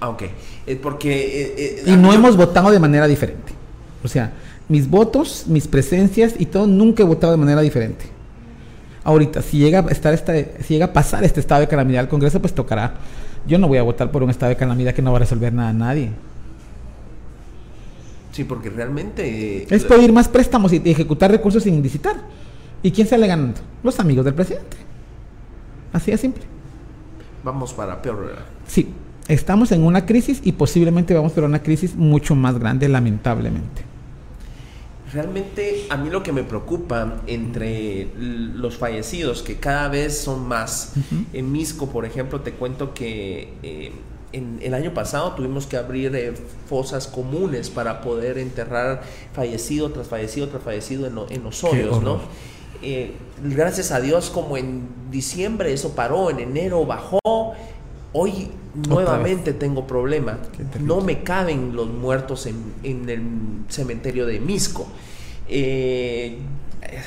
[0.00, 0.22] Ah, ok.
[0.66, 1.12] Eh, porque...
[1.12, 3.52] Eh, eh, y no hemos votado de manera diferente.
[4.02, 4.32] O sea,
[4.68, 8.06] mis votos, mis presencias y todo, nunca he votado de manera diferente.
[9.04, 12.08] Ahorita, si llega a estar esta, si llega a pasar este estado de calamidad al
[12.08, 12.94] Congreso, pues tocará.
[13.46, 15.52] Yo no voy a votar por un estado de calamidad que no va a resolver
[15.52, 16.10] nada a nadie.
[18.32, 19.66] Sí, porque realmente...
[19.72, 22.16] Es pedir más préstamos y ejecutar recursos sin licitar.
[22.82, 23.60] ¿Y quién sale ganando?
[23.82, 24.76] Los amigos del presidente.
[25.92, 26.54] Así de simple
[27.44, 28.36] vamos para peor.
[28.66, 28.88] Sí,
[29.28, 33.82] estamos en una crisis y posiblemente vamos para una crisis mucho más grande, lamentablemente.
[35.14, 40.94] Realmente a mí lo que me preocupa entre los fallecidos, que cada vez son más,
[41.32, 43.92] en Misco, por ejemplo, te cuento que eh,
[44.32, 46.34] en el año pasado tuvimos que abrir eh,
[46.68, 52.18] fosas comunes para poder enterrar fallecido tras fallecido tras fallecido en, en los hoyos, ¿no?
[52.82, 53.12] Eh,
[53.42, 57.54] gracias a Dios, como en diciembre eso paró, en enero bajó.
[58.16, 60.38] Hoy nuevamente tengo problema.
[60.80, 63.22] No me caben los muertos en, el
[63.68, 64.86] cementerio de Misco.
[65.48, 66.38] Eh,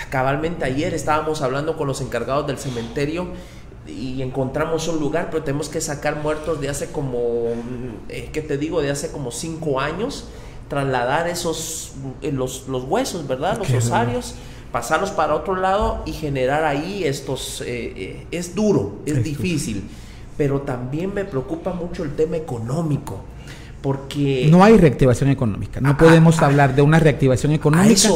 [0.09, 3.29] cabalmente ayer estábamos hablando con los encargados del cementerio.
[3.87, 7.53] y encontramos un lugar, pero tenemos que sacar muertos de hace como,
[8.09, 8.81] eh, ¿qué te digo?
[8.81, 10.25] De hace como cinco años,
[10.67, 13.57] trasladar esos, eh, los, los, huesos, ¿verdad?
[13.57, 14.35] Los osarios,
[14.73, 19.89] pasarlos para otro lado y generar ahí estos, eh, es duro, es difícil,
[20.37, 23.23] pero también me preocupa mucho el tema económico
[23.81, 25.79] porque no hay reactivación económica.
[25.79, 28.09] No ah, podemos ah, hablar de una reactivación económica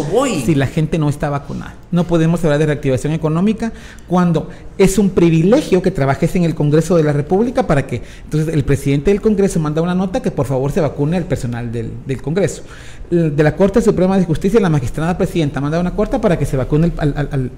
[0.44, 1.76] si la gente no está vacunada.
[1.92, 3.72] No podemos hablar de reactivación económica
[4.08, 8.54] cuando es un privilegio que trabajes en el Congreso de la República para que entonces
[8.54, 12.22] el presidente del Congreso manda una nota que por favor se vacune al personal del,
[12.22, 12.64] Congreso.
[13.10, 16.58] De la Corte Suprema de Justicia, la magistrada presidenta manda una carta para que se
[16.58, 17.52] vacune al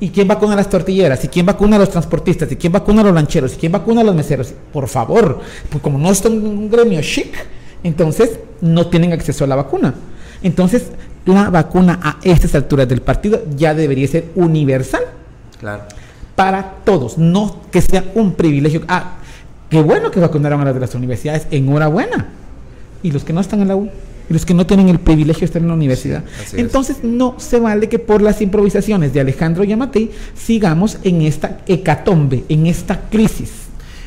[0.00, 1.22] ¿Y quién vacuna a las tortilleras?
[1.24, 2.50] ¿Y quién vacuna a los transportistas?
[2.50, 3.52] ¿Y quién vacuna a los lancheros?
[3.54, 4.54] ¿Y quién vacuna a los meseros?
[4.72, 7.34] Por favor, pues como no en un gremio chic,
[7.82, 9.94] entonces no tienen acceso a la vacuna.
[10.42, 10.86] Entonces,
[11.26, 15.02] la vacuna a estas alturas del partido ya debería ser universal.
[15.58, 15.82] Claro.
[16.34, 18.82] Para todos, no que sea un privilegio.
[18.88, 19.16] Ah,
[19.68, 22.28] qué bueno que vacunaron a las de las universidades, enhorabuena.
[23.02, 23.90] Y los que no están en la U
[24.30, 26.24] los que no tienen el privilegio de estar en la universidad.
[26.54, 32.44] Entonces no se vale que por las improvisaciones de Alejandro Yamatei sigamos en esta hecatombe,
[32.48, 33.50] en esta crisis,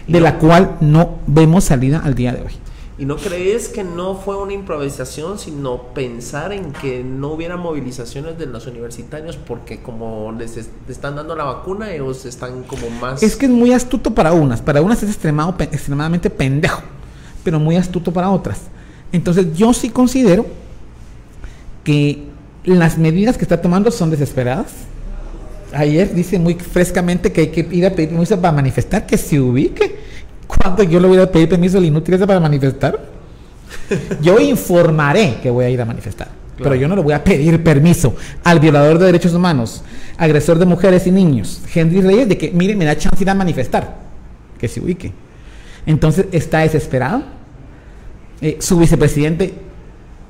[0.08, 2.54] de la cual no vemos salida al día de hoy.
[2.98, 8.38] ¿Y no crees que no fue una improvisación, sino pensar en que no hubiera movilizaciones
[8.38, 13.24] de los universitarios porque como les están dando la vacuna, ellos están como más...
[13.24, 16.82] Es que es muy astuto para unas, para unas es extremadamente pendejo,
[17.44, 18.62] pero muy astuto para otras.
[19.14, 20.46] Entonces yo sí considero
[21.84, 22.24] que
[22.66, 24.74] las medidas que está tomando son desesperadas.
[25.72, 29.40] Ayer dice muy frescamente que hay que ir a pedir permiso para manifestar, que se
[29.40, 30.00] ubique.
[30.48, 33.00] ¿Cuándo yo le voy a pedir permiso al inútil para manifestar?
[34.22, 36.28] Yo informaré que voy a ir a manifestar,
[36.58, 39.84] pero yo no le voy a pedir permiso al violador de derechos humanos,
[40.16, 43.30] agresor de mujeres y niños, Henry Reyes, de que, mire, me da chance de ir
[43.32, 43.96] a manifestar,
[44.60, 45.12] que se ubique.
[45.88, 47.24] Entonces está desesperado
[48.44, 49.54] eh, su vicepresidente,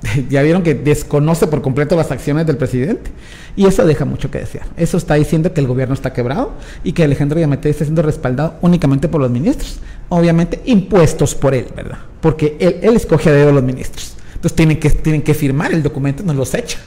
[0.29, 3.09] ya vieron que desconoce por completo las acciones del presidente.
[3.55, 4.67] Y eso deja mucho que desear.
[4.77, 6.53] Eso está diciendo que el gobierno está quebrado
[6.83, 9.79] y que Alejandro Yamete está siendo respaldado únicamente por los ministros.
[10.09, 11.97] Obviamente impuestos por él, ¿verdad?
[12.21, 14.15] Porque él, él escoge a dedo a los ministros.
[14.35, 16.77] Entonces tienen que, tienen que firmar el documento, nos los echa.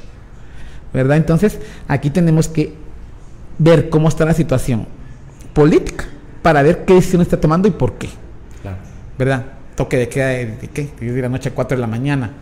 [0.93, 1.17] ¿Verdad?
[1.17, 1.59] Entonces
[1.89, 2.73] aquí tenemos que
[3.59, 4.87] ver cómo está la situación
[5.53, 6.05] política
[6.43, 8.11] para ver qué decisión está tomando y por qué.
[9.19, 9.56] ¿Verdad?
[9.77, 12.33] Toque de queda de, qué, de la noche a 4 de la mañana,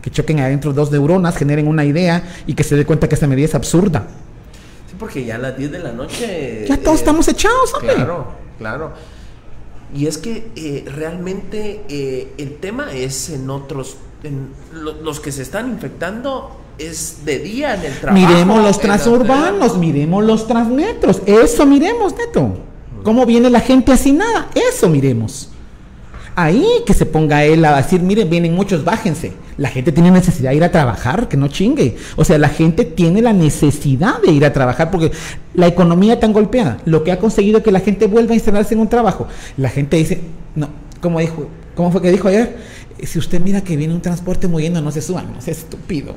[0.00, 3.26] que choquen adentro dos neuronas, generen una idea y que se dé cuenta que esta
[3.26, 4.06] medida es absurda.
[4.88, 6.64] Sí, porque ya a las 10 de la noche...
[6.68, 7.94] Ya todos eh, estamos echados, hombre.
[7.94, 8.26] Claro,
[8.58, 8.92] claro.
[9.94, 15.42] Y es que eh, realmente eh, el tema es en otros, en los que se
[15.42, 18.26] están infectando es de día en el trabajo.
[18.26, 22.58] Miremos los transurbanos, miremos los transmetros, eso miremos, neto.
[23.04, 24.48] ¿Cómo viene la gente así nada?
[24.54, 25.50] Eso miremos.
[26.36, 29.32] Ahí que se ponga él a decir, miren, vienen muchos, bájense.
[29.56, 31.96] La gente tiene necesidad de ir a trabajar, que no chingue.
[32.16, 35.12] O sea, la gente tiene la necesidad de ir a trabajar porque
[35.54, 38.80] la economía tan golpeada, lo que ha conseguido que la gente vuelva a instalarse en
[38.80, 39.28] un trabajo.
[39.56, 40.22] La gente dice,
[40.56, 40.68] no,
[41.00, 42.56] como dijo, ¿cómo fue que dijo ayer?
[43.04, 46.14] Si usted mira que viene un transporte moviendo, no se suban, no es estúpido.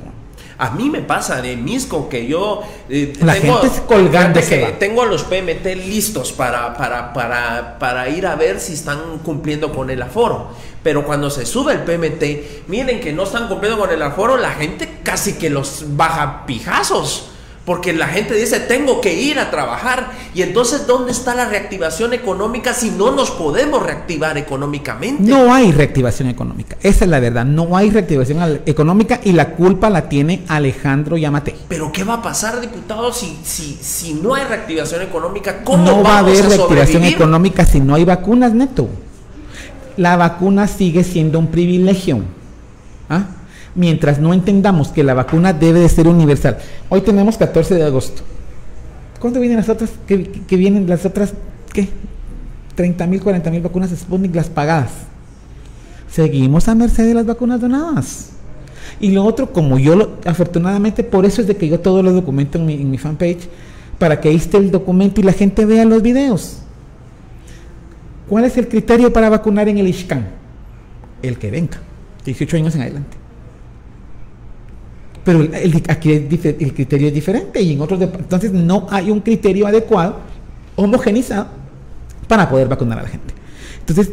[0.58, 4.76] A mí me pasa de Misco que yo eh, la tengo, gente es colgante que
[4.78, 9.88] tengo los PMT listos para, para, para, para ir a ver si están cumpliendo con
[9.88, 10.48] el aforo.
[10.82, 14.50] Pero cuando se sube el PMT, miren que no están cumpliendo con el aforo, la
[14.50, 17.30] gente casi que los baja pijazos.
[17.68, 20.12] Porque la gente dice, tengo que ir a trabajar.
[20.34, 25.22] Y entonces, ¿dónde está la reactivación económica si no nos podemos reactivar económicamente?
[25.22, 26.78] No hay reactivación económica.
[26.82, 27.44] Esa es la verdad.
[27.44, 31.56] No hay reactivación económica y la culpa la tiene Alejandro Yamate.
[31.68, 35.62] Pero ¿qué va a pasar, diputado, si, si, si no hay reactivación económica?
[35.62, 38.88] ¿Cómo no va a haber reactivación económica si no hay vacunas, neto.
[39.98, 42.22] La vacuna sigue siendo un privilegio.
[43.10, 43.24] ¿Ah?
[43.78, 46.58] Mientras no entendamos que la vacuna debe de ser universal.
[46.88, 48.22] Hoy tenemos 14 de agosto.
[49.20, 49.90] ¿Cuándo vienen las otras?
[50.06, 50.16] Que,
[50.56, 51.32] vienen las otras,
[51.72, 51.88] ¿qué?
[52.74, 54.90] 30 mil, 40 mil vacunas Sputnik, las pagadas.
[56.10, 58.30] Seguimos a merced de las vacunas donadas.
[59.00, 62.12] Y lo otro, como yo, lo, afortunadamente, por eso es de que yo todo lo
[62.12, 63.48] documento en mi, en mi fanpage,
[63.98, 66.58] para que ahí esté el documento y la gente vea los videos.
[68.28, 70.26] ¿Cuál es el criterio para vacunar en el ISCAN?
[71.22, 71.78] El que venga,
[72.24, 73.17] 18 años en adelante
[75.28, 79.66] pero el, aquí el criterio es diferente y en otros entonces no hay un criterio
[79.66, 80.20] adecuado,
[80.74, 81.48] homogenizado,
[82.26, 83.34] para poder vacunar a la gente.
[83.80, 84.10] Entonces,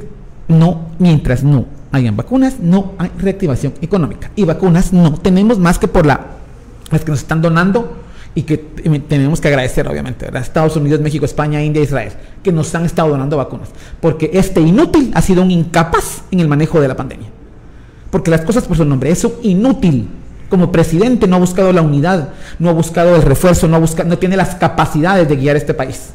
[0.49, 4.29] no, mientras no hayan vacunas, no hay reactivación económica.
[4.35, 6.19] Y vacunas no tenemos más que por la,
[6.91, 7.95] las que nos están donando
[8.35, 12.11] y que tenemos que agradecer, obviamente, Estados Unidos, México, España, India, Israel,
[12.43, 13.69] que nos han estado donando vacunas,
[14.01, 17.29] porque este inútil ha sido un incapaz en el manejo de la pandemia.
[18.11, 20.09] Porque las cosas por su nombre, es un inútil.
[20.49, 24.17] Como presidente no ha buscado la unidad, no ha buscado el refuerzo, no, ha no
[24.17, 26.11] tiene las capacidades de guiar este país.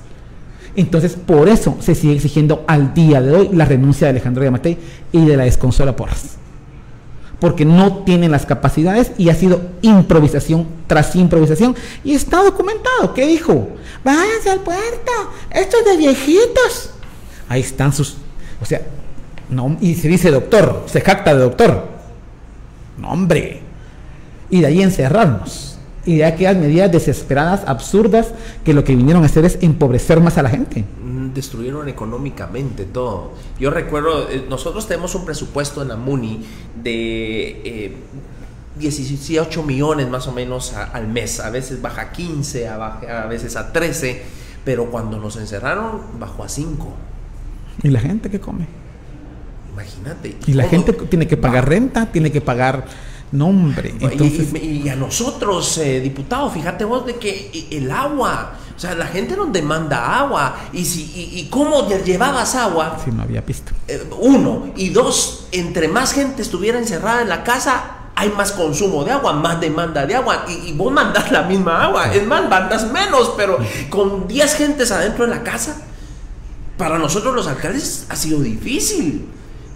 [0.77, 4.78] Entonces, por eso se sigue exigiendo al día de hoy la renuncia de Alejandro Yamatei
[5.11, 6.40] y de la desconsola Porras
[7.40, 11.74] porque no tienen las capacidades y ha sido improvisación tras improvisación.
[12.05, 13.15] Y está documentado.
[13.15, 13.69] ¿Qué dijo?
[14.05, 15.12] Váyanse al puerto,
[15.51, 16.90] esto es de viejitos.
[17.48, 18.16] Ahí están sus.
[18.61, 18.82] O sea,
[19.48, 21.89] no, y se dice doctor, se jacta de doctor.
[22.98, 23.62] No, hombre.
[24.51, 25.78] Y de ahí encerrarnos.
[26.05, 28.28] Y de aquellas medidas desesperadas, absurdas,
[28.64, 30.85] que lo que vinieron a hacer es empobrecer más a la gente
[31.35, 33.32] destruyeron económicamente todo.
[33.59, 36.44] Yo recuerdo, eh, nosotros tenemos un presupuesto en la MUNI
[36.82, 37.97] de
[38.78, 41.40] 18 eh, millones más o menos al mes.
[41.40, 44.22] A veces baja a 15, a, a veces a 13,
[44.64, 46.93] pero cuando nos encerraron bajó a 5.
[47.82, 48.66] ¿Y la gente qué come?
[49.72, 50.36] Imagínate.
[50.47, 52.85] Y la gente tiene que pagar renta, tiene que pagar
[53.32, 53.94] nombre.
[54.62, 59.36] y, a nosotros, eh, diputados, fíjate vos de que el agua, o sea, la gente
[59.36, 60.57] nos demanda agua.
[60.73, 62.98] Y, si, y, cómo llevabas agua.
[63.05, 63.73] Si no había pista.
[63.89, 64.73] Eh, uno.
[64.77, 69.32] Y dos, entre más gente estuviera encerrada en la casa, hay más consumo de agua,
[69.32, 70.44] más demanda de agua.
[70.48, 72.12] Y, vos mandas la misma agua.
[72.12, 73.59] Es más, mandas menos, pero
[73.89, 75.77] con 10 gentes adentro de la casa,
[76.77, 79.27] para nosotros los alcaldes ha sido difícil.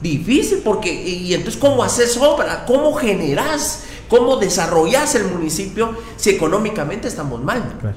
[0.05, 2.67] Difícil porque, y entonces, ¿cómo haces obra?
[2.67, 3.85] ¿Cómo generas?
[4.07, 7.63] ¿Cómo desarrollas el municipio si económicamente estamos mal?
[7.81, 7.97] Claro.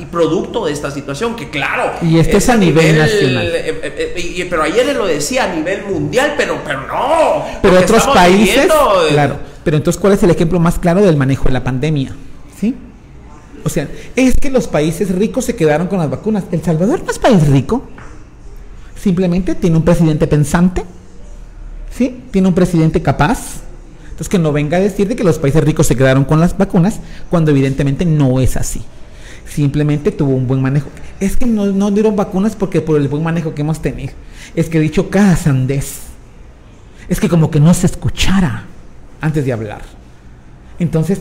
[0.00, 1.92] Y producto de esta situación, que claro.
[2.02, 3.46] Y esto es, a nivel, nacional.
[3.46, 7.44] Eh, eh, eh, pero ayer él lo decía a nivel mundial, pero, pero no.
[7.62, 8.68] Pero otros países.
[9.10, 9.36] Claro.
[9.62, 12.16] Pero entonces, ¿cuál es el ejemplo más claro del manejo de la pandemia?
[12.58, 12.74] ¿Sí?
[13.64, 16.42] O sea, es que los países ricos se quedaron con las vacunas.
[16.50, 17.84] El Salvador no es país rico.
[19.00, 20.82] Simplemente tiene un presidente pensante.
[21.96, 22.22] ¿Sí?
[22.30, 23.62] Tiene un presidente capaz.
[24.04, 26.56] Entonces, que no venga a decir de que los países ricos se quedaron con las
[26.56, 27.00] vacunas
[27.30, 28.82] cuando evidentemente no es así
[29.52, 30.88] simplemente tuvo un buen manejo.
[31.20, 34.12] Es que no, no dieron vacunas porque por el buen manejo que hemos tenido.
[34.54, 36.00] Es que he dicho cada sandez.
[37.08, 38.64] Es que como que no se escuchara
[39.20, 39.82] antes de hablar.
[40.78, 41.20] Entonces,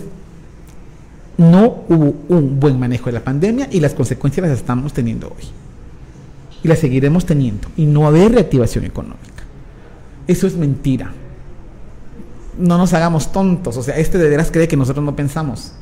[1.38, 5.44] no hubo un buen manejo de la pandemia y las consecuencias las estamos teniendo hoy.
[6.64, 7.68] Y las seguiremos teniendo.
[7.76, 9.31] Y no haber reactivación económica.
[10.32, 11.12] Eso es mentira.
[12.58, 13.78] No nos hagamos tontos.
[13.78, 15.74] O sea, este de veras cree que nosotros no pensamos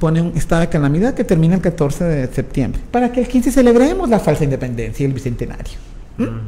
[0.00, 3.52] pone un estado de calamidad que termina el 14 de septiembre, para que el 15
[3.52, 5.74] celebremos la falsa independencia y el bicentenario.
[6.16, 6.22] ¿Mm?
[6.22, 6.40] Mm.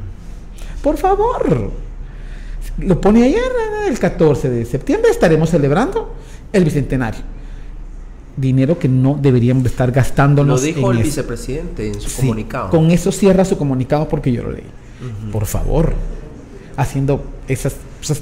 [0.82, 1.70] Por favor.
[2.78, 3.42] Lo pone ayer,
[3.86, 6.14] el 14 de septiembre estaremos celebrando
[6.52, 7.20] el bicentenario.
[8.34, 10.60] Dinero que no deberíamos estar gastándonos.
[10.60, 12.70] Lo dijo el vicepresidente en su comunicado.
[12.70, 14.64] Con eso cierra su comunicado porque yo lo leí.
[15.30, 15.92] Por favor,
[16.76, 17.74] haciendo esas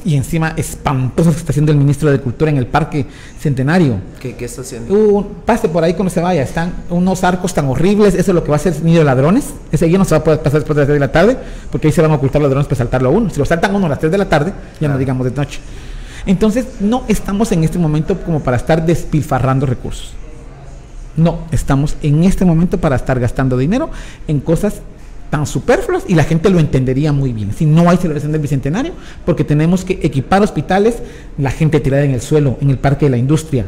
[0.04, 3.06] y encima espantosas que está haciendo el ministro de Cultura en el Parque
[3.38, 3.96] Centenario.
[4.20, 5.26] ¿Qué, está haciendo?
[5.46, 8.50] pase por ahí cuando se vaya, están unos arcos tan horribles, eso es lo que
[8.50, 10.60] va a ser el nido de ladrones, ese día no se va a poder pasar
[10.60, 11.36] después de las 3 de la tarde,
[11.70, 13.30] porque ahí se van a ocultar los ladrones para saltarlo a uno.
[13.30, 15.60] Si lo saltan uno a las 3 de la tarde, ya no digamos de noche.
[16.26, 20.12] Entonces, no estamos en este momento como para estar despilfarrando recursos.
[21.16, 23.90] No, estamos en este momento para estar gastando dinero
[24.28, 24.82] en cosas
[25.30, 27.52] tan superfluas y la gente lo entendería muy bien.
[27.54, 28.92] Si no hay celebración del Bicentenario,
[29.24, 30.96] porque tenemos que equipar hospitales,
[31.38, 33.66] la gente tirada en el suelo, en el Parque de la Industria.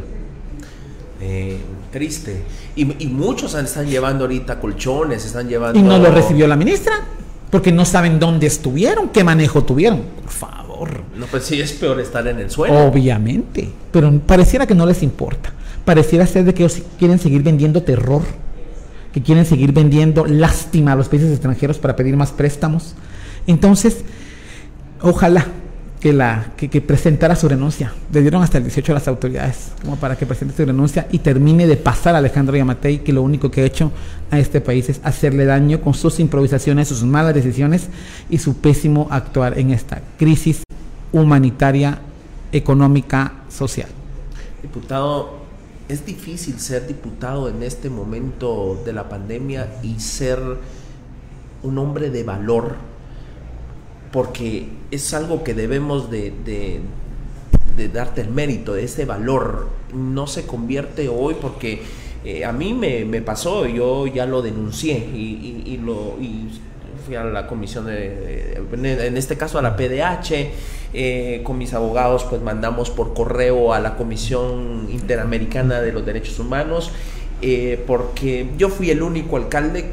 [1.21, 1.57] Eh,
[1.91, 2.43] triste.
[2.75, 5.79] Y, muchos están llevando ahorita colchones, están llevando...
[5.79, 6.93] Y no lo recibió la ministra,
[7.49, 10.01] porque no saben dónde estuvieron, qué manejo tuvieron.
[10.21, 10.89] Por favor.
[11.15, 12.87] No, pues sí, es peor estar en el suelo.
[12.87, 15.53] Obviamente, pero pareciera que no les importa.
[15.85, 18.23] Pareciera ser de que ellos quieren seguir vendiendo terror
[19.13, 22.95] que quieren seguir vendiendo lástima a los países extranjeros para pedir más préstamos.
[23.47, 24.03] Entonces,
[25.01, 25.45] ojalá
[26.03, 27.93] que, la, que, presentara su renuncia.
[28.11, 31.19] Le dieron hasta el 18 a las autoridades como para que presente su renuncia y
[31.19, 33.89] termine de pasar a Alejandro Yamatei, que lo único que ha hecho
[34.29, 37.87] a este país es hacerle daño con sus improvisaciones, sus malas decisiones
[38.29, 40.63] y su pésimo actuar en esta crisis
[41.13, 41.99] humanitaria,
[42.51, 43.87] económica, social.
[44.61, 45.42] Diputado,
[45.93, 50.39] es difícil ser diputado en este momento de la pandemia y ser
[51.61, 52.75] un hombre de valor,
[54.11, 59.69] porque es algo que debemos de, de, darte el mérito, ese valor.
[59.93, 61.83] No se convierte hoy porque
[62.25, 66.17] eh, a mí me, pasó, yo ya lo denuncié y, lo...
[66.19, 66.49] Y
[67.05, 70.51] fui a la comisión de, en este caso a la PDH
[70.93, 76.39] eh, con mis abogados pues mandamos por correo a la Comisión Interamericana de los Derechos
[76.39, 76.91] Humanos
[77.45, 79.91] eh, porque yo fui el único alcalde,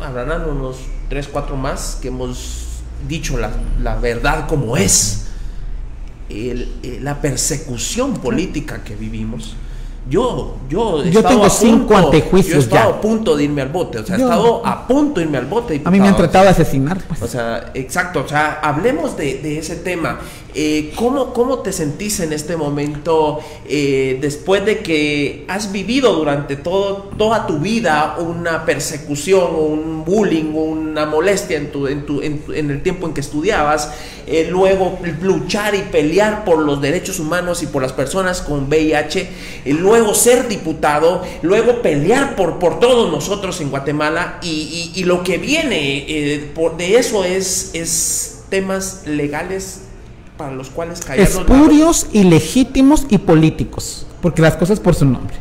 [0.00, 0.78] habrán unos
[1.10, 3.50] 3, 4 más, que hemos dicho la,
[3.82, 5.26] la verdad como es.
[6.30, 9.56] Eh, la persecución política que vivimos
[10.08, 12.52] yo, yo, yo tengo cinco antejuicios.
[12.52, 13.98] Yo he estado a punto de irme al bote.
[13.98, 15.80] O sea, he estado a punto de irme al bote.
[15.84, 16.98] A mí me han tratado de asesinar.
[17.06, 17.22] Pues.
[17.22, 18.22] O sea, exacto.
[18.24, 20.18] O sea, hablemos de, de ese tema.
[20.54, 26.56] Eh, ¿cómo, ¿Cómo te sentís en este momento eh, después de que has vivido durante
[26.56, 32.70] todo, toda tu vida una persecución, un bullying, una molestia en, tu, en, tu, en,
[32.70, 33.94] el tiempo en que estudiabas?
[34.26, 39.28] Eh, luego luchar y pelear por los derechos humanos y por las personas con VIH,
[39.66, 45.38] luego ser diputado, luego pelear por, por todos nosotros en Guatemala y, y, lo que
[45.38, 49.80] viene por, de eso es, es temas legales
[50.42, 55.36] para los cuales Espurios, ilegítimos y políticos, porque las cosas por su nombre.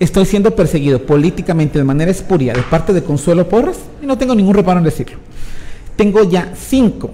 [0.00, 4.34] Estoy siendo perseguido políticamente de manera espuria de parte de Consuelo Porras y no tengo
[4.34, 5.18] ningún reparo en decirlo.
[5.96, 7.10] Tengo ya cinco,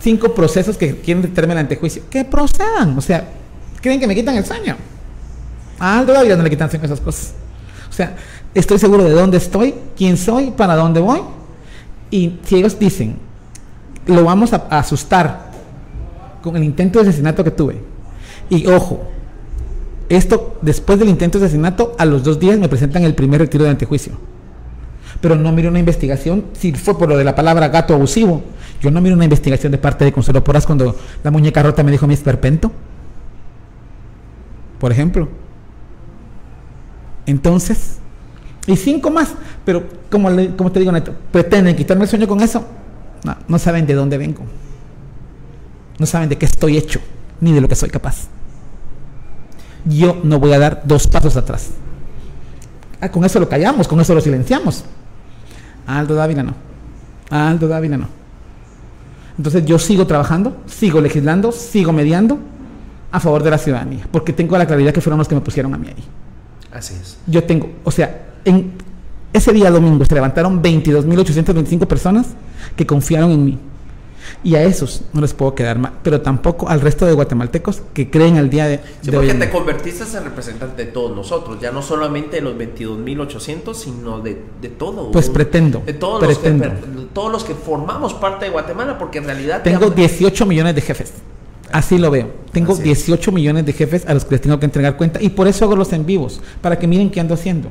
[0.00, 2.02] cinco procesos que quieren determinar ante juicio.
[2.10, 3.28] Que procedan, o sea,
[3.80, 4.76] creen que me quitan el sueño.
[5.78, 7.34] A Aldo David no le quitan sueño esas cosas.
[7.88, 8.16] O sea,
[8.52, 11.20] estoy seguro de dónde estoy, quién soy, para dónde voy.
[12.10, 13.16] Y si ellos dicen,
[14.06, 15.51] lo vamos a asustar
[16.42, 17.80] con el intento de asesinato que tuve.
[18.50, 19.08] Y ojo,
[20.08, 23.64] esto después del intento de asesinato, a los dos días me presentan el primer retiro
[23.64, 24.12] de antejuicio.
[25.20, 28.42] Pero no miro una investigación, si fue por lo de la palabra gato abusivo,
[28.82, 31.92] yo no miro una investigación de parte de Consuelo Porras cuando la muñeca rota me
[31.92, 32.72] dijo mi esperpento.
[34.80, 35.28] Por ejemplo.
[37.24, 37.98] Entonces,
[38.66, 42.64] y cinco más, pero como, como te digo, Neto, pretenden quitarme el sueño con eso.
[43.24, 44.42] No, no saben de dónde vengo.
[46.02, 46.98] No saben de qué estoy hecho,
[47.40, 48.26] ni de lo que soy capaz.
[49.84, 51.70] Yo no voy a dar dos pasos atrás.
[53.00, 54.82] Ah, con eso lo callamos, con eso lo silenciamos.
[55.86, 56.54] Aldo Dávila no.
[57.30, 58.08] Aldo Dávila no.
[59.38, 62.40] Entonces yo sigo trabajando, sigo legislando, sigo mediando
[63.12, 65.72] a favor de la ciudadanía, porque tengo la claridad que fueron los que me pusieron
[65.72, 66.04] a mí ahí.
[66.72, 67.16] Así es.
[67.28, 68.72] Yo tengo, o sea, en
[69.32, 72.26] ese día domingo se levantaron 22.825 personas
[72.74, 73.58] que confiaron en mí
[74.44, 78.10] y a esos no les puedo quedar mal, pero tampoco al resto de guatemaltecos que
[78.10, 81.82] creen al día de, sí, porque te convertiste en representante de todos nosotros, ya no
[81.82, 85.10] solamente de los 22.800, sino de, de todo.
[85.10, 85.82] Pues pretendo.
[85.84, 86.72] De todos, Los que,
[87.12, 89.62] todos los que formamos parte de Guatemala, porque en realidad...
[89.62, 91.12] Tengo 18 millones de jefes.
[91.70, 92.30] Así lo veo.
[92.52, 95.48] Tengo 18 millones de jefes a los que les tengo que entregar cuenta y por
[95.48, 97.70] eso hago los en vivos, para que miren qué ando haciendo.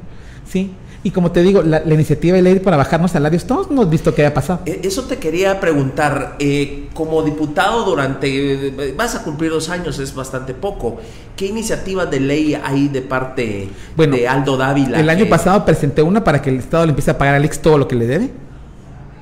[0.50, 0.72] ¿Sí?
[1.04, 4.24] Y como te digo, la, iniciativa de ley para bajarnos salarios, todos hemos visto que
[4.24, 4.60] haya pasado.
[4.68, 9.98] E, eso te quería preguntar, eh, como diputado durante, eh, vas a cumplir dos años,
[9.98, 11.00] es bastante poco.
[11.36, 15.00] ¿Qué iniciativas de ley hay de parte de Aldo Dávila?
[15.00, 17.60] El año pasado presenté una para que el Estado le empiece a pagar al IX
[17.60, 18.30] todo lo que le debe,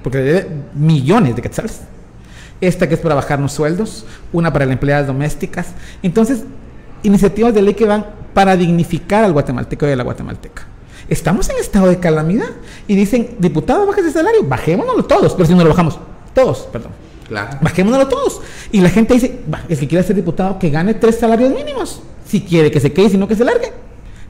[0.03, 1.81] porque le debe millones de quetzales.
[2.59, 5.67] Esta que es para bajarnos sueldos, una para las empleadas domésticas.
[6.03, 6.43] Entonces,
[7.03, 10.67] iniciativas de ley que van para dignificar al guatemalteco y a la guatemalteca.
[11.09, 12.49] Estamos en estado de calamidad.
[12.87, 14.43] Y dicen, diputado, baja ese salario.
[14.43, 15.33] Bajémonoslo todos.
[15.33, 15.99] Pero si no lo bajamos,
[16.33, 16.91] todos, perdón.
[17.27, 17.57] Claro.
[17.61, 18.41] Bajémonoslo todos.
[18.71, 22.01] Y la gente dice, es que quiere ser diputado que gane tres salarios mínimos.
[22.25, 23.71] Si quiere que se quede, si no que se largue.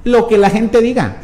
[0.06, 1.18] Lo que la gente diga.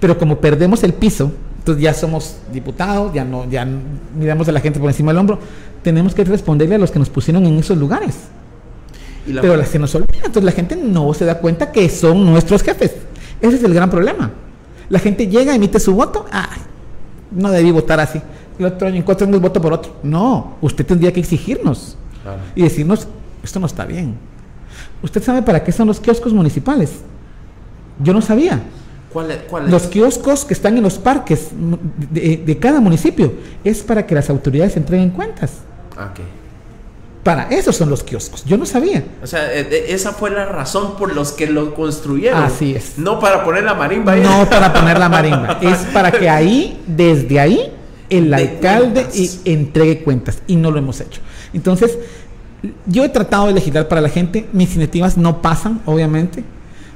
[0.00, 3.66] Pero como perdemos el piso, entonces ya somos diputados, ya no, ya
[4.18, 5.38] miramos a la gente por encima del hombro,
[5.82, 8.14] tenemos que responderle a los que nos pusieron en esos lugares.
[9.26, 12.62] Pero la se nos olvida, entonces la gente no se da cuenta que son nuestros
[12.62, 12.92] jefes.
[13.40, 14.30] Ese es el gran problema.
[14.88, 16.26] La gente llega, emite su voto.
[16.30, 16.60] Ay,
[17.30, 18.20] no debí votar así.
[18.58, 19.96] El otro año, en cuatro años voto por otro.
[20.02, 21.96] No, usted tendría que exigirnos
[22.54, 23.06] y decirnos,
[23.42, 24.16] esto no está bien.
[25.02, 27.00] ¿Usted sabe para qué son los kioscos municipales?
[28.02, 28.62] Yo no sabía.
[29.12, 31.50] ¿Cuál, Los kioscos que están en los parques
[32.10, 33.32] de, de, cada municipio
[33.64, 35.52] es para que las autoridades entreguen cuentas.
[35.92, 36.24] Okay.
[37.26, 38.44] Para eso son los kioscos.
[38.44, 39.02] Yo no sabía.
[39.20, 42.40] O sea, eh, esa fue la razón por los que lo construyeron.
[42.40, 42.98] Así es.
[42.98, 44.22] No para poner la marimba ahí.
[44.22, 45.58] No para poner la marimba.
[45.60, 47.72] es para que ahí, desde ahí,
[48.10, 49.08] el alcalde
[49.44, 50.38] entregue cuentas.
[50.46, 51.20] Y no lo hemos hecho.
[51.52, 51.98] Entonces,
[52.86, 54.46] yo he tratado de legislar para la gente.
[54.52, 56.44] Mis iniciativas no pasan, obviamente.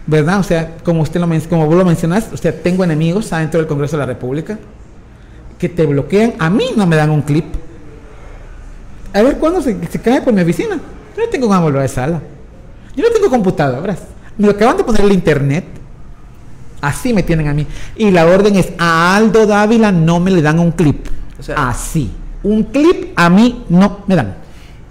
[0.06, 0.38] ¿Verdad?
[0.38, 3.66] O sea, como usted lo como vos lo mencionaste, o sea, tengo enemigos adentro del
[3.66, 4.60] Congreso de la República
[5.58, 6.34] que te bloquean.
[6.38, 7.46] A mí no me dan un clip
[9.12, 10.80] a ver cuándo se, cae por mi oficina.
[11.16, 12.20] Yo no tengo una volver de sala.
[12.94, 14.00] Yo no tengo computadoras.
[14.36, 15.64] Me acaban de poner el internet.
[16.80, 17.66] Así me tienen a mí.
[17.96, 21.06] Y la orden es, a Aldo Dávila no me le dan un clip.
[21.56, 22.10] Así.
[22.42, 24.36] Un clip a mí no me dan.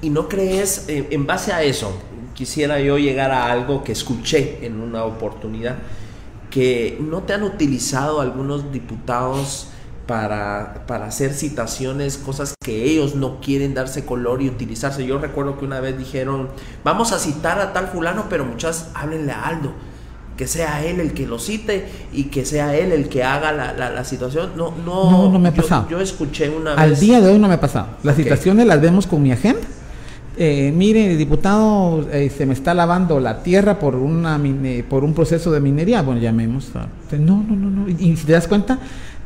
[0.02, 1.92] ¿Y no crees, eh, en base a eso,
[2.34, 5.78] quisiera yo llegar a algo que escuché en una oportunidad?
[6.50, 9.68] que no te han utilizado algunos diputados
[10.10, 15.06] para, para, hacer citaciones, cosas que ellos no quieren darse color y utilizarse.
[15.06, 16.50] Yo recuerdo que una vez dijeron,
[16.84, 19.72] vamos a citar a tal fulano, pero muchas háblenle a Aldo
[20.36, 23.74] que sea él el que lo cite y que sea él el que haga la,
[23.74, 24.52] la, situación.
[24.56, 25.88] No, no, no, me ha pasado.
[25.90, 26.80] Yo, escuché una vez.
[26.80, 27.90] Al día de hoy no me ha pasado.
[28.02, 29.68] Las situaciones las vemos con mi agenda.
[30.38, 34.42] Eh, mire, diputado, eh, se me está lavando la tierra por una
[34.90, 36.02] por un proceso de minería.
[36.02, 36.72] Bueno, llamemos.
[37.12, 37.90] No, no, no, no.
[37.90, 38.80] Y si te das cuenta,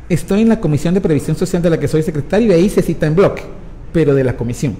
[0.08, 2.82] estoy en la Comisión de Previsión Social de la que soy secretario y ahí se
[2.82, 3.42] cita en bloque,
[3.92, 4.76] pero de la comisión.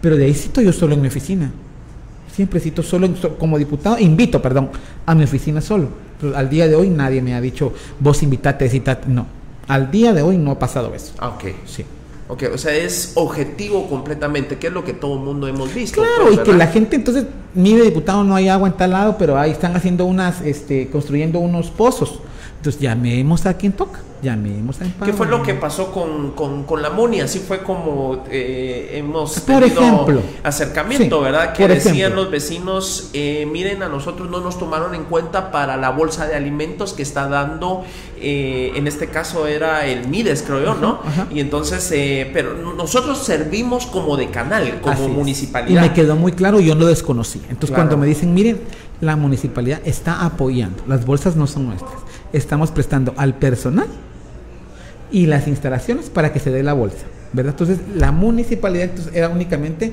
[0.00, 1.52] Pero de ahí cito yo solo en mi oficina
[2.40, 4.70] siempre cito solo como diputado, invito, perdón,
[5.04, 5.88] a mi oficina solo.
[6.34, 9.08] al día de hoy nadie me ha dicho, vos invitate, citate.
[9.08, 9.26] No,
[9.68, 11.12] al día de hoy no ha pasado eso.
[11.18, 11.44] Ah, ok.
[11.66, 11.84] Sí.
[12.28, 16.00] Ok, o sea, es objetivo completamente, que es lo que todo el mundo hemos visto.
[16.00, 19.16] Claro, pues, y que la gente entonces, mire diputado, no hay agua en tal lado,
[19.18, 22.20] pero ahí están haciendo unas, este, construyendo unos pozos.
[22.60, 26.90] Entonces llamemos a quien toca llamemos a ¿Qué fue lo que pasó con, con, la
[26.90, 27.20] MUNI?
[27.20, 31.52] Así fue como eh, hemos por ejemplo, acercamiento, ¿verdad?
[31.52, 35.90] Que decían los vecinos, eh, miren, a nosotros no nos tomaron en cuenta para la
[35.90, 37.84] bolsa de alimentos que está dando,
[38.20, 41.00] eh, en este caso era el Mides, creo yo, ¿no?
[41.30, 41.88] Y entonces,
[42.32, 45.84] pero nosotros servimos como de canal, como municipalidad.
[45.84, 47.40] Y me quedó muy claro, yo lo desconocí.
[47.48, 48.60] Entonces, cuando me dicen, miren,
[49.00, 51.94] la municipalidad está apoyando, las bolsas no son nuestras,
[52.32, 53.86] estamos prestando al personal
[55.10, 57.52] y las instalaciones para que se dé la bolsa, ¿verdad?
[57.52, 59.92] Entonces, la municipalidad era únicamente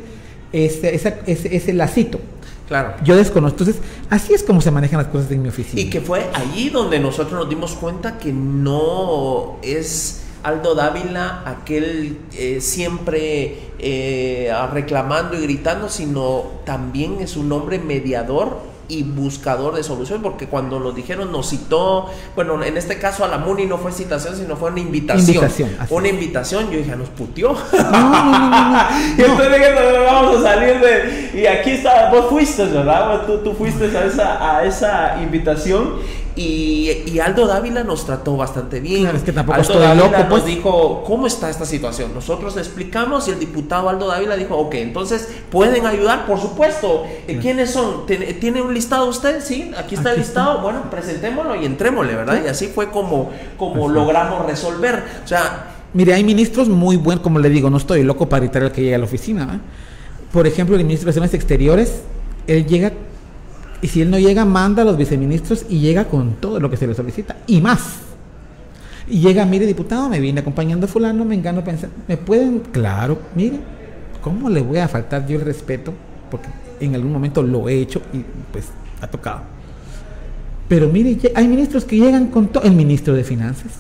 [0.52, 0.96] ese,
[1.26, 2.20] ese, lacito.
[2.68, 2.94] Claro.
[3.04, 3.64] Yo desconozco.
[3.64, 5.82] Entonces, así es como se manejan las cosas en mi oficina.
[5.82, 12.20] Y que fue allí donde nosotros nos dimos cuenta que no es Aldo Dávila aquel
[12.34, 18.60] eh, siempre eh, reclamando y gritando, sino también es un hombre mediador
[18.90, 23.28] y buscador de solución, porque cuando nos dijeron, nos citó, bueno, en este caso a
[23.28, 25.36] la MUNI no fue citación, sino fue una invitación.
[25.36, 27.52] invitación una invitación, yo dije, nos putió.
[27.74, 29.74] y entonces dije,
[30.06, 31.42] vamos a salir de...
[31.42, 33.26] Y aquí está, vos fuiste, ¿verdad?
[33.26, 35.96] Tú, tú fuiste a esa, a esa invitación
[36.38, 39.08] y, Aldo Dávila nos trató bastante bien.
[39.08, 40.46] es que tampoco Aldo Dávila nos pues.
[40.46, 42.14] dijo, ¿cómo está esta situación?
[42.14, 46.26] Nosotros le explicamos y el diputado Aldo Dávila dijo, ok, entonces, ¿pueden ayudar?
[46.28, 47.06] Por supuesto.
[47.42, 48.06] ¿Quiénes son?
[48.06, 49.42] ¿Tiene un listado usted?
[49.44, 50.62] Sí, aquí está el listado.
[50.62, 52.42] Bueno, presentémoslo y entrémosle, ¿verdad?
[52.46, 55.04] Y así fue como, como logramos resolver.
[55.24, 55.74] O sea...
[55.94, 58.82] Mire, hay ministros muy buenos, como le digo, no estoy loco para evitar el que
[58.82, 59.56] llegue a la oficina.
[59.56, 59.60] ¿eh?
[60.32, 62.02] Por ejemplo, el ministro de Relaciones Exteriores,
[62.46, 62.92] él llega
[63.82, 66.78] y si él no llega, manda a los viceministros y llega con todo lo que
[66.78, 68.00] se le solicita y más.
[69.08, 72.60] Y llega, mire, diputado, me viene acompañando fulano, me engano pensar, ¿me pueden?
[72.72, 73.60] Claro, mire,
[74.22, 75.94] ¿cómo le voy a faltar yo el respeto?
[76.30, 76.50] Porque
[76.80, 78.66] en algún momento lo he hecho y pues
[79.02, 79.42] ha tocado.
[80.68, 82.64] Pero mire, hay ministros que llegan con todo.
[82.64, 83.72] El ministro de Finanzas.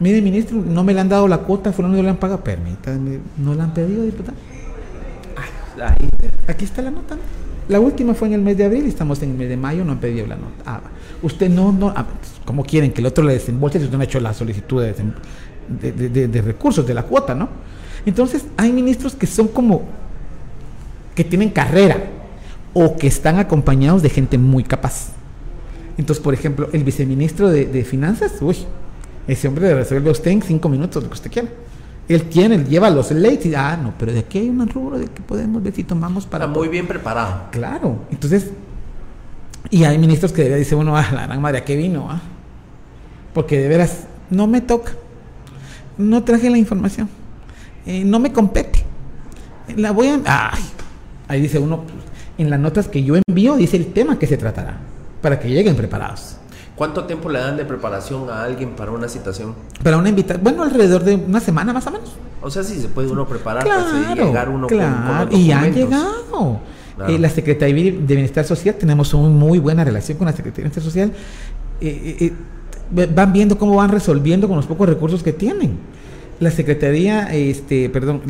[0.00, 2.42] Mire, ministro, no me le han dado la cuota, fulano no le han pagado.
[2.42, 4.36] Permítame, no le han pedido, diputado.
[6.46, 7.16] Aquí está la nota.
[7.68, 9.84] La última fue en el mes de abril y estamos en el mes de mayo,
[9.84, 10.62] no han pedido la nota.
[10.64, 10.80] Ah,
[11.22, 12.06] usted no, no, ah,
[12.44, 16.42] ¿cómo quieren que el otro le desembolse si usted no ha hecho la solicitud de,
[16.42, 17.48] recursos, de la cuota, no?
[18.04, 19.82] Entonces, hay ministros que son como,
[21.16, 21.96] que tienen carrera
[22.72, 25.08] o que están acompañados de gente muy capaz.
[25.98, 28.58] Entonces, por ejemplo, el viceministro de, Finanzas, uy,
[29.26, 31.48] ese hombre resuelve a usted en cinco minutos lo que usted quiera.
[32.08, 34.98] Él tiene, él lleva los leyes y ah, no, pero de aquí hay un rubro
[34.98, 36.44] de que podemos ver si tomamos para.
[36.44, 37.48] Está muy bien preparado.
[37.50, 37.98] Claro.
[38.10, 38.50] Entonces,
[39.70, 42.08] y hay ministros que decir, bueno, ah, la gran madre, ¿a qué vino?
[42.08, 42.20] Ah?
[43.34, 44.92] Porque de veras, no me toca.
[45.98, 47.08] No traje la información.
[47.86, 48.84] Eh, no me compete.
[49.76, 50.20] La voy a.
[50.24, 50.62] Ay,
[51.26, 51.84] ahí dice uno,
[52.38, 54.78] en las notas que yo envío, dice el tema que se tratará,
[55.22, 56.36] para que lleguen preparados.
[56.76, 59.54] ¿Cuánto tiempo le dan de preparación a alguien para una citación?
[59.82, 62.12] Para una invitación, bueno, alrededor de una semana más o menos.
[62.42, 65.28] O sea, sí se puede uno preparar para llegar uno claro.
[65.30, 66.60] con, Y han llegado.
[67.08, 70.70] Eh, la Secretaría de Bienestar Social, tenemos una muy buena relación con la Secretaría de
[70.70, 71.12] Bienestar Social.
[71.80, 72.32] Eh,
[72.92, 75.78] eh, van viendo cómo van resolviendo con los pocos recursos que tienen.
[76.40, 78.20] La Secretaría, este, perdón,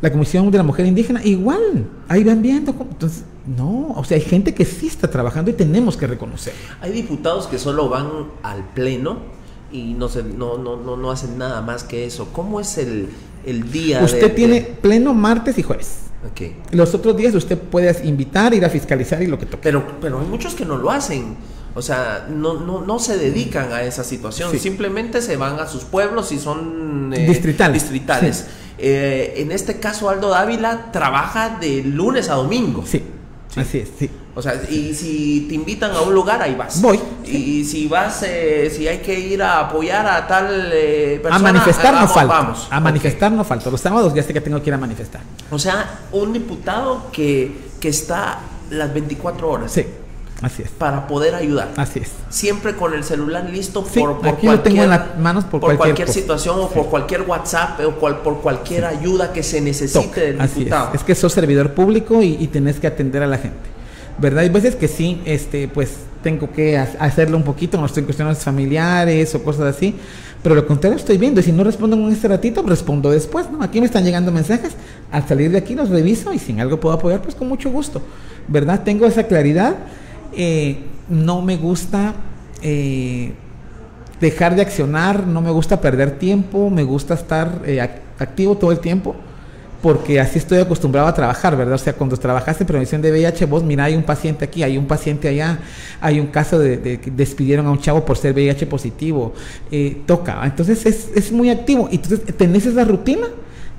[0.00, 2.74] la Comisión de la Mujer Indígena, igual, ahí van viendo.
[2.74, 6.54] Cómo, entonces, no, o sea, hay gente que sí está trabajando y tenemos que reconocer.
[6.80, 8.08] Hay diputados que solo van
[8.42, 9.18] al pleno
[9.72, 12.28] y no, se, no, no, no, hacen nada más que eso.
[12.32, 13.08] ¿Cómo es el,
[13.72, 14.02] día?
[14.02, 15.98] Usted tiene pleno martes y jueves.
[16.32, 16.56] Okay.
[16.72, 19.62] Los otros días usted puede invitar, ir a fiscalizar y lo que toque.
[19.62, 21.36] Pero, pero hay muchos que no lo hacen.
[21.74, 24.56] O sea, no, no, no se dedican a esa situación.
[24.58, 27.82] Simplemente se van a sus pueblos y son eh, distritales.
[27.82, 28.46] distritales.
[28.82, 32.84] Eh, en este caso, Aldo Dávila trabaja de lunes a domingo.
[32.86, 33.04] Sí.
[33.56, 34.08] Así es, sí.
[34.34, 36.80] O sea, y si te invitan a un lugar, ahí vas.
[36.80, 37.00] Voy.
[37.24, 41.48] Y si vas, eh, si hay que ir a apoyar a tal eh, persona.
[41.48, 42.34] A manifestar no falta.
[42.34, 42.68] Vamos.
[42.70, 43.70] A manifestar no falta.
[43.70, 45.20] Los sábados ya sé que tengo que ir a manifestar.
[45.50, 48.38] O sea, un diputado que, que está
[48.70, 49.72] las 24 horas.
[49.72, 49.84] Sí.
[50.42, 50.70] Así es.
[50.70, 51.68] Para poder ayudar.
[51.76, 52.10] Así es.
[52.28, 55.76] Siempre con el celular listo por, por aquí lo tengo en las manos por, por
[55.76, 60.88] cualquier, situación o por cualquier WhatsApp o por cualquier ayuda que se necesite del diputado.
[60.94, 61.00] Es.
[61.00, 61.04] es.
[61.04, 63.70] que sos servidor público y, y tenés que atender a la gente.
[64.20, 64.40] ¿verdad?
[64.40, 68.38] Hay veces que sí, este, pues tengo que hacerlo un poquito, no estoy en cuestiones
[68.38, 69.94] familiares o cosas así,
[70.42, 73.62] pero lo contrario estoy viendo y si no respondo en este ratito, respondo después, ¿no?
[73.62, 74.72] Aquí me están llegando mensajes,
[75.10, 77.70] al salir de aquí los reviso y si en algo puedo apoyar, pues con mucho
[77.70, 78.02] gusto,
[78.48, 78.82] ¿verdad?
[78.84, 79.76] Tengo esa claridad,
[80.36, 80.78] eh,
[81.08, 82.14] no me gusta...
[82.62, 83.32] Eh,
[84.20, 88.78] dejar de accionar, no me gusta perder tiempo, me gusta estar eh, activo todo el
[88.78, 89.16] tiempo
[89.82, 91.76] porque así estoy acostumbrado a trabajar, ¿verdad?
[91.76, 94.76] O sea, cuando trabajaste en prevención de VIH, vos mira, hay un paciente aquí, hay
[94.76, 95.58] un paciente allá,
[96.02, 99.32] hay un caso de, que despidieron a un chavo por ser VIH positivo,
[99.70, 103.26] eh, toca, entonces es, es, muy activo, entonces tenés esa rutina,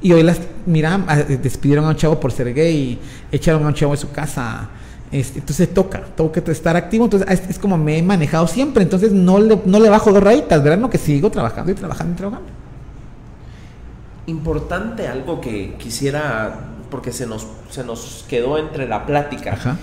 [0.02, 0.98] y hoy las, mira,
[1.44, 2.98] despidieron a un chavo por ser gay,
[3.32, 4.72] echaron a un chavo de su casa,
[5.12, 9.12] este, entonces toca, tengo que estar activo, entonces es, como me he manejado siempre, entonces
[9.12, 10.78] no le, no le bajo dos rayitas, ¿verdad?
[10.78, 12.62] No, que sigo trabajando y trabajando y trabajando
[14.28, 16.60] importante algo que quisiera,
[16.90, 19.78] porque se nos, se nos quedó entre la plática.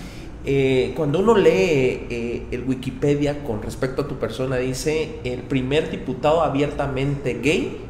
[0.45, 5.91] Eh, cuando uno lee eh, el Wikipedia con respecto a tu persona, dice el primer
[5.91, 7.88] diputado abiertamente gay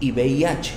[0.00, 0.74] y VIH.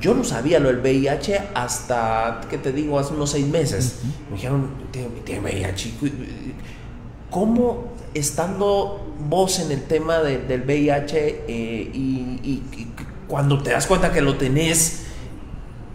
[0.00, 2.98] Yo no sabía lo del VIH hasta, ¿qué te digo?
[2.98, 4.00] Hace unos seis meses.
[4.30, 4.70] Me dijeron,
[5.24, 5.94] tiene VIH.
[7.30, 12.62] ¿Cómo estando vos en el tema del VIH eh, y,
[13.28, 15.04] cuando te das cuenta que lo tenés,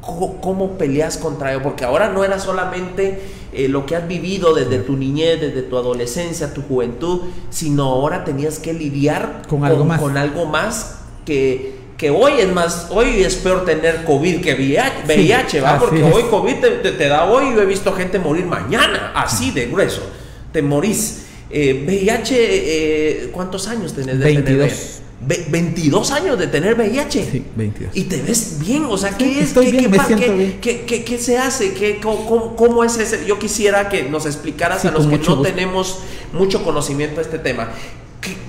[0.02, 1.61] ¿cómo, peleas contra ello?
[1.61, 3.22] Porque ahora no era solamente
[3.53, 7.22] eh, lo que has vivido desde tu niñez, desde tu adolescencia, tu juventud,
[7.52, 10.02] sino ahora tenías que lidiar con, algo, más.
[10.02, 15.61] con algo más que, que hoy es más, hoy es peor tener COVID que VIH,
[15.61, 15.80] ¿va?
[15.80, 20.03] Porque hoy COVID te, da hoy, yo he visto gente morir mañana, así de grueso,
[20.52, 21.24] te morís.
[21.49, 25.02] Eh, VIH, eh, ¿cuántos años tenés de 22.
[25.19, 27.30] 22 años de tener VIH.
[27.32, 27.98] Sí, 22.
[27.98, 29.48] Y te ves bien, o sea, ¿qué es?
[29.48, 31.74] Estoy ¿Qué, qué, qué, qué, se hace?
[31.74, 33.26] ¿Qué, cómo, es ese?
[33.26, 35.99] Yo quisiera que nos explicaras a los que no tenemos
[36.34, 37.72] mucho conocimiento de este tema.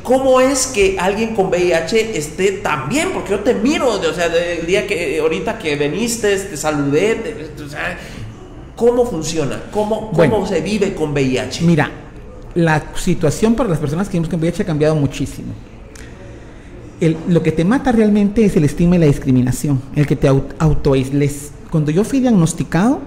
[0.03, 3.11] ¿Cómo es que alguien con VIH esté tan bien?
[3.13, 7.69] Porque yo te miro, o sea, el día que ahorita que veniste, te saludé, o
[7.69, 7.99] sea,
[8.77, 9.65] ¿cómo funciona?
[9.71, 11.65] ¿Cómo, cómo se vive con VIH?
[11.65, 11.91] Mira,
[12.55, 15.53] la situación para las personas que vivimos con VIH ha cambiado muchísimo
[17.01, 21.53] lo que te mata realmente es el estigma y la discriminación, el que te autoaisles.
[21.71, 23.01] Cuando yo fui diagnosticado,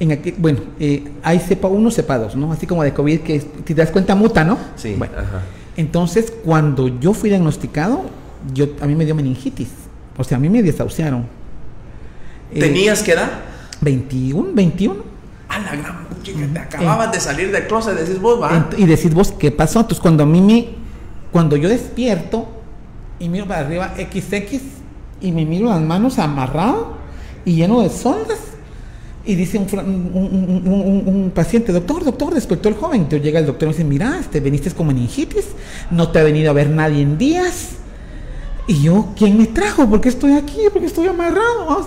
[0.00, 2.52] en aquí, bueno, eh, hay cepa 1, cepa 2, ¿no?
[2.52, 4.58] Así como de COVID, que si te das cuenta muta, ¿no?
[4.76, 4.94] Sí.
[4.96, 5.14] Bueno,
[5.76, 8.04] entonces cuando yo fui diagnosticado,
[8.52, 9.68] yo, a mí me dio meningitis.
[10.16, 11.26] O sea, a mí me desahuciaron.
[12.52, 13.30] Eh, ¿Tenías qué edad?
[13.80, 14.96] 21, 21.
[15.48, 18.68] A la gran chica, te acababas de salir del closet, decís vos, va.
[18.76, 19.80] y decís vos, ¿qué pasó?
[19.80, 20.68] Entonces cuando a mí me,
[21.30, 22.48] cuando yo despierto,
[23.18, 24.60] y miro para arriba XX
[25.20, 26.96] y me miro las manos amarrado
[27.44, 28.38] y lleno de sondas.
[29.26, 33.02] Y dice un, un, paciente, doctor, doctor, despertó el joven.
[33.02, 35.46] Entonces llega el doctor y me dice, mira, este, veniste con meningitis,
[35.90, 37.70] no te ha venido a ver nadie en días.
[38.68, 39.88] Y yo, ¿quién me trajo?
[39.88, 40.58] ¿Por qué estoy aquí?
[40.72, 41.86] ¿Por qué estoy amarrado?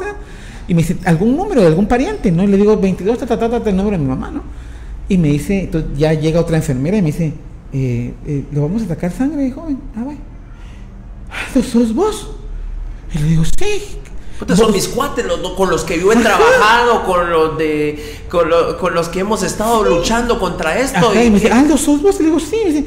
[0.67, 2.31] Y me dice, ¿algún número de algún pariente?
[2.31, 2.43] ¿no?
[2.43, 4.43] Y le digo, 22, ta, ta, ta, el número de mi mamá, ¿no?
[5.07, 7.33] Y me dice, entonces ya llega otra enfermera y me dice,
[7.73, 9.79] eh, eh, ¿le vamos a sacar sangre, joven?
[9.95, 10.19] Ah, bueno
[11.63, 12.31] ¿sos vos?
[13.13, 13.99] Y le digo, sí.
[14.55, 15.25] Son mis cuates
[15.57, 18.49] con los que yo he trabajado, con los de con,
[18.93, 21.13] los que hemos estado luchando contra esto.
[21.13, 22.15] y, me dice, Aldo, ¿sos vos?
[22.19, 22.57] Y le digo, sí.
[22.63, 22.85] Me dice,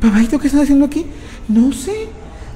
[0.00, 1.06] papáito, ¿qué estás haciendo aquí?
[1.48, 2.08] No sé.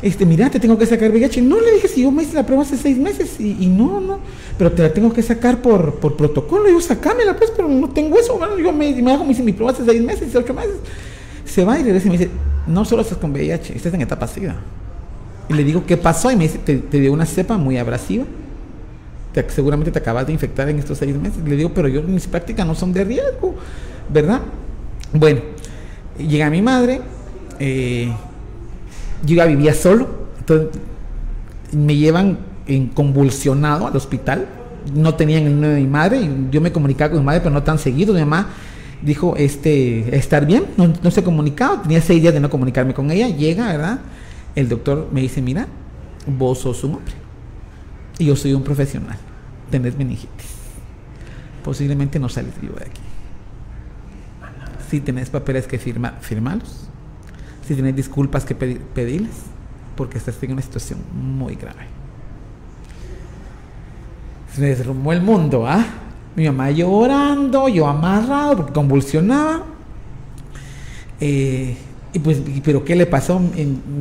[0.03, 1.43] Este, mira, te tengo que sacar VIH.
[1.43, 4.21] No le dije, si yo me hice la prueba hace seis meses y, no, no.
[4.59, 6.69] Pero te la tengo que sacar por, por protocolo.
[6.69, 8.37] Y yo, sacámela, pues, pero no tengo eso.
[8.37, 10.77] Bueno, yo me, me hago me hice mi prueba hace seis meses, ocho meses.
[11.45, 12.31] Se va y regresa y me dice,
[12.67, 14.57] no solo estás con VIH, estás en etapa SIDA.
[15.49, 16.31] Y le digo, ¿qué pasó?
[16.31, 18.25] Y me dice, te, dio una cepa muy abrasiva.
[19.33, 21.39] Te, seguramente te acabas de infectar en estos seis meses.
[21.45, 23.55] Le digo, pero yo mis prácticas no son de riesgo,
[24.13, 24.41] ¿verdad?
[25.13, 25.41] Bueno,
[26.19, 27.01] llega mi madre,
[27.61, 28.13] eh,
[29.25, 30.09] yo ya vivía solo,
[30.39, 30.81] entonces
[31.73, 32.39] me llevan
[32.95, 34.47] convulsionado al hospital.
[34.95, 37.63] No tenían el nombre de mi madre, yo me comunicaba con mi madre, pero no
[37.63, 38.15] tan seguido.
[38.15, 38.49] Mi mamá
[39.03, 43.11] dijo, este, estar bien, no, no se comunicaba, tenía seis días de no comunicarme con
[43.11, 44.01] ella, llega, ¿verdad?
[44.57, 45.69] El doctor me dice, mira,
[46.27, 47.15] vos sos un hombre
[48.19, 49.19] y yo soy un profesional,
[49.71, 50.57] tenés meningitis.
[51.63, 53.01] Posiblemente no sales vivo de aquí.
[54.89, 56.89] Si tenés papeles que firmar, firmalos.
[57.67, 59.35] Si tenés disculpas que pedir, pedirles,
[59.97, 61.89] porque estás en una situación muy grave.
[64.55, 65.85] Se me derrumbó el mundo, ¿ah?
[66.37, 69.65] Mi mamá llorando, yo amarrado porque convulsionaba.
[71.21, 71.77] Eh,
[72.17, 73.39] y pues, pero ¿qué le pasó?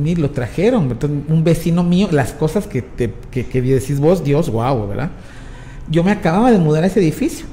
[0.02, 0.96] Ni lo trajeron.
[1.28, 5.10] un vecino mío, las cosas que, te, que, decís vos, Dios, guau, ¿verdad?
[5.90, 7.44] Yo me acababa de mudar a ese edificio.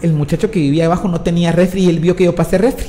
[0.00, 2.86] El muchacho que vivía abajo no tenía refri y él vio que yo pasé refri.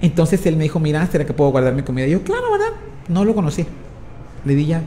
[0.00, 2.06] Entonces él me dijo, mira, ¿será que puedo guardar mi comida?
[2.06, 2.76] Yo, claro, ¿verdad?
[3.08, 3.66] No lo conocí.
[4.44, 4.84] Le di ya.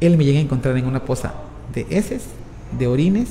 [0.00, 1.34] Él me llega a encontrar en una poza
[1.74, 2.22] de heces,
[2.78, 3.30] de orines,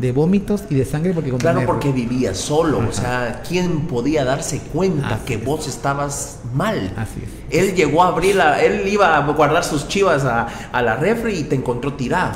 [0.00, 4.60] de vómitos y de sangre porque claro porque vivía solo o sea quién podía darse
[4.72, 7.36] cuenta que vos estabas mal así es.
[7.48, 11.38] Él llegó a abrir la, él iba a guardar sus chivas a, a la refri
[11.38, 11.94] y te encontró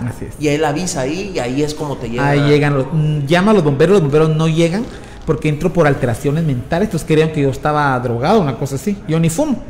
[0.09, 0.35] así es.
[0.39, 2.28] Y él avisa ahí y ahí es como te llega.
[2.28, 4.85] Ahí llegan los mm, llama a los bomberos los bomberos no llegan
[5.27, 8.97] porque entró por alteraciones mentales entonces creían que yo estaba drogado una cosa así.
[9.06, 9.62] Yo ni fumo.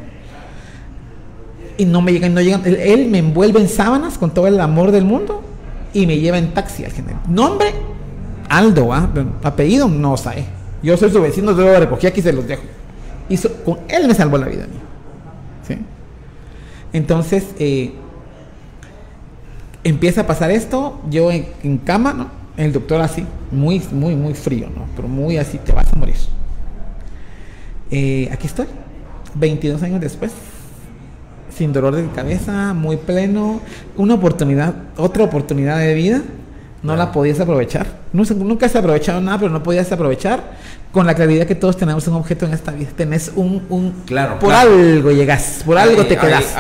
[1.77, 2.63] Y no me llegan no llegan.
[2.65, 5.43] Él, él me envuelve en sábanas con todo el amor del mundo
[5.93, 7.21] y me lleva en taxi al general.
[7.29, 7.73] Nombre,
[8.49, 9.09] Aldo, ¿ah?
[9.43, 10.45] apellido, no sé.
[10.83, 12.63] Yo soy su vecino, yo lo recogí aquí se los dejo.
[13.29, 14.67] Y con él me salvó la vida
[15.67, 15.77] ¿sí?
[16.93, 17.93] Entonces, eh,
[19.85, 22.29] empieza a pasar esto, yo en, cama, ¿no?
[22.57, 24.87] El doctor así, muy, muy, muy frío, ¿no?
[24.97, 26.17] Pero muy así, te vas a morir.
[27.91, 28.67] Eh, aquí estoy,
[29.35, 30.33] 22 años después
[31.61, 33.61] sin dolor de cabeza, muy pleno,
[33.99, 36.23] una oportunidad, otra oportunidad de vida,
[36.83, 37.87] no la podías aprovechar.
[38.13, 40.59] nunca has aprovechado nada, pero no podías aprovechar
[40.93, 42.89] con la claridad que todos tenemos un objeto en esta vida.
[42.97, 43.65] Tenés un...
[43.69, 44.39] un claro.
[44.39, 46.55] Por algo llegas, por algo te quedas.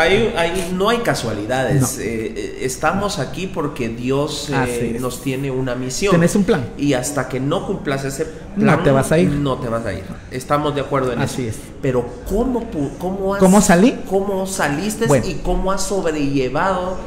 [0.74, 1.98] no hay casualidades.
[1.98, 6.12] Eh, eh, estamos aquí porque Dios eh, nos tiene una misión.
[6.12, 6.64] Tenés un plan.
[6.78, 8.78] Y hasta que no cumplas ese plan...
[8.78, 9.30] No te vas a ir.
[9.30, 10.04] No te vas a ir.
[10.30, 11.34] Estamos de acuerdo en eso.
[11.34, 11.56] Así es.
[11.82, 13.98] Pero ¿cómo, cómo, has, ¿Cómo salí?
[14.08, 16.98] ¿Cómo saliste y cómo has sobrellevado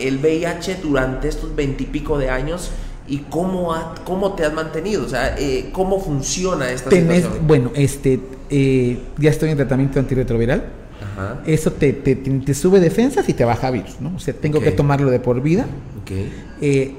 [0.00, 2.70] el VIH durante estos veintipico de años?
[3.08, 7.32] y cómo, cómo te has mantenido, o sea, eh, cómo funciona esta situación.
[7.46, 8.20] Bueno, este,
[8.50, 10.64] eh, ya estoy en tratamiento antirretroviral.
[11.00, 11.40] Ajá.
[11.46, 14.14] Eso te, te, te, sube defensas y te baja virus, ¿no?
[14.14, 15.66] O sea, tengo que tomarlo de por vida.
[16.02, 16.30] Okay.
[16.60, 16.94] Eh,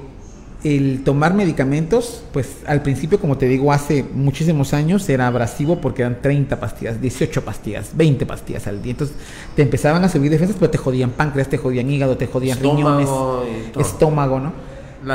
[0.62, 6.02] el tomar medicamentos, pues al principio, como te digo, hace muchísimos años era abrasivo porque
[6.02, 8.92] eran 30 pastillas, 18 pastillas, 20 pastillas al día.
[8.92, 9.16] Entonces
[9.56, 13.08] te empezaban a subir defensas, pero te jodían páncreas, te jodían hígado, te jodían riñones,
[13.78, 14.52] estómago, ¿no?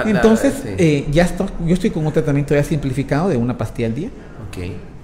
[0.05, 3.95] Entonces, eh, ya estoy, yo estoy con un tratamiento ya simplificado de una pastilla al
[3.95, 4.09] día.
[4.49, 4.94] Ok.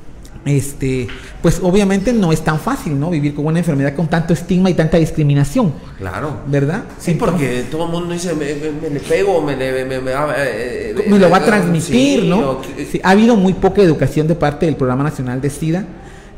[0.44, 1.08] Este,
[1.44, 3.12] pues obviamente no es tan fácil, ¿no?
[3.12, 5.72] Vivir con una enfermedad con tanto estigma y tanta discriminación.
[6.00, 6.40] Claro.
[6.48, 6.86] ¿Verdad?
[7.00, 11.06] Sí, porque todo el mundo dice, me, le pego, me, le, me, me, eh, eh,
[11.08, 12.60] lo va a transmitir, ¿no?
[13.04, 15.86] ha habido muy poca educación de parte del Programa Nacional de SIDA.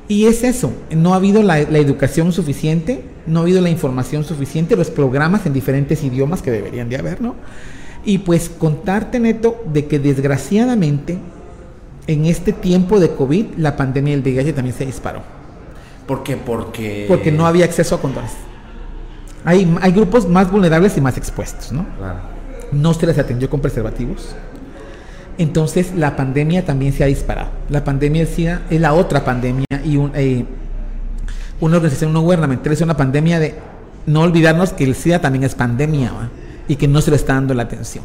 [0.10, 4.26] Y es eso, no ha habido la, la, educación suficiente, no ha habido la información
[4.26, 7.36] suficiente, los programas en diferentes idiomas que deberían de haber, ¿no?
[8.04, 11.18] Y pues contarte, Neto, de que desgraciadamente
[12.08, 15.22] en este tiempo de COVID la pandemia del VIH también se disparó.
[16.08, 16.38] ¿Por qué?
[16.38, 17.06] Porque...
[17.08, 18.32] Porque no había acceso a condones.
[19.46, 21.86] Hay, hay grupos más vulnerables y más expuestos, ¿no?
[21.98, 22.20] Claro.
[22.72, 24.36] No se les atendió con preservativos.
[25.38, 27.50] Entonces la pandemia también se ha disparado.
[27.70, 30.46] La pandemia del SIDA es la otra pandemia y un, eh,
[31.60, 33.56] una organización no gubernamental es una pandemia de
[34.06, 36.12] no olvidarnos que el SIDA también es pandemia.
[36.12, 36.30] ¿va?
[36.68, 38.04] y que no se le está dando la atención.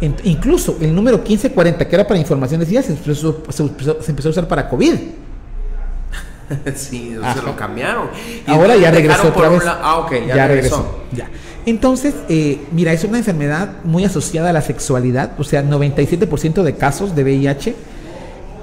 [0.00, 3.62] Incluso el número 1540, que era para información de se empezó, se,
[4.10, 4.94] empezó, a usar para COVID.
[6.74, 8.08] sí, se lo cambiaron.
[8.46, 9.62] Ahora ya regresó otra vez.
[9.66, 11.00] Ah, ok, ya, regresó.
[11.12, 11.28] Ya.
[11.66, 16.74] Entonces, eh, mira, es una enfermedad muy asociada a la sexualidad, o sea, 97% de
[16.74, 17.76] casos de VIH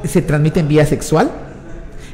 [0.03, 1.31] se transmiten vía sexual.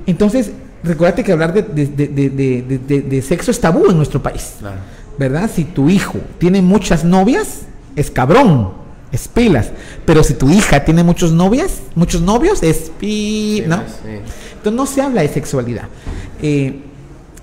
[0.05, 0.51] Entonces,
[0.83, 4.55] recuérdate que hablar de, de, de, sexo es tabú en nuestro país.
[4.59, 4.77] Claro.
[5.17, 5.49] ¿verdad?
[5.53, 7.61] Si tu hijo tiene muchas novias,
[7.95, 8.73] es cabrón,
[9.13, 9.71] es pilas.
[10.05, 13.81] Pero si tu hija tiene muchos novias, muchos novios, es pi, ¿no?
[14.55, 15.87] Entonces no se habla de sexualidad.
[16.41, 16.81] Eh,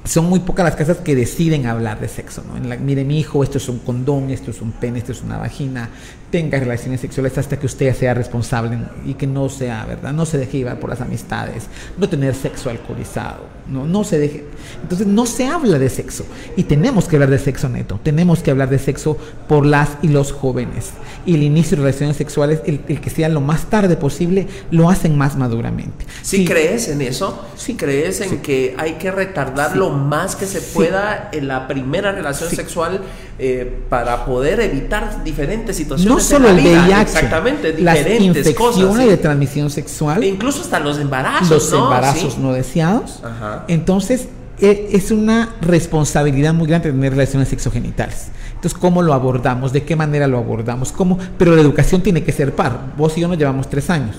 [0.05, 2.57] son muy pocas las casas que deciden hablar de sexo, ¿no?
[2.57, 5.23] En la, mire, mi hijo, esto es un condón, esto es un pene, esto es
[5.23, 5.91] una vagina,
[6.31, 10.13] tenga relaciones sexuales hasta que usted sea responsable y que no sea, ¿verdad?
[10.13, 11.65] No se deje llevar por las amistades,
[11.99, 14.45] no tener sexo alcoholizado, no, no se deje.
[14.83, 16.25] Entonces no se habla de sexo
[16.57, 19.17] y tenemos que hablar de sexo neto, tenemos que hablar de sexo
[19.49, 20.91] por las y los jóvenes.
[21.27, 25.19] Y el inicio de relaciones sexuales, el, que sea lo más tarde posible, lo hacen
[25.19, 26.07] más maduramente.
[26.23, 27.45] ¿Sí, crees en eso?
[27.57, 32.13] ¿Sí crees en que hay que retardar lo más que se pueda en la primera
[32.13, 33.01] relación sexual
[33.39, 36.15] eh, para poder evitar diferentes situaciones.
[36.15, 40.99] No solo el VIH, exactamente, diferentes las infecciones de transmisión sexual, e incluso hasta los
[40.99, 43.23] embarazos, los embarazos no deseados.
[43.69, 44.29] Entonces
[44.61, 48.29] e, es una responsabilidad muy grande tener relaciones sexogenitales.
[48.55, 49.73] Entonces, ¿cómo lo abordamos?
[49.73, 50.93] ¿De qué manera lo abordamos?
[50.93, 51.19] ¿Cómo?
[51.39, 52.93] Pero la educación tiene que ser par.
[52.97, 54.17] Vos y yo nos llevamos tres años.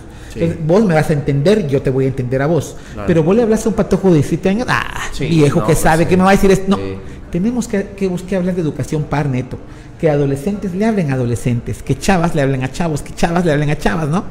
[0.66, 2.76] Vos me vas a entender, yo te voy a entender a vos.
[3.08, 6.08] Pero vos le hablas a un patojo de 17 años, ah, viejo que pues sabe,
[6.08, 6.66] que me va a decir esto.
[6.70, 6.78] No,
[7.32, 9.58] tenemos que, que buscar hablar de educación par neto.
[10.00, 13.52] Que adolescentes le hablen a adolescentes, que chavas le hablen a chavos, que chavas le
[13.52, 14.24] hablen a chavas, ¿no?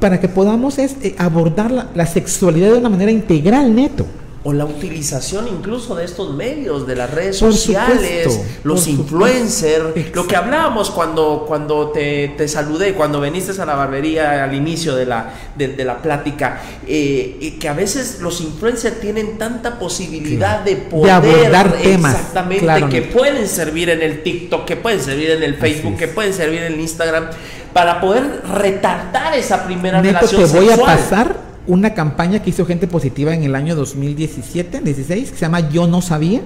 [0.00, 4.06] Para que podamos es, eh, abordar la, la sexualidad de una manera integral neto
[4.42, 10.34] o la utilización incluso de estos medios, de las redes sociales, los influencers, lo que
[10.34, 15.34] hablábamos cuando, cuando te, te, saludé, cuando viniste a la barbería al inicio de la,
[15.56, 21.72] de, la plática, eh, que a veces los influencers tienen tanta posibilidad de poder abordar
[21.74, 26.08] temas exactamente que pueden servir en el TikTok, que pueden servir en el Facebook, que
[26.08, 27.28] pueden servir en el Instagram,
[27.74, 32.66] para poder retardar esa primera Neto, relación te voy a pasar una campaña que hizo
[32.66, 36.40] gente positiva en el año 2017, 16, que se llama Yo no sabía.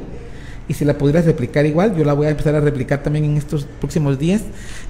[0.66, 3.36] Y si la pudieras replicar igual, yo la voy a empezar a replicar también en
[3.36, 4.42] estos próximos días.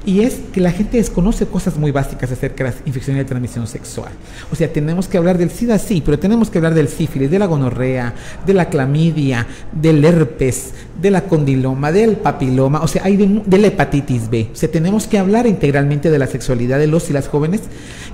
[0.07, 3.67] Y es que la gente desconoce cosas muy básicas acerca de las infecciones de transmisión
[3.67, 4.13] sexual.
[4.53, 7.41] O sea, tenemos que hablar del SIDA, sí, pero tenemos que hablar del sífilis, de
[7.41, 8.15] la gonorrea,
[8.47, 13.67] de la clamidia, del herpes, de la condiloma, del papiloma, o sea, hay de, la
[13.67, 14.51] hepatitis B.
[14.53, 17.63] O sea, tenemos que hablar integralmente de la sexualidad de los y las jóvenes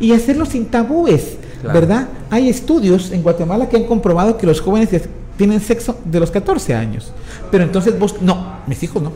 [0.01, 2.09] y hacerlo sin tabúes ¿verdad?
[2.31, 4.91] Hay estudios en Guatemala que han comprobado que los jóvenes
[5.37, 7.12] tienen sexo de los 14 años.
[7.51, 9.12] Pero entonces vos, no, mis hijos no.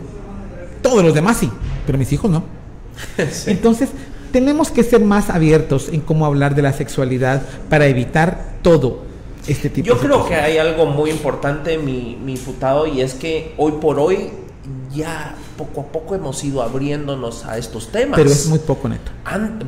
[0.82, 1.50] Todos los demás sí,
[1.86, 2.44] pero mis hijos no.
[3.46, 3.90] Entonces,
[4.32, 9.02] tenemos que ser más abiertos en cómo hablar de la sexualidad para evitar todo
[9.46, 13.54] este tipo Yo creo que hay algo muy importante, mi, mi putado, y es que
[13.56, 14.30] hoy por hoy
[14.94, 18.18] ya poco a poco hemos ido abriéndonos a estos temas.
[18.18, 19.10] Pero es muy poco neto.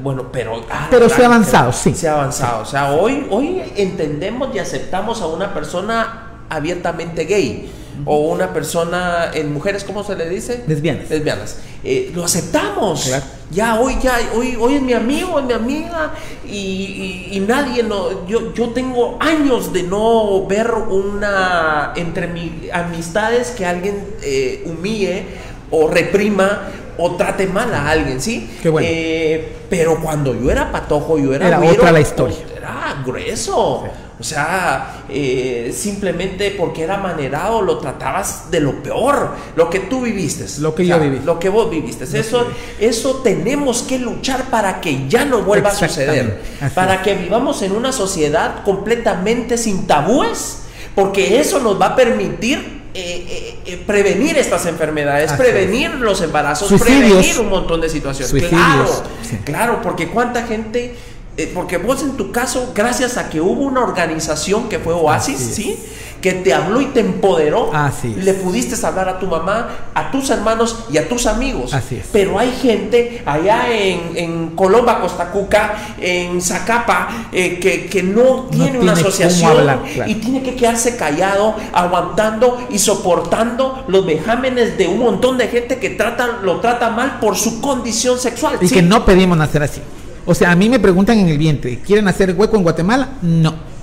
[0.03, 0.65] bueno, pero...
[0.71, 1.95] Ah, pero se ha avanzado, sí.
[1.95, 2.63] Se ha avanzado.
[2.63, 7.71] O sea, hoy, hoy entendemos y aceptamos a una persona abiertamente gay
[8.05, 10.65] o una persona en mujeres, ¿cómo se le dice?
[10.67, 11.09] Lesbianas.
[11.09, 11.57] Lesbianas.
[11.83, 13.11] Eh, lo aceptamos.
[13.51, 16.13] Ya hoy, ya, hoy, hoy es mi amigo, es mi amiga
[16.45, 23.65] y, nadie, no, yo, yo tengo años de no ver una, entre mis amistades que
[23.65, 25.27] alguien eh, humille
[25.71, 26.69] o reprima
[26.99, 28.59] o trate mal a alguien, ¿sí?
[28.63, 28.89] Qué bueno.
[28.91, 31.49] Eh, pero cuando yo era patojo, yo era...
[31.49, 32.37] Era otra la historia.
[32.57, 33.85] Era grueso.
[34.19, 40.01] O sea, eh, simplemente porque era manerado lo tratabas de lo peor, lo que tú
[40.01, 40.47] viviste.
[40.61, 41.21] Lo que yo viví.
[41.23, 42.05] Lo que vos viviste.
[42.19, 42.47] eso,
[42.81, 46.41] eso tenemos que luchar para que ya no vuelva a suceder.
[46.75, 50.63] Para que vivamos en una sociedad completamente sin tabúes,
[50.95, 57.39] porque eso nos va a permitir eh, eh, prevenir estas enfermedades, prevenir los embarazos, prevenir
[57.39, 58.49] un montón de situaciones.
[58.49, 59.03] Claro,
[59.45, 60.95] claro, porque cuánta gente
[61.39, 65.39] eh, porque vos en tu caso, gracias a que hubo una organización que fue Oasis,
[65.39, 65.79] ¿sí?
[66.21, 67.71] Que te habló y te empoderó,
[68.17, 71.73] le pudiste hablar a tu mamá, a tus hermanos y a tus amigos.
[71.73, 78.49] Así Pero hay gente allá en, en Colomba, Costa Cuca, en Zacapa, eh, que, no
[78.51, 84.99] tiene una asociación y tiene que quedarse callado, aguantando y soportando los vejámenes de un
[84.99, 88.59] montón de gente que trata, lo trata mal por su condición sexual.
[88.61, 89.81] Y que no pedimos nacer así.
[90.25, 93.11] O sea, a mí me preguntan en el vientre, ¿quieren hacer hueco en Guatemala?
[93.23, 93.76] No.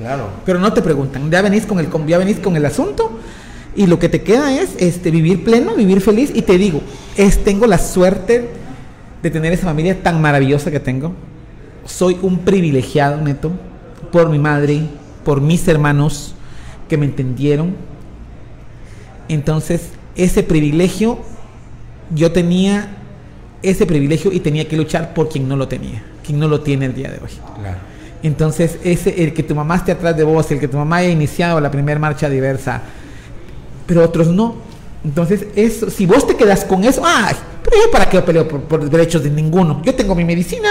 [0.00, 0.30] Claro.
[0.46, 3.20] Pero no te preguntan, ya venís con el, ya venís con el asunto
[3.76, 6.32] y lo que te queda es este, vivir pleno, vivir feliz.
[6.34, 6.80] Y te digo,
[7.16, 8.48] es, tengo la suerte
[9.22, 11.12] de tener esa familia tan maravillosa que tengo.
[11.84, 13.52] Soy un privilegiado, neto,
[14.10, 14.82] por mi madre,
[15.24, 16.34] por mis hermanos
[16.88, 17.74] que me entendieron.
[19.28, 21.18] Entonces, ese privilegio
[22.14, 22.96] yo tenía
[23.62, 26.86] ese privilegio y tenía que luchar por quien no lo tenía, quien no lo tiene
[26.86, 27.30] el día de hoy.
[28.22, 31.10] Entonces, ese, el que tu mamá esté atrás de vos, el que tu mamá haya
[31.10, 32.82] iniciado la primera marcha diversa,
[33.86, 34.56] pero otros no.
[35.02, 37.34] Entonces, eso, si vos te quedas con eso, ay,
[37.64, 39.80] pero yo para qué peleo por, derechos de ninguno.
[39.84, 40.68] Yo tengo mi medicina,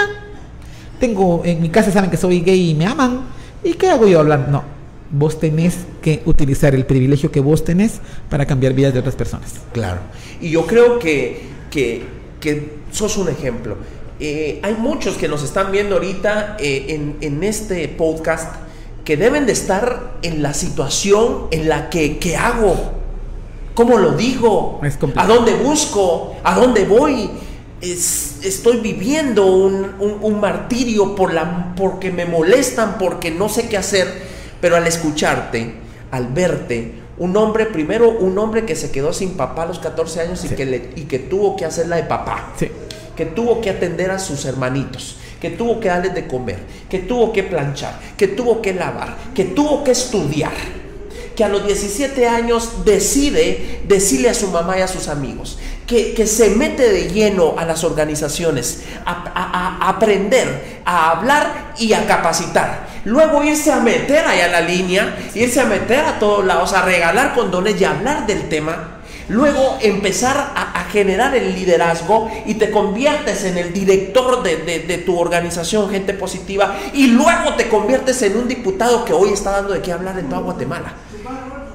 [0.99, 3.21] tengo, en mi casa saben que soy gay y me aman,
[3.63, 4.47] ¿y qué hago yo hablar?
[4.49, 4.63] No,
[5.11, 7.99] vos tenés que utilizar el privilegio que vos tenés
[8.29, 9.53] para cambiar vidas de otras personas.
[9.73, 10.01] Claro.
[10.39, 12.03] Y yo creo que, que,
[12.39, 13.77] que sos un ejemplo.
[14.19, 18.53] Eh, hay muchos que nos están viendo ahorita eh, en, este podcast
[19.05, 22.75] que deben de estar en la situación en la que, ¿qué hago?
[23.73, 24.81] ¿Cómo lo digo?
[25.15, 26.35] ¿A dónde busco?
[26.43, 27.29] ¿A dónde voy?
[27.81, 34.05] estoy viviendo un, martirio por la, porque me molestan, porque no sé qué hacer,
[34.59, 35.75] pero al escucharte,
[36.11, 40.21] al verte, un hombre, primero un hombre que se quedó sin papá a los 14
[40.21, 42.53] años y, que, le, y que tuvo que hacerla de papá,
[43.19, 46.57] que tuvo que atender a sus hermanitos, que tuvo que darles de comer,
[46.89, 50.53] que tuvo que planchar, que tuvo que lavar, que tuvo que estudiar,
[51.35, 56.25] que a los 17 años decide decirle a su mamá y a sus amigos, que,
[56.25, 62.87] se mete de lleno a las organizaciones, a, aprender, a hablar y a capacitar.
[63.03, 66.83] Luego irse a meter allá a la línea, irse a meter a todos lados, a
[66.83, 68.98] regalar condones y hablar del tema.
[69.29, 75.19] Luego empezar a, generar el liderazgo y te conviertes en el director de, de, tu
[75.19, 79.81] organización, gente positiva, y luego te conviertes en un diputado que hoy está dando de
[79.81, 80.93] qué hablar en toda Guatemala.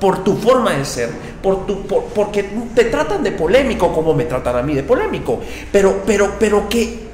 [0.01, 1.11] Por tu forma de ser,
[1.41, 2.45] por tu, porque
[2.75, 5.39] te tratan de polémico como me tratan a mí de polémico,
[5.71, 7.05] pero, pero, pero que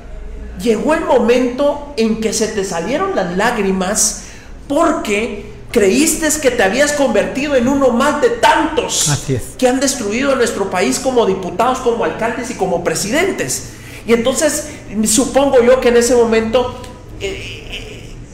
[0.62, 4.24] llegó el momento en que se te salieron las lágrimas
[4.66, 9.26] porque creíste que te habías convertido en uno más de tantos
[9.58, 13.70] que han destruido nuestro país como diputados, como alcaldes y como presidentes.
[14.06, 14.68] Y entonces
[15.06, 16.82] supongo yo que en ese momento...
[17.20, 17.58] Eh,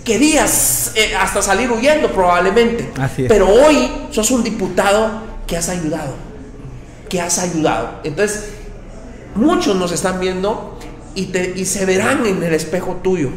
[0.07, 2.89] querías eh, hasta salir huyendo probablemente.
[3.29, 5.11] Pero hoy sos un diputado
[5.47, 6.15] que has ayudado,
[7.11, 8.01] que has ayudado.
[8.05, 8.45] Entonces,
[9.35, 10.79] muchos nos están viendo
[11.15, 13.31] y, te, y se verán en el espejo tuyo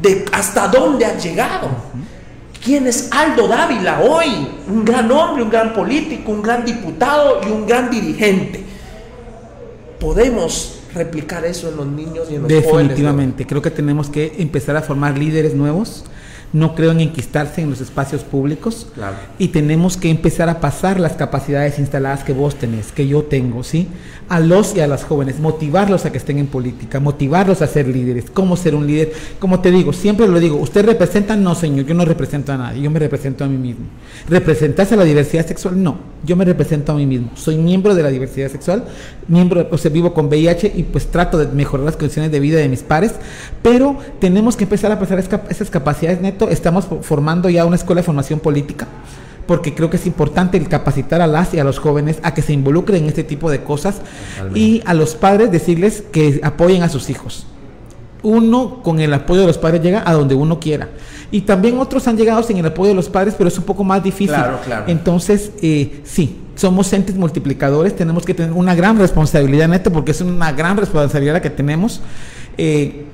[0.00, 1.68] de hasta dónde has llegado.
[2.64, 4.48] ¿Quién es Aldo Dávila hoy?
[4.66, 8.64] Un gran hombre, un gran político, un gran diputado y un gran dirigente.
[10.00, 14.76] Podemos replicar eso en los niños y en los Definitivamente, creo que tenemos que empezar
[14.78, 16.04] a formar líderes nuevos
[16.54, 18.86] no creo en enquistarse en los espacios públicos
[19.40, 23.64] y tenemos que empezar a pasar las capacidades instaladas que vos tenés, que yo tengo,
[23.64, 23.88] ¿sí?
[24.28, 27.88] A los y a las jóvenes, motivarlos a que estén en política, motivarlos a ser
[27.88, 29.12] líderes, cómo ser un líder.
[29.40, 31.34] Como te digo, siempre lo digo, ¿usted representa?
[31.34, 33.86] No, señor, yo no represento a nadie, yo me represento a mí mismo.
[34.28, 35.82] ¿Representas a la diversidad sexual?
[35.82, 37.30] No, yo me represento a mí mismo.
[37.34, 38.84] Soy miembro de la diversidad sexual,
[39.26, 42.58] miembro, o sea, vivo con VIH y pues trato de mejorar las condiciones de vida
[42.58, 43.14] de mis pares,
[43.60, 48.40] pero tenemos que empezar a pasar esas capacidades estamos formando ya una escuela de formación
[48.40, 48.86] política,
[49.46, 52.42] porque creo que es importante el capacitar a las y a los jóvenes a que
[52.42, 53.96] se involucren en este tipo de cosas
[54.54, 57.46] y a los padres decirles que apoyen a sus hijos.
[58.22, 60.88] Uno con el apoyo de los padres llega a donde uno quiera.
[61.30, 63.84] Y también otros han llegado sin el apoyo de los padres, pero es un poco
[63.84, 64.36] más difícil.
[64.86, 70.12] Entonces, eh, sí, somos entes multiplicadores, tenemos que tener una gran responsabilidad en esto, porque
[70.12, 72.00] es una gran responsabilidad la que tenemos.
[72.56, 73.04] Eh,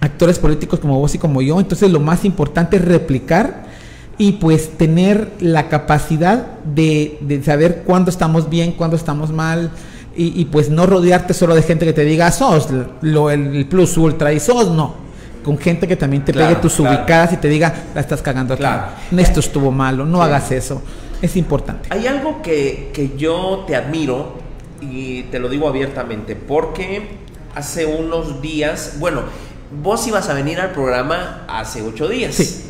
[0.00, 1.60] actores políticos como vos y como yo.
[1.60, 3.66] Entonces lo más importante es replicar
[4.18, 9.70] y pues tener la capacidad de, saber cuándo estamos bien, cuándo estamos mal.
[10.18, 12.68] Y, pues no rodearte solo de gente que te diga sos
[13.02, 14.94] lo, el plus ultra y sos no
[15.44, 18.64] con gente que también te pegue tus ubicadas y te diga la estás cagando aquí
[19.18, 20.80] esto estuvo malo no hagas eso
[21.20, 24.38] es importante hay algo que, que yo te admiro
[24.80, 27.10] y te lo digo abiertamente porque
[27.54, 29.24] hace unos días bueno
[29.70, 32.62] vos ibas a venir al programa hace ocho días.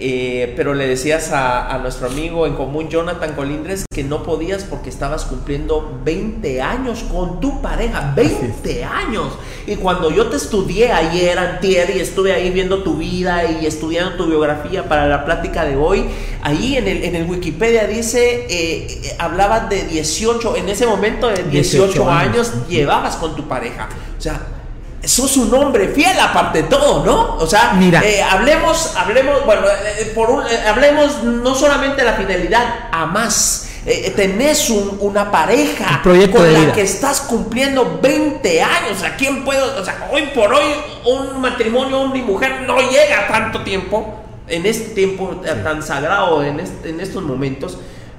[0.00, 4.90] Eh, pero le decías a, nuestro amigo en común Jonathan Colindres que no podías porque
[4.90, 9.32] estabas cumpliendo 20 años con tu pareja, 20 años.
[9.66, 14.16] Y cuando yo te estudié ayer, antier, y estuve ahí viendo tu vida y estudiando
[14.16, 16.04] tu biografía para la plática de hoy,
[16.42, 21.28] ahí en el, en el Wikipedia dice, eh, eh, hablabas de 18, en ese momento
[21.28, 23.88] de 18, años llevabas con tu pareja.
[24.16, 24.57] O sea,
[25.04, 27.36] sos un hombre fiel aparte de todo, ¿no?
[27.36, 28.02] O sea, Mira.
[28.04, 33.68] Eh, hablemos, hablemos, bueno, eh, eh, por hablemos no solamente de la fidelidad, a más.
[34.16, 38.98] tenés una pareja con la que estás cumpliendo 20 años.
[38.98, 39.62] Sea, ¿quién puede?
[39.62, 40.66] O sea, hoy por hoy
[41.06, 46.42] un matrimonio hombre y mujer no llega a tanto tiempo, en este tiempo tan sagrado,
[46.42, 47.78] en, en estos momentos.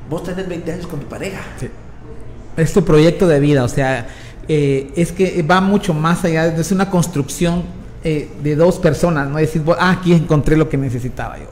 [0.09, 1.41] Vos tenés 20 años con tu pareja.
[1.59, 1.69] Sí.
[2.57, 4.07] Es tu proyecto de vida, o sea,
[4.51, 7.61] eh, es que va mucho más allá, es una construcción
[8.03, 11.45] eh, de dos personas, no decir, ah, aquí encontré lo que necesitaba yo,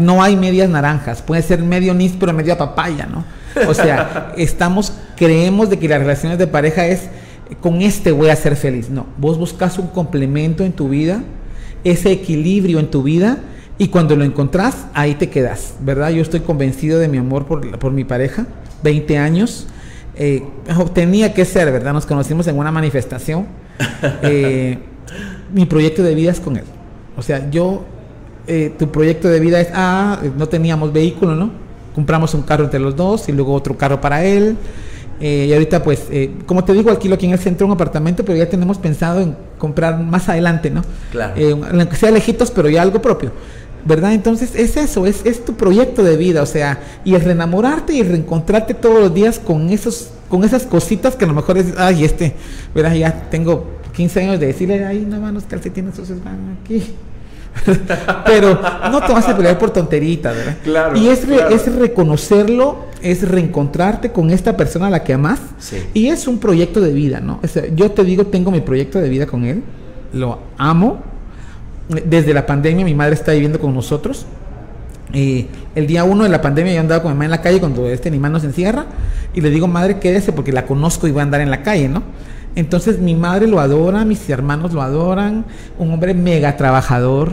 [0.00, 3.24] No hay medias naranjas, puede ser medio pero medio papaya, ¿no?
[3.68, 7.02] O sea, estamos, creemos de que las relaciones de pareja es,
[7.60, 8.90] con este voy a ser feliz.
[8.90, 11.22] No, vos buscas un complemento en tu vida,
[11.84, 13.38] ese equilibrio en tu vida,
[13.78, 16.10] y cuando lo encontrás, ahí te quedas, ¿verdad?
[16.10, 18.46] Yo estoy convencido de mi amor por, por mi pareja,
[18.82, 19.68] 20 años,
[20.22, 20.42] eh,
[20.92, 21.94] tenía que ser, ¿verdad?
[21.94, 23.46] Nos conocimos en una manifestación.
[24.22, 24.78] Eh,
[25.52, 26.64] mi proyecto de vida es con él.
[27.16, 27.84] O sea, yo,
[28.46, 31.50] eh, tu proyecto de vida es, ah, no teníamos vehículo, ¿no?
[31.94, 34.56] Compramos un carro entre los dos y luego otro carro para él.
[35.20, 36.06] Eh, y ahorita, pues,
[36.46, 39.34] como te digo, alquilo aquí en el centro un apartamento, pero ya tenemos pensado en
[39.58, 40.82] comprar más adelante, ¿no?
[41.10, 41.34] Claro.
[41.72, 43.32] aunque sea lejitos, pero ya algo propio.
[43.84, 44.12] ¿Verdad?
[44.12, 48.02] Entonces es eso, es, es tu proyecto de vida, o sea, y el reenamorarte y
[48.02, 52.04] reencontrarte todos los días con esos con esas cositas que a lo mejor es, ay,
[52.04, 52.34] este,
[52.72, 52.94] ¿verdad?
[52.94, 53.66] Ya tengo
[53.96, 56.94] 15 años de decirle, ay, no van los calcetines entonces van aquí.
[58.26, 60.56] Pero no te vas a pelear por tonteritas, ¿verdad?
[60.62, 65.40] Claro, y es, es reconocerlo, es reencontrarte con esta persona a la que amas.
[65.92, 67.40] Y es un proyecto de vida, ¿no?
[67.74, 69.62] yo te digo, tengo mi proyecto de vida con él,
[70.12, 71.02] lo amo.
[72.04, 74.26] Desde la pandemia mi madre está viviendo con nosotros.
[75.12, 77.58] Y el día uno de la pandemia yo andaba con mi mamá en la calle
[77.58, 78.86] cuando este animal nos encierra
[79.34, 81.88] y le digo, madre, quédese porque la conozco y voy a andar en la calle,
[81.88, 82.02] ¿no?
[82.54, 85.44] Entonces mi madre lo adora, mis hermanos lo adoran,
[85.78, 87.32] un hombre mega trabajador,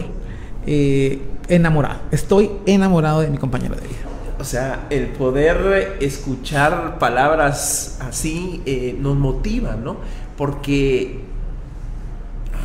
[0.65, 1.99] eh, enamorado.
[2.11, 3.97] Estoy enamorado de mi compañero de vida.
[4.39, 9.97] O sea, el poder escuchar palabras así eh, nos motiva, ¿no?
[10.37, 11.21] Porque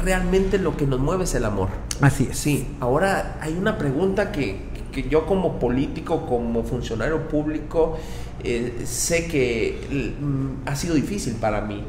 [0.02, 1.68] realmente lo que nos mueve es el amor.
[2.00, 2.38] Así es.
[2.38, 4.56] Sí, ahora hay una pregunta que,
[4.92, 7.98] que yo como político, como funcionario público,
[8.44, 11.82] eh, sé que mm, ha sido difícil para mí.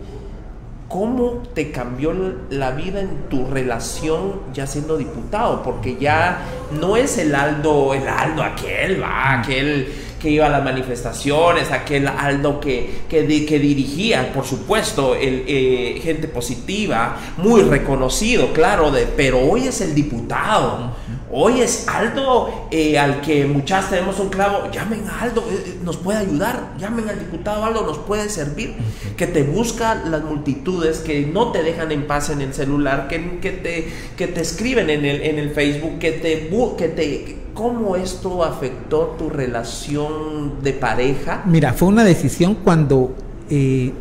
[0.88, 2.14] ¿Cómo te cambió
[2.52, 5.64] la vida en tu relación ya siendo diputado?
[5.64, 6.40] Porque ya
[6.80, 9.92] no es el Aldo, el Aldo aquel, va, aquel
[10.24, 16.00] que iba a las manifestaciones, aquel Aldo que, que, que dirigía, por supuesto, el, eh,
[16.02, 20.96] gente positiva, muy reconocido, claro, de, pero hoy es el diputado.
[21.36, 24.70] Hoy es Aldo eh, al que muchas tenemos un clavo.
[24.72, 26.76] Llamen a Aldo, eh, nos puede ayudar.
[26.78, 28.76] Llamen al diputado Aldo, nos puede servir.
[29.18, 33.40] Que te busca las multitudes, que no te dejan en paz en el celular, que,
[33.40, 37.96] que, te, que te escriben en el, en el Facebook, que te, que te ¿Cómo
[37.96, 41.44] esto afectó tu relación de pareja?
[41.46, 43.16] Mira, fue una decisión cuando,
[43.48, 43.92] eh,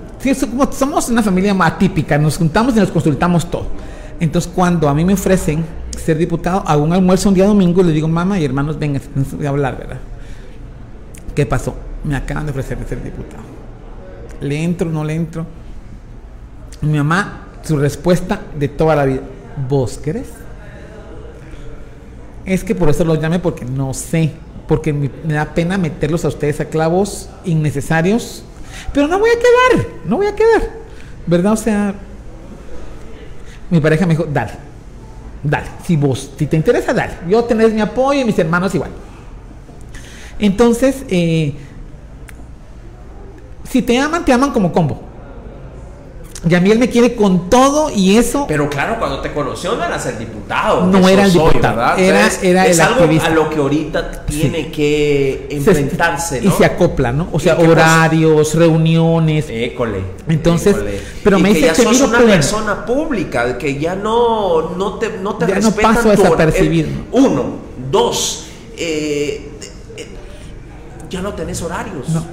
[0.70, 3.66] somos una familia más típica, nos juntamos y nos consultamos todo.
[4.20, 5.64] Entonces, cuando a mí me ofrecen
[5.98, 9.02] ser diputado, hago un almuerzo un día domingo y le digo, mamá y hermanos, vengan
[9.44, 9.98] a hablar, ¿verdad?
[11.34, 11.74] ¿Qué pasó?
[12.04, 13.42] Me acaban de ofrecer ser diputado.
[14.40, 15.46] ¿Le entro no le entro?
[16.80, 19.20] Mi mamá, su respuesta de toda la vida,
[19.68, 20.26] ¿vos querés?
[22.44, 24.32] Es que por eso los llamé porque no sé,
[24.66, 28.42] porque me, da pena meterlos a ustedes a clavos innecesarios,
[28.92, 30.70] pero no voy a quedar, no voy a quedar,
[31.26, 31.52] ¿verdad?
[31.52, 31.94] O sea,
[33.70, 34.52] mi pareja me dijo, dale,
[35.42, 37.14] dale, si vos, si te interesa, dale.
[37.28, 38.90] Yo tenés mi apoyo y mis hermanos igual.
[40.38, 41.54] Entonces, eh,
[43.68, 45.11] si te aman, te aman como combo.
[46.48, 48.46] Y a mí él me quiere con todo y eso.
[48.48, 50.86] Pero claro, cuando te conoció no era ser diputado.
[50.86, 51.96] No era el diputado.
[51.96, 56.48] era, era es el algo a lo que ahorita tiene que enfrentarse, ¿no?
[56.48, 57.28] Y se acopla, ¿no?
[57.32, 59.46] O sea, horarios, reuniones.
[59.48, 60.02] École.
[60.28, 60.76] Entonces,
[61.22, 65.18] pero y me que dice ya sos una persona pública, que ya no, no te,
[65.18, 66.88] no te ya no paso a desapercibido.
[67.12, 67.44] uno,
[67.90, 68.46] dos,
[68.76, 69.48] eh,
[69.96, 70.06] eh,
[71.08, 72.08] ya no tenés horarios.
[72.08, 72.24] No.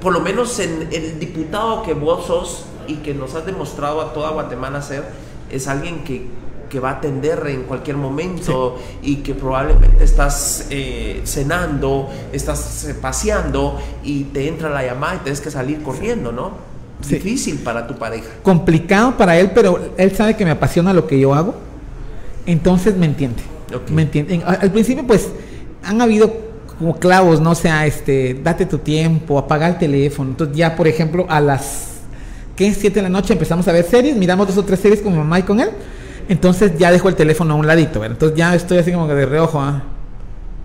[0.00, 4.12] Por lo menos en el diputado que vos sos y que nos has demostrado a
[4.12, 5.04] toda Guatemala ser,
[5.50, 6.26] es alguien que,
[6.68, 12.94] que va a atender en cualquier momento y que probablemente estás eh, cenando, estás eh,
[12.94, 16.52] paseando y te entra la llamada y tienes que salir corriendo, ¿no?
[17.08, 18.28] Difícil para tu pareja.
[18.42, 21.54] Complicado para él, pero él sabe que me apasiona lo que yo hago,
[22.46, 23.42] entonces me entiende.
[23.90, 24.42] Me entiende.
[24.44, 25.28] Al principio, pues,
[25.82, 26.32] han habido
[26.78, 30.30] como clavos, no o sea, este, date tu tiempo, apaga el teléfono.
[30.30, 31.95] Entonces ya, por ejemplo, a las
[32.56, 32.72] ¿qué?
[32.74, 35.38] 7 de la noche empezamos a ver series, miramos dos o tres series con mamá
[35.38, 35.68] y con él.
[36.28, 38.16] Entonces ya dejo el teléfono a un ladito, ¿verdad?
[38.16, 39.84] Entonces ya estoy así como de reojo, ¿ah?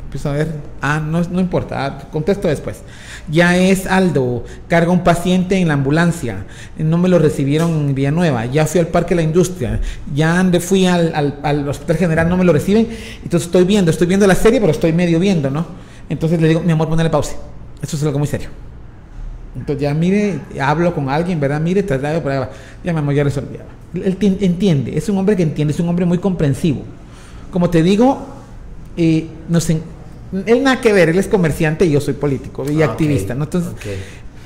[0.06, 0.48] Empiezo a ver,
[0.82, 2.82] ah, no, no importa, ah, contesto después.
[3.30, 6.46] Ya es Aldo, carga un paciente en la ambulancia,
[6.78, 9.80] no me lo recibieron en Villanueva, ya fui al Parque de la Industria,
[10.14, 12.90] ya fui al, al, al Hospital General, no me lo reciben,
[13.24, 15.66] entonces estoy viendo, estoy viendo la serie, pero estoy medio viendo, ¿no?
[16.10, 17.38] Entonces le digo, mi amor, ponle pausa.
[17.82, 18.50] Eso es algo muy serio.
[19.56, 21.60] Entonces ya mire, hablo con alguien, ¿verdad?
[21.60, 22.52] Mire, traslado para
[22.84, 23.58] Ya me ya resolví.
[23.94, 26.84] Él entiende, es un hombre que entiende, es un hombre muy comprensivo.
[27.52, 28.26] Como te digo,
[28.96, 29.60] eh, no
[30.46, 33.44] él nada que ver, él es comerciante y yo soy político y ah, activista, ¿no?
[33.44, 33.74] Entonces,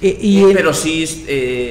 [0.01, 1.03] eh, y eh, pero sí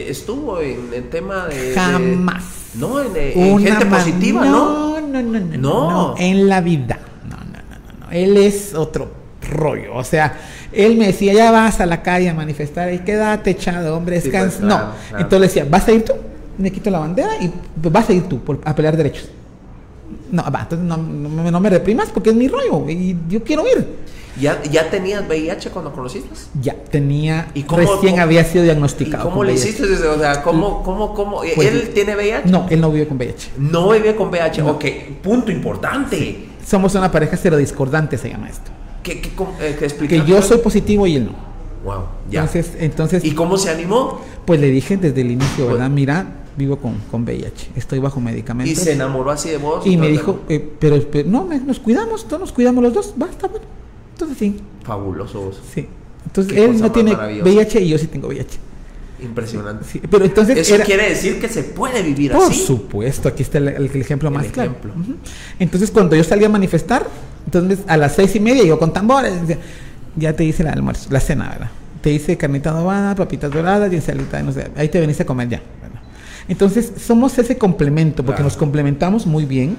[0.08, 1.74] estuvo en el tema de...
[1.74, 2.44] Jamás.
[2.74, 5.00] no, en, gente positiva, ¿no?
[5.00, 7.00] No, no, no, no, no, en la vida.
[7.28, 10.36] No, no, no, no, Él es otro rollo, o sea
[10.74, 14.58] él me decía, ya vas a la calle a manifestar y quédate echado, hombre, descansa.
[14.58, 14.80] Pues, no,
[15.12, 16.12] entonces le decía, ¿vas a ir tú?
[16.58, 19.28] Me quito la bandera y vas a ir tú a pelear derechos.
[20.30, 24.04] No, va, entonces no, no, me reprimas porque es mi rollo y yo quiero ir.
[24.40, 26.28] ¿Ya, ¿Ya tenías VIH cuando conociste?
[26.60, 27.50] Ya, tenía.
[27.54, 29.28] ¿Y recién había sido diagnosticado.
[29.28, 29.84] ¿Y cómo le hiciste?
[29.84, 31.42] O sea, ¿cómo, cómo, cómo?
[31.54, 32.50] Pues, ¿Él tiene VIH?
[32.50, 33.50] No, él no vive con VIH.
[33.58, 34.84] No vive con VIH, ok.
[35.22, 36.46] Punto importante.
[36.66, 38.72] somos una pareja discordante se llama esto.
[39.04, 41.32] ¿Qué, qué, eh, que yo soy positivo y él no.
[41.84, 42.40] Wow, ya.
[42.40, 43.24] Entonces, entonces.
[43.24, 44.20] ¿Y cómo se animó?
[44.46, 45.86] Pues le dije desde el inicio, ¿verdad?
[45.86, 46.26] Pues Mira,
[46.56, 48.72] vivo con, con VIH, estoy bajo medicamentos.
[48.72, 49.86] ¿Y se enamoró así de vos?
[49.86, 53.66] Y me dijo, eh, pero, no, nos cuidamos, todos nos cuidamos los dos, basta, bueno.
[54.12, 54.56] Entonces sí.
[54.82, 55.60] Fabuloso vos.
[55.74, 55.86] Sí.
[56.24, 58.58] Entonces él no tiene VIH y yo sí tengo VIH.
[59.20, 59.84] Impresionante.
[59.84, 62.44] Sí, pero entonces Eso quiere decir que se puede vivir así.
[62.44, 64.74] Por supuesto, aquí está el, ejemplo más claro.
[65.58, 67.06] Entonces cuando yo salí a manifestar,
[67.44, 69.32] entonces a las seis y media yo con tambores,
[70.16, 71.70] ya te hice el almuerzo, la cena, ¿verdad?
[72.00, 75.48] Te hice carnita adobada, papitas doradas y ensalita, no sé, ahí te veniste a comer
[75.48, 75.62] ya.
[76.48, 79.76] Entonces somos ese complemento, porque nos complementamos muy bien.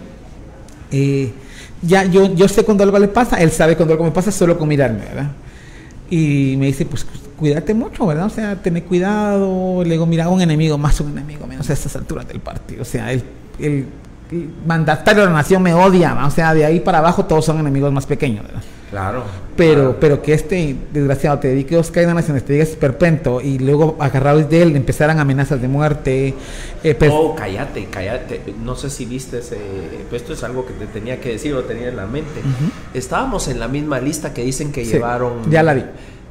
[0.91, 1.31] Eh,
[1.81, 4.57] ya yo, yo sé cuando algo le pasa, él sabe cuando algo me pasa solo
[4.57, 5.31] con mirarme, ¿verdad?
[6.09, 7.05] Y me dice, pues
[7.37, 8.25] cuídate mucho, ¿verdad?
[8.25, 9.83] O sea, tener cuidado.
[9.83, 12.81] Le digo, mira, un enemigo más, un enemigo menos a estas alturas del partido.
[12.81, 13.23] O sea, el,
[13.59, 13.85] el,
[14.65, 17.91] mandatario de la nación me odia, o sea, de ahí para abajo todos son enemigos
[17.91, 18.61] más pequeños, ¿verdad?
[18.91, 19.23] Claro.
[19.57, 24.49] Pero, pero que este desgraciado te dedique dos cadenas en este perpento y luego agarrados
[24.49, 26.34] de él empezaran amenazas de muerte.
[26.84, 28.41] Eh, oh, cállate, cállate.
[28.64, 29.57] No sé si viste ese.
[30.10, 32.41] Pues esto es algo que te tenía que decir o tenía en la mente.
[32.93, 35.49] Estábamos en la misma lista que dicen que llevaron.
[35.49, 35.84] Ya la vi.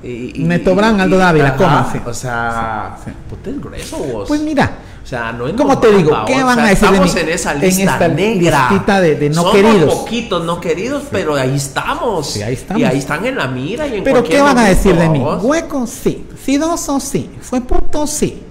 [0.04, 1.86] Y, Neto Aldo Dávila, ¿cómo?
[2.06, 3.10] O sea, sí.
[3.58, 4.28] grueso vos.
[4.28, 4.70] Pues mira,
[5.02, 6.24] o sea, no es ¿Cómo te digo?
[6.26, 9.00] ¿Qué van a decir Estamos en esa lista negra.
[9.00, 9.94] de, de, no Somos queridos.
[9.94, 12.26] poquitos no queridos, pero ahí estamos.
[12.26, 12.80] Sí, ahí estamos.
[12.80, 13.86] Y ahí están en la mira.
[13.86, 15.20] Y en pero ¿qué van a decir de mí?
[15.20, 16.26] Hueco, sí.
[16.42, 17.30] Sidoso, sí.
[17.40, 18.42] Fue puto, sí.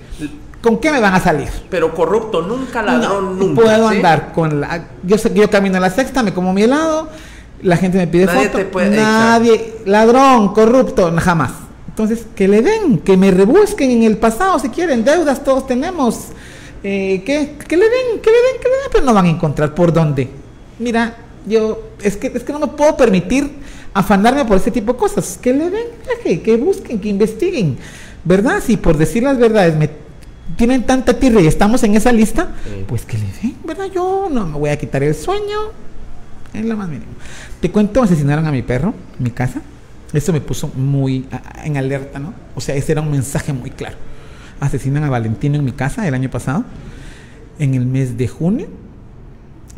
[0.62, 1.50] ¿Con qué me van a salir?
[1.70, 3.62] Pero corrupto, nunca ladrón, nunca.
[3.62, 4.86] Puedo andar con la.
[5.04, 7.10] Yo yo camino a la sexta, me como mi helado,
[7.64, 8.57] la gente me pide Nadie foto.
[8.60, 11.52] Te puede, Nadie, ladrón, corrupto, jamás.
[11.88, 16.30] Entonces, que le den, que me rebusquen en el pasado si quieren, deudas todos tenemos.
[16.84, 19.30] Eh, que, que, le den, que le den, que le den, pero no van a
[19.30, 20.30] encontrar por dónde.
[20.80, 21.15] Mira,
[21.45, 23.52] yo, es que, es que no me puedo permitir
[23.94, 25.38] afanarme por ese tipo de cosas.
[25.41, 25.88] Que le den,
[26.23, 27.77] que, que busquen, que investiguen.
[28.26, 28.61] ¿Verdad?
[28.65, 29.90] Si por decir las verdades me
[30.57, 32.49] tienen tanta tierra y estamos en esa lista,
[32.88, 33.85] pues que le den, ¿verdad?
[33.94, 35.72] Yo no me voy a quitar el sueño.
[36.54, 37.12] Es lo más mínimo.
[37.60, 39.62] Te cuento, asesinaron a mi perro en mi casa.
[40.14, 41.26] Eso me puso muy
[41.64, 42.34] en alerta, ¿no?
[42.56, 43.98] O sea, ese era un mensaje muy claro.
[44.60, 46.64] Asesinan a Valentino en mi casa el año pasado,
[47.58, 48.68] en el mes de junio.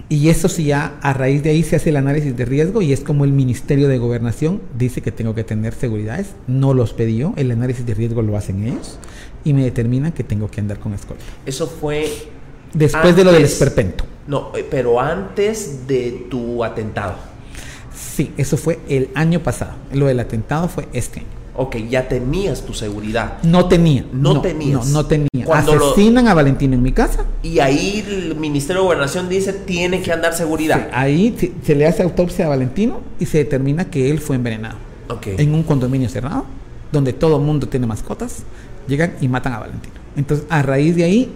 [0.10, 2.94] Y eso sí, ya a raíz de ahí se hace el análisis de riesgo y
[2.94, 6.36] es como el Ministerio de Gobernación dice que tengo que tener seguridades.
[6.48, 9.00] No los pedí yo, el análisis de riesgo lo hacen ellos
[9.44, 11.24] y me determinan que tengo que andar con escolta.
[11.46, 12.08] Eso fue...
[12.74, 14.04] Después de lo del esperpento.
[14.28, 17.16] No, eh, pero antes de tu atentado.
[17.94, 19.74] Sí, eso fue el año pasado.
[19.94, 21.36] Lo del atentado fue este año.
[21.58, 23.42] Ok, ya tenías tu seguridad.
[23.44, 24.06] No tenía.
[24.12, 24.88] No, tenías.
[24.88, 25.46] No, no tenía.
[25.46, 27.26] Cuando Asesinan a Valentino en mi casa.
[27.44, 30.90] Y ahí el Ministerio de Gobernación dice tiene que andar seguridad.
[30.92, 34.76] ahí se, le hace autopsia a Valentino y se determina que él fue envenenado.
[35.08, 35.36] Okay.
[35.38, 36.46] En un condominio cerrado,
[36.92, 38.44] donde todo el mundo tiene mascotas,
[38.88, 39.96] llegan y matan a Valentino.
[40.18, 41.32] Entonces, a raíz de ahí,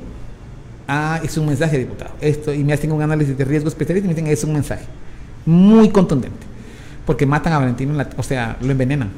[0.90, 2.12] ah, es un mensaje, diputado.
[2.20, 4.86] Esto, y me hacen un análisis de riesgo especialista y me dicen, es un mensaje
[5.46, 6.50] muy contundente
[7.10, 9.10] porque matan a Valentino, o sea, lo envenenan.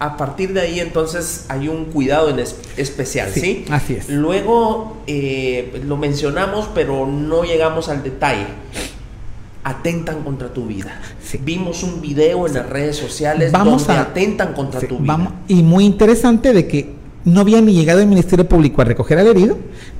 [0.00, 2.44] A partir de ahí entonces hay un cuidado en
[2.76, 4.08] especial, sí, Así es.
[4.08, 8.46] Luego eh, lo mencionamos, pero no llegamos al detalle.
[9.62, 11.00] Atentan contra tu vida.
[11.44, 15.12] Vimos un video en las redes sociales donde atentan contra tu vida.
[15.12, 16.97] Vamos, y muy interesante de que
[17.28, 19.58] no había ni llegado el Ministerio Público a recoger al herido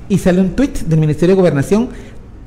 [0.09, 1.90] y sale un tuit del Ministerio de Gobernación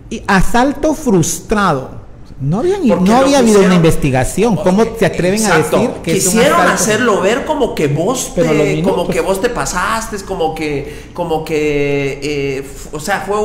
[0.09, 2.01] y asalto frustrado
[2.41, 4.55] no había, no había habido una investigación.
[4.55, 9.21] ¿Cómo se atreven a decir que quisieron hacerlo ver como que vos te, como que
[9.21, 13.37] vos te pasaste, como que como que eh, o sea fue,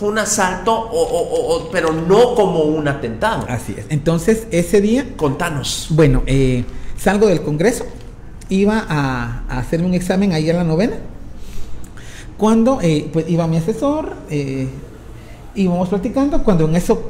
[0.00, 3.46] fue un asalto o, pero no como un atentado.
[3.48, 3.86] Así es.
[3.88, 5.86] Entonces ese día, contanos.
[5.90, 6.64] Bueno, eh,
[6.98, 7.86] salgo del Congreso,
[8.50, 10.96] iba a, hacerme un examen ahí a la novena.
[12.36, 14.14] Cuando eh, pues iba mi asesor,
[15.54, 17.02] íbamos platicando, cuando en eso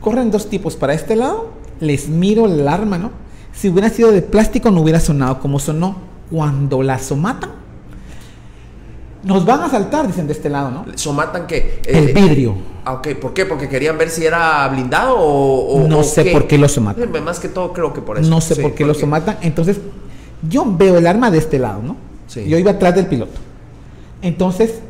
[0.00, 1.50] corren dos tipos para este lado,
[1.80, 3.10] les miro el arma, ¿no?
[3.52, 5.96] Si hubiera sido de plástico no hubiera sonado como sonó
[6.30, 7.50] cuando la somatan.
[9.22, 10.86] Nos van a saltar, dicen de este lado, ¿no?
[10.96, 11.80] ¿Somatan qué?
[11.86, 12.56] El eh, vidrio.
[12.84, 13.46] Ah, ok, ¿por qué?
[13.46, 15.86] ¿Porque querían ver si era blindado o...?
[15.86, 17.14] no sé por qué lo somatan.
[17.14, 18.28] Eh, más que todo creo que por eso.
[18.28, 19.38] No sé por qué lo somatan.
[19.42, 19.78] Entonces,
[20.48, 21.96] yo veo el arma de este lado, ¿no?
[22.26, 22.44] Sí.
[22.48, 23.38] Yo iba atrás del piloto.
[24.22, 24.80] Entonces,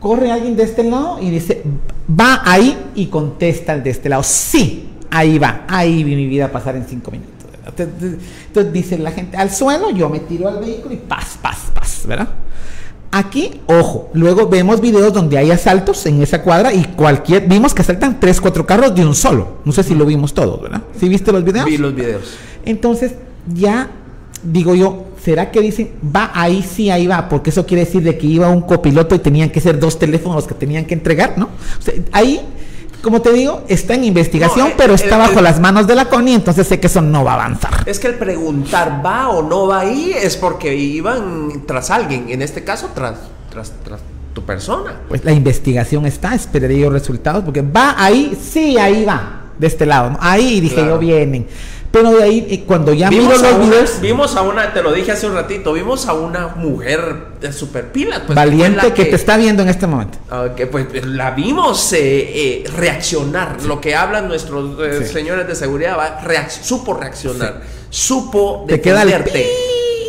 [0.00, 1.62] corre alguien de este lado y dice,
[2.08, 6.50] va ahí y contesta el de este lado, sí, ahí va, ahí vi mi vida
[6.50, 7.32] pasar en cinco minutos.
[7.66, 12.04] Entonces dice la gente, al suelo, yo me tiro al vehículo y paz, paz, paz,
[12.06, 12.28] ¿verdad?
[13.10, 17.82] Aquí, ojo, luego vemos videos donde hay asaltos en esa cuadra y cualquier, vimos que
[17.82, 19.58] asaltan tres, cuatro carros de un solo.
[19.64, 20.82] No sé si lo vimos todos, ¿verdad?
[20.98, 21.66] ¿Sí viste los videos?
[21.66, 22.36] Vi los videos.
[22.64, 23.12] Entonces,
[23.52, 23.90] ya
[24.42, 27.28] digo yo, ¿será que dicen, va ahí, sí, ahí va?
[27.28, 30.36] Porque eso quiere decir de que iba un copiloto y tenían que ser dos teléfonos
[30.36, 31.46] los que tenían que entregar, ¿no?
[31.46, 32.40] O sea, ahí,
[33.02, 35.86] como te digo, está en investigación, No, eh, pero eh, está eh, bajo las manos
[35.86, 37.82] de la CONI, entonces sé que eso no va a avanzar.
[37.86, 42.42] Es que el preguntar va o no va ahí es porque iban tras alguien, en
[42.42, 43.18] este caso tras,
[43.50, 44.00] tras, tras
[44.32, 45.00] tu persona.
[45.08, 49.86] Pues la investigación está, esperaré yo resultados, porque va ahí, sí, ahí va, de este
[49.86, 50.18] lado, ¿no?
[50.20, 50.90] Ahí dije Claro.
[50.90, 51.46] yo, vienen.
[51.92, 54.72] Pero de ahí, eh, cuando ya miro Vimos a, los una, videos, vimos a una,
[54.74, 58.92] te lo dije hace un ratito, vimos a una mujer de super pila, pues, valiente
[58.92, 60.18] que, te está viendo en este momento.
[60.30, 63.62] Ah, que, pues la vimos eh, eh, reaccionar.
[63.62, 65.12] Lo que hablan nuestros eh, Sí.
[65.12, 69.46] señores de seguridad, va, reac- supo reaccionar, supo Te queda el defenderte.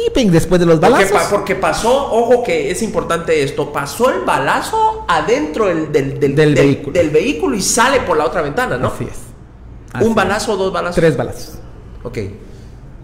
[0.07, 1.21] piping después de los balazos.
[1.29, 6.53] porque pasó, ojo que es importante esto, pasó el balazo adentro del, del, del, Del
[6.55, 6.91] vehículo.
[6.93, 8.87] del vehículo y sale por la otra ventana, ¿no?
[8.87, 9.17] Así es.
[9.93, 10.15] Así Un es.
[10.15, 10.95] balazo o dos balazos.
[10.95, 11.53] Tres balazos.
[12.07, 12.17] Ok.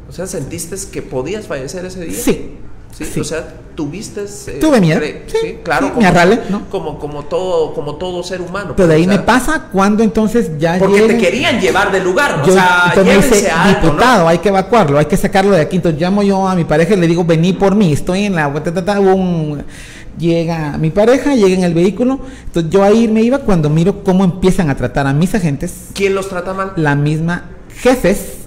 [0.09, 2.17] O sea, ¿sentiste que podías fallecer ese día?
[2.19, 2.55] Sí.
[2.95, 3.19] Sí, Sí.
[3.21, 5.01] o sea, tuviste eh, Tuve miedo.
[5.01, 6.69] Sí, sí, claro, me arralé, ¿no?
[6.69, 8.75] como como todo como todo ser humano.
[8.77, 11.91] Pero de pues, ahí o me pasa cuando entonces ya porque lleguen- te querían llevar
[11.91, 12.45] del lugar, ¿no?
[12.45, 15.61] Yo, o sea, llévense dice, a algo, diputado, hay que evacuarlo, hay que sacarlo de
[15.61, 15.77] aquí.
[15.77, 18.53] Entonces llamo yo a mi pareja y le digo, vení por mí, estoy en la...
[18.61, 19.63] ta, ta, ta, un-
[20.19, 22.19] llega mi pareja, llega en el vehículo.
[22.45, 25.73] Entonces yo ahí me iba cuando miro cómo empiezan a tratar a mis agentes.
[25.95, 26.73] ¿Quién los trata mal?
[26.75, 28.42] la misma jefes,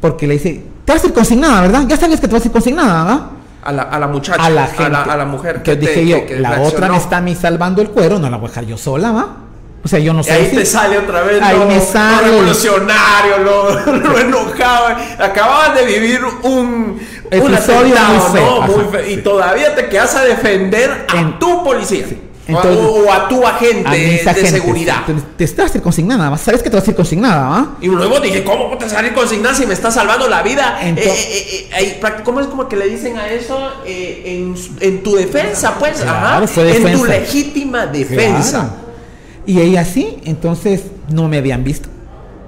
[0.00, 1.84] porque le dice, te vas a ir consignada, ¿verdad?
[1.88, 3.20] Ya sabes que te vas a ir consignada, ¿verdad?
[3.64, 4.84] A la, a la muchacha, a la gente.
[4.84, 6.68] a la, a la mujer que dije yo, que- que la reaccionó.
[6.76, 9.10] otra me está a mí salvando el cuero, no la voy a dejar yo sola,
[9.10, 9.36] ¿va?
[9.84, 10.32] O sea, yo no sé.
[10.32, 12.28] ahí si- te sale otra vez Ahí lo, me lo sale.
[12.28, 14.96] revolucionario, lo, lo enojado.
[15.18, 17.00] Acababas de vivir un, un
[17.30, 18.62] Episodio atentado, muy ¿no?
[18.62, 19.06] ajá, Muy feo.
[19.10, 19.22] Y sí.
[19.22, 22.04] todavía te quedas a defender a En- tu policía.
[22.04, 25.04] A- Entonces, o, a tu agente a de agentes, seguridad.
[25.04, 26.38] Te, te estás a ir consignada, ¿va?
[26.38, 27.76] sabes que te vas a ir consignada, ¿va?
[27.80, 30.78] Y luego dije, ¿cómo te salir consignada si me está salvando la vida?
[30.80, 33.58] Entonces- Eh, eh, eh, ¿Cómo es como que le dicen a eso?
[33.84, 36.00] En, tu defensa, pues.
[36.00, 36.62] Claro, ajá.
[36.62, 38.50] En tu legítima defensa.
[38.50, 38.86] Claro.
[39.46, 41.88] Y ella sí, entonces no me habían visto.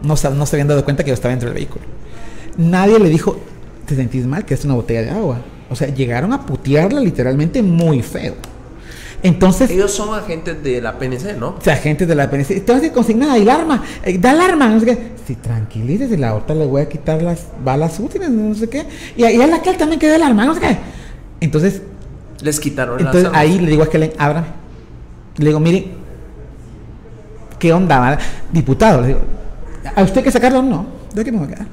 [0.03, 1.85] No, no se habían dado cuenta que yo estaba dentro del vehículo.
[2.57, 3.39] Nadie le dijo,
[3.87, 4.45] ¿te sentís mal?
[4.45, 5.39] Que es una botella de agua.
[5.71, 8.35] O sea, llegaron a putearla literalmente muy feo.
[9.23, 11.49] Entonces, Ellos son agentes de la PNC, ¿no?
[11.59, 12.51] o sea, gente de la PNC,
[12.83, 15.13] ir consignada, y el arma, eh, da el arma, no sé qué.
[15.27, 18.85] Sí, tranquilícese, la otra le voy a quitar las balas útiles, no sé qué.
[19.17, 20.79] Y, y a la que él también quedó el arma, no sé qué.
[21.41, 21.83] Entonces,
[22.43, 24.47] Les quitaron entonces ahí le digo a Kellen, ábrame.
[25.37, 25.89] Le digo, mire,
[27.59, 28.19] ¿qué onda?
[28.53, 29.21] Diputado, le digo,
[29.97, 30.63] ¿a usted hay que sacarlo?
[30.63, 31.67] No, de aquí me voy a quedar.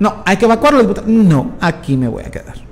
[0.00, 1.06] No, hay que evacuarlo, diputado.
[1.08, 2.69] No, aquí me voy a quedar.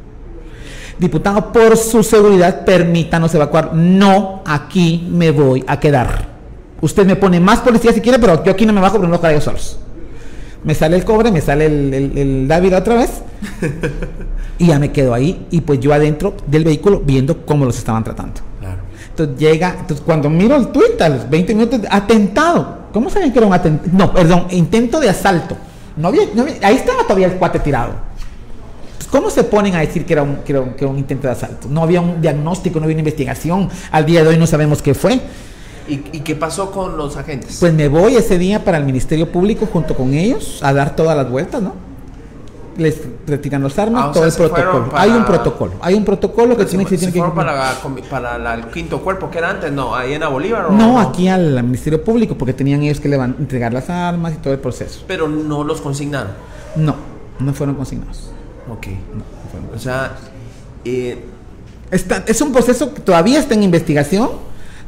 [0.98, 3.72] Diputado, por su seguridad, permítanos evacuar.
[3.74, 6.26] No, aquí me voy a quedar.
[6.80, 9.16] Usted me pone más policía si quiere, pero yo aquí no me bajo porque no
[9.16, 9.78] los ellos solos.
[10.64, 13.10] Me sale el cobre, me sale el, el, el David otra vez.
[14.58, 15.46] y ya me quedo ahí.
[15.50, 18.40] Y pues yo adentro del vehículo viendo cómo los estaban tratando.
[18.60, 18.78] Claro.
[19.10, 22.78] Entonces llega, entonces cuando miro el tweet a los 20 minutos, atentado.
[22.92, 23.90] ¿Cómo saben que era un atentado?
[23.92, 25.56] No, perdón, intento de asalto.
[25.96, 27.92] No había, no había- ahí estaba todavía el cuate tirado.
[29.10, 31.26] ¿Cómo se ponen a decir que era, un, que, era un, que era un intento
[31.26, 31.66] de asalto?
[31.70, 33.68] No había un diagnóstico, no había una investigación.
[33.90, 35.20] Al día de hoy no sabemos qué fue.
[35.88, 37.56] ¿Y, y qué pasó con los agentes?
[37.58, 41.16] Pues me voy ese día para el Ministerio Público junto con ellos a dar todas
[41.16, 41.72] las vueltas, ¿no?
[42.76, 44.90] Les retiran los armas, Ah, todo sea, el se protocolo.
[44.90, 47.34] para- Hay un protocolo, hay un protocolo que se, tiene que, se tiene que fueron
[47.34, 51.00] para, la- el quinto cuerpo que era antes, no, ahí en la Bolívar o No,
[51.00, 54.60] aquí al Ministerio Público, porque tenían ellos que levan- entregar las armas y todo el
[54.60, 55.00] proceso.
[55.08, 56.30] Pero no los consignaron.
[56.76, 56.94] No,
[57.40, 58.30] no fueron consignados.
[58.70, 58.86] Ok.
[59.74, 60.16] O sea,
[60.84, 61.24] eh,
[61.90, 64.28] Está, es un proceso que todavía está en investigación,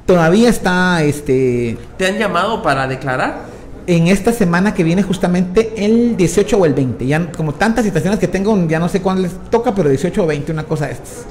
[0.04, 3.48] todavía está este, ¿te han llamado para declarar?
[3.86, 7.06] en esta semana que viene justamente el 18 o el 20.
[7.06, 10.26] Ya como tantas situaciones que tengo, ya no sé cuándo les toca, pero 18 o
[10.26, 11.24] 20, una cosa de estas.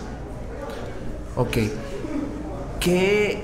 [1.38, 1.58] Ok.
[2.82, 3.44] ¿Qué,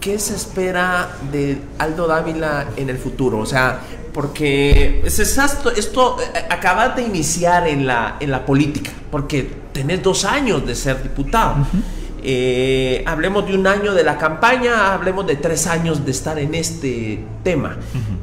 [0.00, 3.38] qué se espera de Aldo Dávila en el futuro?
[3.38, 3.80] O sea,
[4.12, 10.02] porque es exacto, esto eh, acabas de iniciar en la, en la política, porque tenés
[10.02, 11.66] dos años de ser diputado.
[12.22, 16.54] Eh, hablemos de un año de la campaña, hablemos de tres años de estar en
[16.54, 17.76] este tema.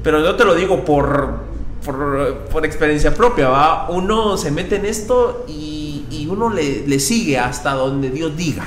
[0.03, 1.39] Pero yo te lo digo por,
[1.83, 3.89] por, por experiencia propia, ¿va?
[3.89, 8.65] Uno se mete en esto y, y uno le, le sigue hasta donde Dios diga.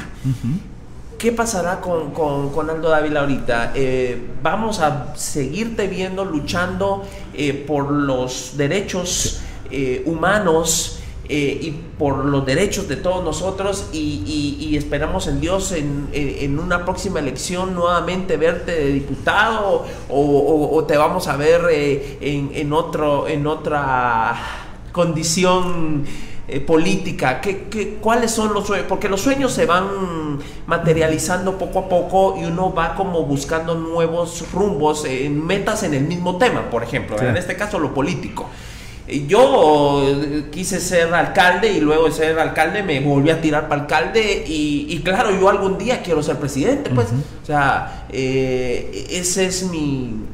[1.21, 3.73] ¿Qué pasará con, con- con Aldo Dávila ahorita?
[3.75, 7.03] Eh, ¿Vamos a seguirte viendo luchando
[7.35, 10.97] eh, por los derechos eh, humanos?
[11.33, 17.73] y por los derechos de todos nosotros y, esperamos en Dios en, una próxima elección
[17.77, 22.19] nuevamente verte de diputado o, te vamos a ver eh,
[22.53, 24.35] en, otro, en otra
[24.91, 26.05] condición
[26.53, 28.87] eh, política, ¿Qué, cuáles son los sueños?
[28.89, 34.51] Porque los sueños se van materializando poco a poco y uno va como buscando nuevos
[34.53, 38.47] rumbos, en metas en el mismo tema, por ejemplo, en este caso lo político.
[39.27, 40.03] Yo
[40.51, 45.01] quise ser alcalde y luego de ser alcalde me volví a tirar para alcalde y,
[45.05, 47.09] claro, yo algún día quiero ser presidente, pues.
[47.43, 50.25] O sea, eh, ese es mi,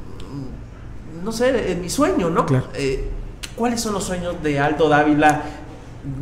[1.22, 2.46] no sé, mi sueño, ¿no?
[2.74, 3.10] Eh,
[3.54, 5.42] ¿Cuáles son los sueños de Aldo Dávila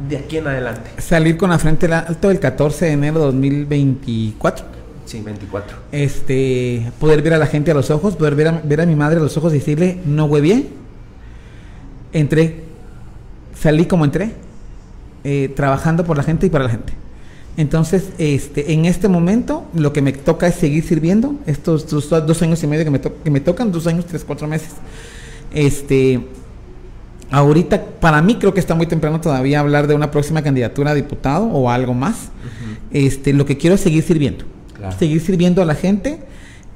[0.08, 0.90] de aquí en adelante?
[0.98, 4.66] Salir con la frente alto el 14 de enero de 2024.
[5.06, 5.76] Sí, 24.
[5.92, 8.96] Este, poder ver a la gente a los ojos, poder ver a, ver a mi
[8.96, 10.84] madre a los ojos y decirle, no bien
[12.14, 12.62] entré,
[13.58, 14.32] salí como entré,
[15.24, 16.94] eh, trabajando por la gente y para la gente.
[17.56, 22.62] Entonces, este, en este momento, lo que me toca es seguir sirviendo, estos dos, años
[22.62, 24.70] y medio que me, que me tocan, dos años, tres, cuatro meses.
[25.52, 26.20] Este,
[27.30, 30.94] ahorita, para mí creo que está muy temprano todavía hablar de una próxima candidatura a
[30.94, 32.30] diputado o algo más.
[32.90, 34.44] este, lo que quiero es seguir sirviendo,
[34.98, 36.20] seguir sirviendo a la gente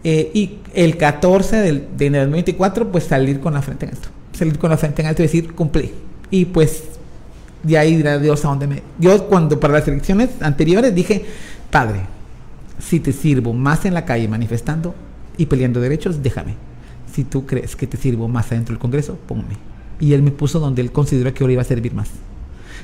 [0.04, 4.08] eh, y el 14 del, de 2024, pues salir con la frente en esto
[4.38, 5.92] salir con la frente en alto y decir, cumplí.
[6.30, 6.84] Y pues
[7.62, 8.82] de ahí dirá Dios a dónde me...
[8.98, 11.24] Yo cuando para las elecciones anteriores dije,
[11.70, 12.02] Padre,
[12.78, 14.94] si te sirvo más en la calle manifestando
[15.36, 16.54] y peleando derechos, déjame.
[17.12, 19.56] Si tú crees que te sirvo más adentro del Congreso, ponme.
[20.00, 22.08] Y él me puso donde él consideró que ahora iba a servir más.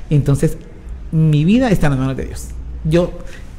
[0.09, 0.57] Entonces,
[1.11, 2.47] mi vida está en las manos de Dios.
[2.83, 3.11] Yo,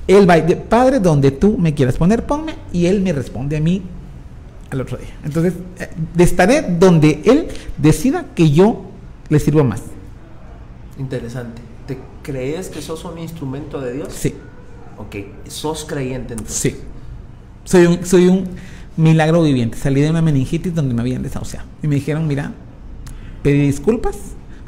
[0.07, 0.37] él va,
[0.69, 2.55] Padre, donde tú me quieras poner, ponme.
[2.73, 3.83] Y él me responde a mí
[4.71, 5.15] al otro día.
[5.25, 5.89] Entonces, eh,
[6.19, 8.85] estaré donde él decida que yo
[9.29, 9.83] le sirva más.
[10.99, 11.63] Interesante.
[11.87, 14.13] ¿Te crees que sos un instrumento de Dios?
[14.13, 14.35] Sí.
[14.99, 15.17] Ok,
[15.49, 16.57] sos creyente entonces.
[16.57, 16.77] Sí.
[17.65, 18.47] Soy un, soy un
[18.97, 19.77] milagro viviente.
[19.77, 21.67] Salí de una meningitis donde me habían desahuciado.
[21.83, 22.53] Y me dijeron, mira,
[23.43, 24.17] pedí disculpas,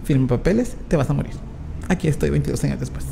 [0.04, 1.34] firme papeles, te vas a morir.
[1.88, 3.06] Aquí estoy 22 años después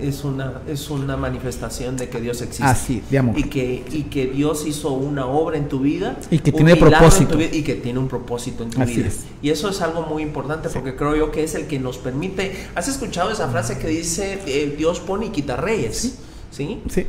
[0.00, 2.64] es una, es una manifestación de que Dios existe.
[2.64, 3.38] Así, de amor.
[3.38, 6.16] Y que, y que Dios hizo una obra en tu vida.
[6.30, 7.40] Y que tiene propósito.
[7.40, 9.08] y que tiene un propósito en tu vida.
[9.42, 12.68] Y eso es algo muy importante porque creo yo que es el que nos permite.
[12.74, 16.18] ¿Has escuchado esa frase que dice eh, Dios pone y quita reyes?
[16.50, 16.82] Sí.
[16.88, 17.06] Sí.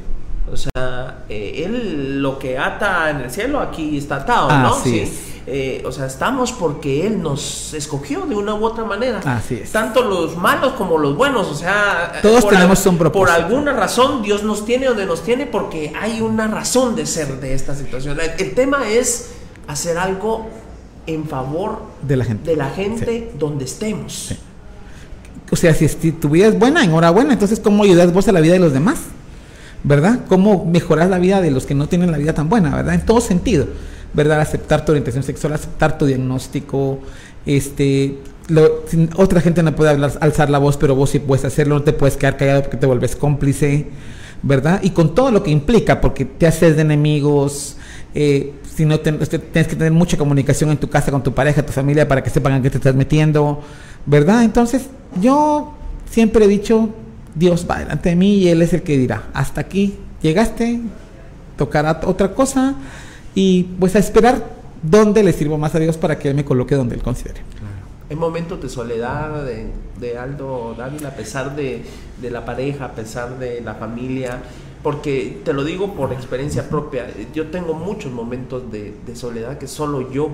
[0.52, 4.80] O sea, eh, Él lo que ata en el cielo aquí está atado, ¿no?
[4.82, 5.06] sí.
[5.48, 9.20] Eh, o sea, estamos porque Él nos escogió de una u otra manera.
[9.26, 9.72] Así es.
[9.72, 11.48] Tanto los malos como los buenos.
[11.48, 13.20] O sea, todos tenemos un propósito.
[13.20, 17.40] Por alguna razón Dios nos tiene donde nos tiene porque hay una razón de ser
[17.40, 18.18] de esta situación.
[18.38, 19.32] El tema es
[19.68, 20.48] hacer algo
[21.08, 24.36] en favor de la gente, de la gente donde estemos.
[25.52, 27.34] O sea, si tu vida es buena, enhorabuena.
[27.34, 29.00] Entonces, ¿cómo ayudas vos a la vida de los demás?
[29.84, 30.20] ¿Verdad?
[30.30, 32.74] ¿Cómo mejorar la vida de los que no tienen la vida tan buena?
[32.76, 32.94] ¿Verdad?
[32.94, 33.68] En todo sentido.
[34.14, 34.42] ¿Verdad?
[34.42, 37.00] Aceptar tu orientación sexual, aceptar tu diagnóstico,
[37.46, 38.18] este,
[39.16, 41.94] otra gente no puede hablar, alzar la voz, pero vos sí puedes hacerlo, no te
[41.94, 43.88] puedes quedar callado porque te vuelves cómplice,
[44.42, 44.82] ¿verdad?
[44.84, 47.78] Y con todo lo que implica, porque te haces de enemigos,
[48.14, 51.66] eh, si no este, tienes que tener mucha comunicación en tu casa con tu pareja,
[51.66, 53.62] tu familia, para que sepan a qué te estás metiendo,
[54.06, 54.44] ¿verdad?
[54.44, 54.88] Entonces,
[55.22, 55.74] yo
[56.10, 56.90] siempre he dicho,
[57.36, 60.82] Dios va delante de mí y Él es el que dirá, hasta aquí llegaste,
[61.58, 62.76] tocará otra cosa
[63.36, 66.76] y pues a esperar dónde le sirvo más a Dios para que Él me coloque
[66.76, 67.42] donde Él considere.
[68.10, 71.84] En momentos de soledad de, Aldo Dávila, a pesar de,
[72.22, 74.42] la pareja, a pesar de la familia,
[74.84, 80.12] porque te lo digo por experiencia propia, yo tengo muchos momentos de, soledad que solo
[80.12, 80.30] yo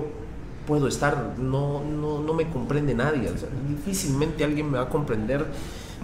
[0.66, 3.30] puedo estar, no, no, no me comprende nadie,
[3.68, 5.46] difícilmente alguien me va a comprender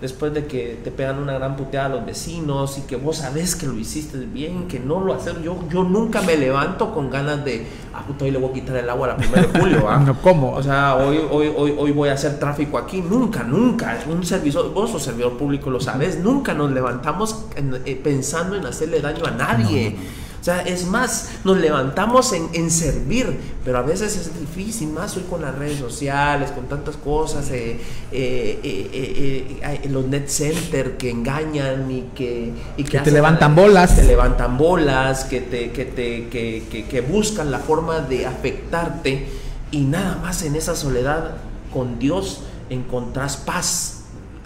[0.05, 3.57] después de que te pegan una gran puteada a los vecinos y que vos sabes
[3.57, 5.33] que lo hiciste bien, que no lo haces.
[5.43, 8.77] Yo, yo nunca me levanto con ganas de, ah, puta, hoy le voy a quitar
[8.77, 9.99] el agua a la primera de julio, ¿ah?
[10.07, 10.53] no, ¿cómo?
[10.53, 13.01] O sea, hoy, hoy, hoy, hoy voy a hacer tráfico aquí.
[13.01, 13.99] Nunca, nunca.
[14.07, 16.19] Un servidor, vos sos servidor público, lo sabes.
[16.19, 19.97] Nunca nos levantamos eh, pensando en hacerle daño a nadie.
[20.45, 23.35] O sea, es más, nos levantamos en, servir,
[23.65, 27.81] pero a veces es difícil, más hoy con las redes sociales, con tantas cosas, eh,
[28.13, 32.53] eh, eh, los net center que engañan y que...
[32.77, 33.97] Y que, te levantan bolas.
[33.97, 39.27] Te levantan bolas, que, te, que, te, que, que buscan la forma de afectarte
[39.71, 41.37] y nada más en esa soledad
[41.73, 44.03] con Dios encontrás paz.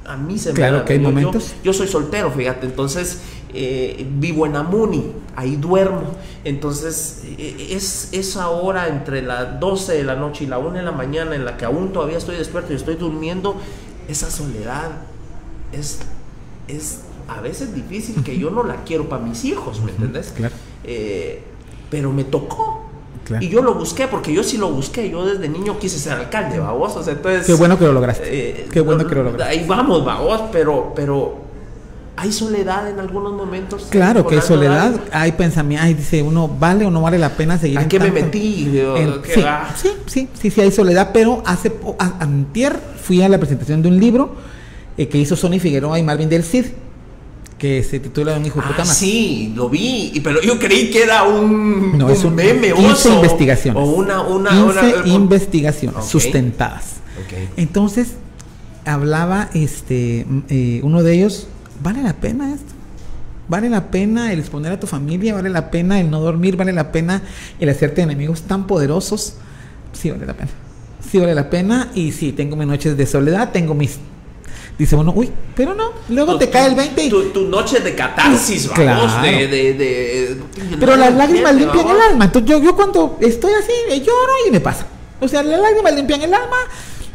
[0.07, 1.55] A mí se claro que hay momentos.
[1.65, 3.19] yo soy soltero, fíjate, entonces
[3.53, 6.03] eh, vivo en Amuni, ahí duermo.
[6.45, 10.83] Entonces, eh, es esa hora entre las 12 de la noche y la 1 de
[10.83, 13.57] la mañana en la que aún todavía estoy despierto y estoy durmiendo,
[14.09, 14.91] esa soledad
[15.73, 16.01] es,
[16.67, 20.33] es a veces difícil que yo no la quiero para mis hijos, ¿me entendés?
[20.35, 20.55] Claro.
[20.85, 21.43] Eh,
[21.91, 22.85] pero me tocó.
[23.41, 25.11] Y yo lo busqué, porque yo sí lo busqué.
[25.11, 26.97] Yo desde niño quise ser alcalde, babos.
[26.97, 27.47] O sea, entonces.
[27.47, 28.25] Qué bueno que lo lograste.
[28.27, 29.53] Eh, Qué bueno que lo lograste.
[29.53, 31.48] Ahí vamos, babos, pero, pero
[32.19, 33.87] hay soledad en algunos momentos.
[33.91, 37.59] Claro que hay soledad, hay pensamiento, hay, dice uno, ¿vale o no vale la pena
[37.59, 37.79] seguir?
[37.79, 38.71] ¿A qué me metí?
[39.35, 41.73] sí, sí, sí, sí, hay soledad, pero hace,
[42.19, 44.35] antier fui a la presentación de un libro
[44.97, 46.67] eh, que hizo Sony Figueroa y Marvin del Cid
[47.59, 51.03] que se titula Un hijo de puta ah, Sí, lo vi, pero yo creí que
[51.03, 53.83] era un, no, es un meme 15 investigaciones.
[53.83, 56.99] O una, una, 15 investigaciones sustentadas.
[57.57, 58.13] Entonces,
[58.85, 61.49] hablaba este eh, uno de ellos,
[61.83, 62.75] ¿vale la pena esto?
[63.49, 65.35] ¿Vale la pena el exponer a tu familia?
[65.35, 66.57] ¿Vale la pena el no dormir?
[66.57, 67.23] ¿Vale la pena
[67.59, 69.35] el hacerte enemigos tan poderosos?
[69.93, 70.51] Sí, vale la pena.
[71.11, 71.89] Sí, vale la pena.
[71.95, 73.99] Y sí, tengo mis noches de soledad, tengo mis
[74.79, 77.11] dice uno, uy, pero no, luego te cae el 20 y...
[77.11, 80.37] Tu, noche de catarsis, vamos, de, de,
[80.79, 84.61] Pero las lágrimas limpian el alma, entonces yo, yo cuando estoy así, lloro y me
[84.61, 84.87] pasa.
[85.21, 86.57] O sea, las lágrimas limpian el alma,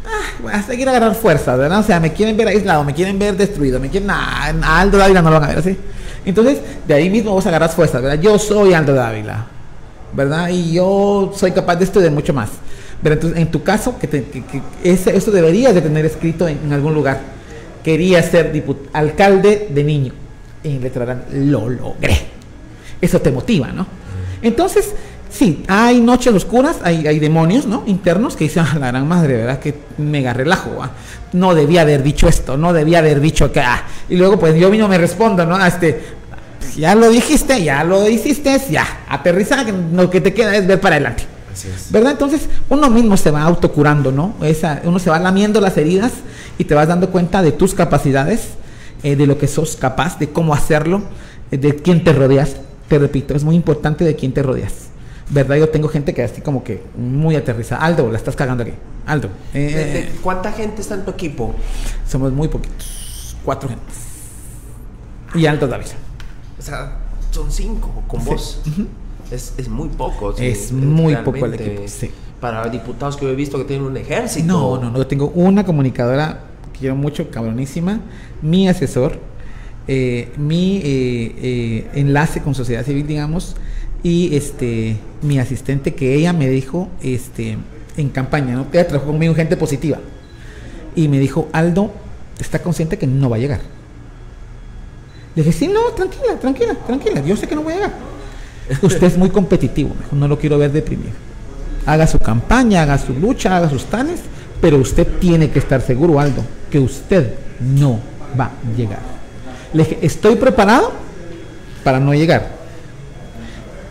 [0.06, 1.80] ah, voy a seguir a agarrar fuerza, ¿verdad?
[1.80, 4.10] O sea, me quieren ver aislado, me quieren ver destruido, me quieren...
[4.12, 5.78] Ah, Aldo Dávila no lo van a ver así.
[6.26, 8.20] Entonces, de ahí mismo vos agarras fuerza, ¿verdad?
[8.22, 9.46] Yo soy Aldo Dávila,
[10.14, 10.50] ¿verdad?
[10.50, 12.50] Y yo soy capaz de estudiar mucho más.
[13.02, 16.72] Pero entonces, en tu caso, que, te, que, ese, eso deberías de tener escrito en
[16.72, 17.34] algún lugar
[17.84, 18.64] quería ser
[18.94, 20.14] alcalde de niño.
[20.64, 22.18] Y le traerán, lo logré.
[23.02, 23.86] Eso te motiva, ¿no?
[24.42, 24.94] Entonces,
[25.34, 27.84] sí, hay noches oscuras, hay, hay demonios, ¿no?
[27.86, 29.60] Internos que dicen, ah, la gran madre, ¿verdad?
[29.60, 30.92] Que mega relajo, ¿ah?
[31.34, 33.84] No debía haber dicho esto, no debía haber dicho que, ah.
[34.08, 35.56] Y luego, pues yo mismo me respondo, ¿no?
[35.56, 36.02] A este,
[36.78, 40.96] ya lo dijiste, ya lo hiciste, ya, aterriza, lo que te queda es ver para
[40.96, 41.26] adelante.
[41.92, 42.14] ¿Verdad?
[42.14, 44.34] Entonces uno mismo se va autocurando, ¿no?
[44.42, 46.12] Esa, uno se va lamiendo las heridas
[46.58, 48.50] y te vas dando cuenta de tus capacidades,
[49.04, 51.04] eh, de lo que sos capaz, de cómo hacerlo,
[51.52, 52.56] eh, de quién te rodeas.
[52.88, 54.93] Te repito, es muy importante de quién te rodeas.
[55.30, 55.56] ¿Verdad?
[55.56, 57.82] Yo tengo gente que así como que muy aterrizada.
[57.82, 58.74] Aldo, la estás cagando aquí.
[59.06, 59.30] Aldo.
[59.54, 61.56] Eh, ¿Cuánta gente está en tu equipo?
[62.08, 63.36] Somos muy poquitos.
[63.44, 63.96] Cuatro gentes.
[65.36, 65.88] Y Aldo David.
[66.60, 66.98] O sea,
[67.32, 68.62] son cinco con vos.
[69.32, 70.36] Es, es muy poco.
[70.38, 72.12] es muy poco el equipo, sí.
[72.40, 74.46] Para diputados que yo he visto que tienen un ejército.
[74.46, 74.98] No, no, no.
[74.98, 76.42] Yo tengo una comunicadora
[76.74, 78.02] que quiero mucho, cabronísima,
[78.42, 79.20] mi asesor,
[79.88, 83.56] eh, mi eh, eh, enlace con sociedad civil, digamos,
[84.04, 87.58] y este mi asistente que ella me dijo este
[87.96, 88.68] en campaña, ¿no?
[88.72, 90.00] Ella trabajó conmigo gente positiva.
[90.96, 91.92] Y me dijo, Aldo,
[92.40, 93.62] está consciente que no va a llegar.
[95.36, 97.94] Le dije, sí, no, tranquila, tranquila, tranquila, yo sé que no voy a llegar
[98.82, 101.12] Usted es muy competitivo, no lo quiero ver deprimido.
[101.86, 104.22] Haga su campaña, haga su lucha, haga sus tales,
[104.62, 108.00] pero usted tiene que estar seguro, Aldo, que usted no
[108.40, 109.00] va a llegar.
[109.74, 110.92] Le dije, estoy preparado
[111.84, 112.63] para no llegar.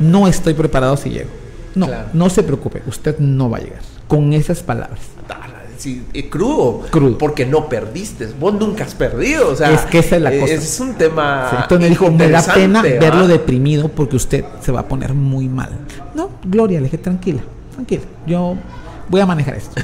[0.02, 1.30] No estoy preparado si llego.
[1.74, 3.80] No, no se preocupe, usted no va a llegar.
[4.08, 5.00] Con esas palabras
[6.30, 6.82] crudo.
[6.90, 7.18] Crudo.
[7.18, 8.28] Porque no perdiste.
[8.38, 9.50] Vos nunca has perdido.
[9.50, 10.52] O sea, es que esa es la cosa.
[10.52, 11.48] Es un tema.
[11.62, 15.48] entonces me dijo, me da pena verlo deprimido porque usted se va a poner muy
[15.48, 15.70] mal.
[16.14, 17.40] No, Gloria, le dije, tranquila,
[17.74, 18.02] tranquila.
[18.26, 18.56] Yo
[19.08, 19.80] voy a manejar esto.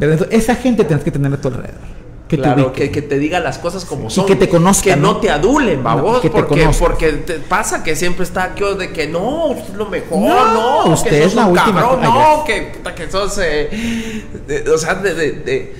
[0.30, 1.99] esa gente tienes que tener a tu alrededor.
[2.30, 4.24] Que, claro, te que, te diga las cosas como son.
[4.24, 4.94] que te conozcan.
[4.94, 6.20] Que no, te adulen, babos.
[6.20, 10.20] que porque, te porque te pasa que siempre está aquí de que no, lo mejor,
[10.20, 11.80] no, usted es la última.
[11.80, 13.36] no, que, que sos.
[13.42, 15.74] Eh, o sea, de, de,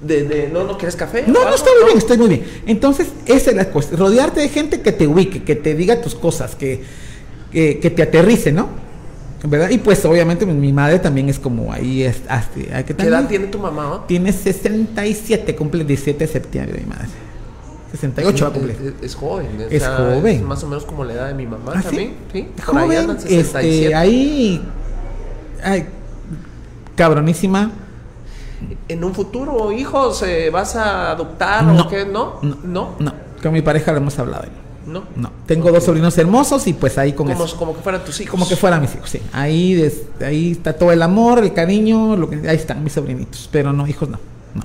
[0.00, 1.24] de no, no quieres café.
[1.26, 2.44] No, no, estoy muy bien, estoy muy bien.
[2.66, 3.98] Entonces, esa es la cuestión.
[3.98, 6.84] Rodearte de gente que te ubique, que te diga tus cosas, que,
[7.50, 8.68] que, que te aterrice, ¿no?
[9.44, 9.70] ¿Verdad?
[9.70, 12.22] Y pues obviamente mi madre también es como ahí es,
[12.54, 14.04] ¿Qué edad tiene tu mamá?
[14.06, 17.08] Tiene 67, cumple el 17 de septiembre mi madre.
[17.92, 18.94] 68 va a cumplir.
[19.02, 19.66] Es, joven.
[19.68, 20.44] Es joven.
[20.46, 22.14] más o menos como la edad de mi mamá ¿Ah, también.
[22.32, 22.48] Sí.
[22.64, 24.62] Joven, este, ahí,
[25.62, 25.86] ay,
[26.94, 27.72] cabronísima.
[28.88, 32.04] ¿En un futuro, hijos, vas a adoptar o qué?
[32.04, 32.38] ¿No?
[32.42, 32.56] No.
[32.62, 32.96] ¿No?
[32.98, 33.12] No.
[33.42, 34.44] Con mi pareja lo hemos hablado.
[34.86, 35.04] No.
[35.16, 35.30] No.
[35.46, 37.56] Tengo dos sobrinos hermosos y pues ahí con como, eso.
[37.56, 38.30] Como que fueran tus hijos.
[38.30, 39.20] Como que fueran mis hijos, sí.
[39.32, 43.48] Ahí, ahí está todo el amor, el cariño, lo que, ahí están mis sobrinitos.
[43.52, 44.18] Pero no, hijos no.
[44.54, 44.62] No.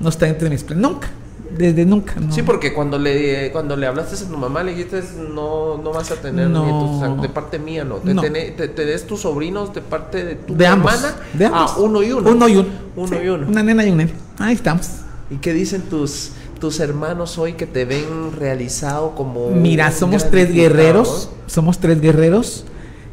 [0.00, 0.82] No está entre mis planes.
[0.82, 1.08] Nunca.
[1.56, 2.14] Desde nunca.
[2.30, 5.02] Sí, porque cuando le cuando le hablaste a tu mamá, le dijiste,
[5.32, 7.22] no, no vas a tener nietos.
[7.22, 7.96] de parte mía, no.
[7.96, 11.14] Te, te, des tus sobrinos de parte de tu de hermana.
[11.32, 11.72] De ambos.
[11.76, 12.30] Ah, uno y uno.
[12.30, 12.68] Uno y uno.
[12.96, 13.46] Uno y uno.
[13.46, 14.14] Una nena y un nene.
[14.38, 14.88] Ahí estamos.
[15.30, 16.32] ¿Y qué dicen tus
[16.64, 19.50] tus hermanos hoy que te ven realizado como...
[19.50, 22.64] Mira, somos tres guerreros, somos tres guerreros.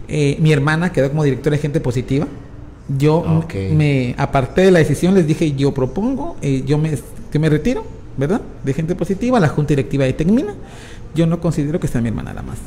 [0.08, 2.30] Eh, mi hermana quedó como directora de gente positiva.
[2.98, 6.98] Yo me aparté de la decisión, les dije, yo propongo, eh, yo me
[7.30, 7.84] que me retiro,
[8.16, 8.40] ¿verdad?
[8.64, 10.56] De gente positiva, la junta directiva de Tecmina.
[11.14, 12.58] Yo no considero que sea mi hermana la más,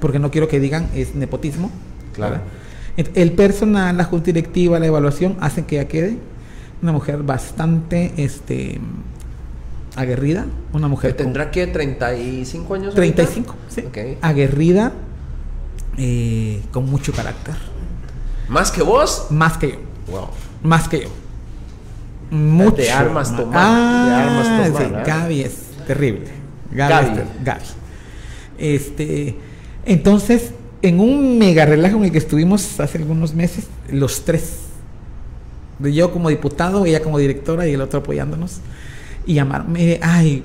[0.00, 1.70] porque no quiero que digan es nepotismo.
[2.14, 2.40] Claro.
[2.96, 6.16] El personal, la junta directiva, la evaluación hacen que ella quede
[6.82, 8.80] una mujer bastante este
[9.96, 12.94] aguerrida, una mujer tendrá que 35 años.
[12.94, 13.84] 35, sí.
[14.20, 14.92] Aguerrida,
[15.96, 17.54] eh, con mucho carácter.
[18.48, 19.26] ¿Más que vos?
[19.30, 19.78] Más que yo.
[20.08, 20.28] Wow.
[20.62, 21.08] Más que yo.
[22.30, 22.76] Mucho.
[22.76, 23.54] De armas tomar.
[23.54, 24.88] Ah, de armas tomar.
[24.88, 25.02] Sí, ¿eh?
[25.06, 25.54] Gaby es
[25.86, 26.28] terrible.
[26.70, 27.08] Gaby.
[27.08, 27.22] Gaby.
[27.42, 27.64] Gaby.
[28.58, 29.36] Este,
[29.84, 30.52] entonces,
[30.82, 34.58] en un mega relajo en el que estuvimos hace algunos meses, los tres,
[35.80, 38.60] yo como diputado, ella como directora y el otro apoyándonos,
[39.26, 40.44] y llamarme, ay,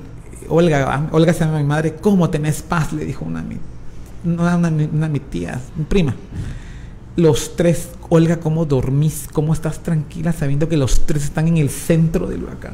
[0.49, 2.91] Olga, Olga se llama mi madre, ¿cómo tenés paz?
[2.91, 3.45] Le dijo una,
[4.25, 6.15] una, una, una mi tía, mi prima.
[7.15, 9.27] Los tres, Olga, ¿cómo dormís?
[9.31, 12.73] ¿Cómo estás tranquila sabiendo que los tres están en el centro del huracán?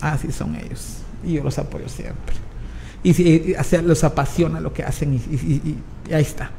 [0.00, 0.98] Así son ellos.
[1.24, 2.36] Y yo los apoyo siempre.
[3.02, 6.50] Y, o los apasiona lo que hacen y, ahí está.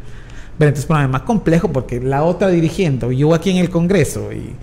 [0.57, 4.55] Pero entonces es más complejo porque la otra dirigiendo, yo aquí en el Congreso y,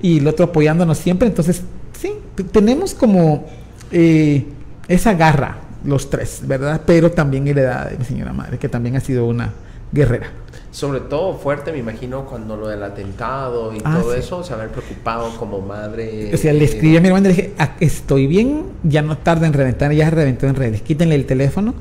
[0.00, 1.62] y el otro apoyándonos siempre, entonces
[1.98, 2.12] sí,
[2.52, 3.46] tenemos como
[3.90, 4.44] eh,
[4.88, 6.80] esa garra los tres, ¿verdad?
[6.86, 9.52] Pero también heredada de mi señora madre, que también ha sido una
[9.92, 10.28] guerrera.
[10.70, 14.56] Sobre todo fuerte, me imagino, cuando lo del atentado y ah, todo eso, o sea,
[14.56, 16.34] haber preocupado como madre.
[16.34, 19.16] O sea, le escribí a mi hermana y le dije, ah, estoy bien, ya no
[19.16, 20.82] tarda en reventar, ya se reventó en redes.
[20.82, 21.74] Quítenle el teléfono,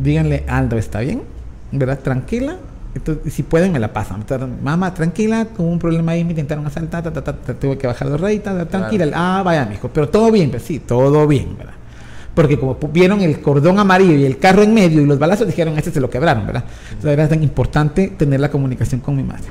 [0.00, 1.22] díganle, Aldo, ¿está bien?
[1.72, 1.98] ¿Verdad?
[1.98, 2.58] Tranquila.
[2.94, 4.24] Entonces, si pueden, me la pasan.
[4.62, 7.10] Mamá, tranquila, tuvo un problema ahí, me intentaron asaltar,
[7.58, 9.10] tuve que bajar los reyes, tranquila.
[9.14, 11.74] Ah, vaya, mijo, pero todo bien, pues sí, todo bien, ¿verdad?
[12.34, 15.76] porque como vieron el cordón amarillo y el carro en medio y los balazos dijeron,
[15.76, 16.64] este se lo quebraron, ¿verdad?
[16.88, 19.44] Entonces era tan importante tener la comunicación con mi madre.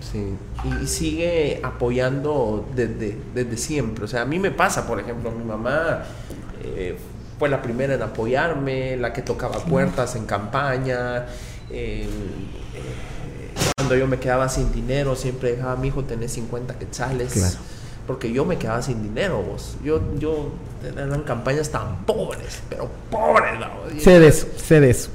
[0.00, 4.04] Sí, y sigue apoyando desde, desde siempre.
[4.04, 6.04] O sea, a mí me pasa, por ejemplo, mi mamá
[6.62, 6.96] eh,
[7.38, 11.26] fue la primera en apoyarme, la que tocaba puertas en campaña.
[11.70, 12.08] Eh,
[13.76, 17.32] cuando yo me quedaba sin dinero, siempre dejaba, mi hijo, tenés 50 quetzales.
[17.32, 17.58] Claro
[18.06, 19.76] porque yo me quedaba sin dinero, vos.
[19.84, 20.50] Yo, yo,
[20.82, 24.00] eran campañas tan pobres, pero pobres, ¿no?
[24.00, 25.10] Sé de eso, sé de eso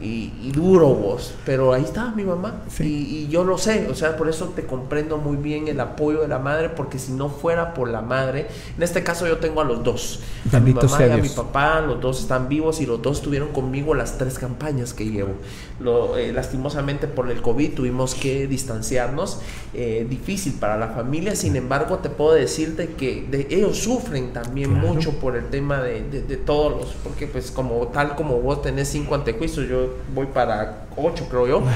[0.00, 2.62] y, duro vos, pero ahí está mi mamá.
[2.80, 6.28] Y, yo lo sé, o sea, por eso te comprendo muy bien el apoyo de
[6.28, 9.64] la madre, porque si no fuera por la madre, en este caso yo tengo a
[9.64, 10.20] los dos,
[10.52, 13.48] a mi mamá y a mi papá, los dos están vivos y los dos estuvieron
[13.48, 15.34] conmigo las tres campañas que llevo.
[15.80, 19.40] Lo, eh, lastimosamente por el COVID tuvimos que distanciarnos,
[19.74, 25.12] eh, difícil para la familia, sin embargo te puedo decirte que ellos sufren también mucho
[25.12, 29.14] por el tema de, de, todos los, porque pues como tal como vos tenés cinco
[29.14, 31.62] antejuicios, yo voy para 8, creo yo.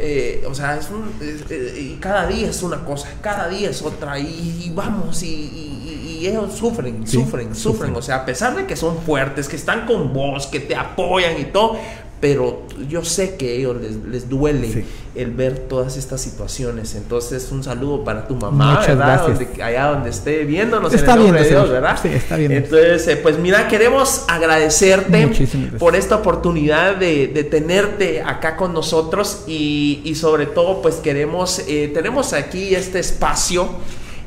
[0.00, 3.82] Eh, o sea, es un, eh, y cada día es una cosa, cada día es
[3.82, 8.98] otra, y, vamos, y, ellos sufren, sufren, sufren, o sea, a pesar de que son
[8.98, 11.76] fuertes, que están con vos, que te apoyan y todo,
[12.20, 13.76] pero yo sé que a ellos
[14.08, 16.94] les, duele el ver todas estas situaciones.
[16.94, 19.24] Entonces, un saludo para tu mamá, ¿verdad?
[19.62, 21.98] allá donde esté viéndonos está en el nombre de Dios, ¿verdad?
[22.00, 22.52] Sí, está bien.
[22.52, 25.30] Entonces, eh, pues mira, queremos agradecerte
[25.78, 32.32] por esta oportunidad de, tenerte acá con nosotros y, sobre todo, pues queremos, eh, tenemos
[32.32, 33.68] aquí este espacio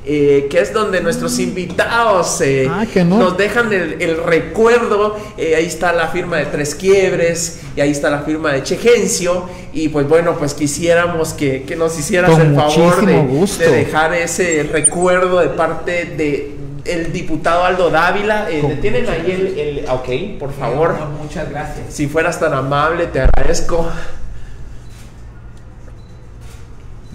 [0.04, 5.16] eh, que es donde nuestros invitados eh, ah, nos dejan el, recuerdo.
[5.38, 9.48] Eh, ahí está la firma de Tres Quiebres y ahí está la firma de Chegencio.
[9.74, 15.50] Y pues bueno, pues quisiéramos que, nos hicieras el favor de, dejar ese recuerdo de
[15.50, 18.48] parte de el diputado Aldo Dávila.
[18.82, 20.96] tienen ahí el, Ok, por favor.
[21.22, 21.94] muchas gracias.
[21.94, 23.88] Si fueras tan amable, te agradezco.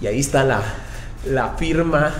[0.01, 0.61] Y ahí está la,
[1.25, 2.13] la firma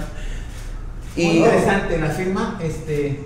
[1.26, 3.20] muy interesante la firma, este.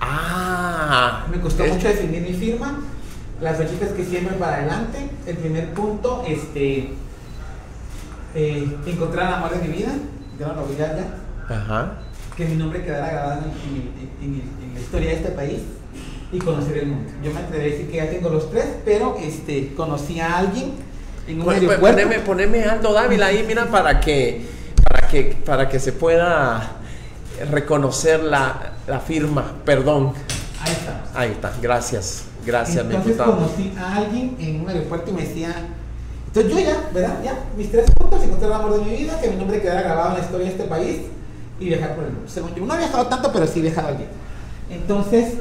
[0.00, 1.26] Ah.
[1.30, 2.80] Me costó mucho definir mi firma.
[3.40, 5.10] Las fechitas que siempre para adelante.
[5.26, 6.90] El primer punto, este.
[8.34, 9.92] Eh, encontrar el amor de mi vida.
[10.38, 10.96] Yo no lo voy ya.
[11.48, 11.92] Ajá.
[12.36, 13.42] Que mi nombre quedara grabado
[14.22, 14.42] en,
[14.74, 15.60] la historia de este país
[16.32, 17.10] y conocer el mundo.
[17.22, 20.72] Yo me atrevería a decir que ya tengo los tres, pero este, conocí a alguien
[21.28, 21.78] en un pues, pues.
[21.78, 24.55] Poneme, poneme Aldo Dávila ahí, mira, para que
[25.06, 26.72] para que, para que se pueda
[27.50, 30.12] reconocer la, la firma, perdón.
[30.60, 31.04] Ahí está.
[31.14, 35.54] Ahí está, gracias, gracias, Entonces conocí a alguien en un aeropuerto y me decía,
[36.26, 37.18] entonces yo ya, ¿verdad?
[37.24, 40.08] Ya, mis tres puntos, encontrar el amor de mi vida, que mi nombre quedara grabado
[40.10, 40.96] en la historia de este país
[41.60, 42.28] y viajar por el mundo.
[42.28, 44.04] Según yo, no he viajado tanto, pero sí he viajado allí.
[44.70, 45.34] Entonces,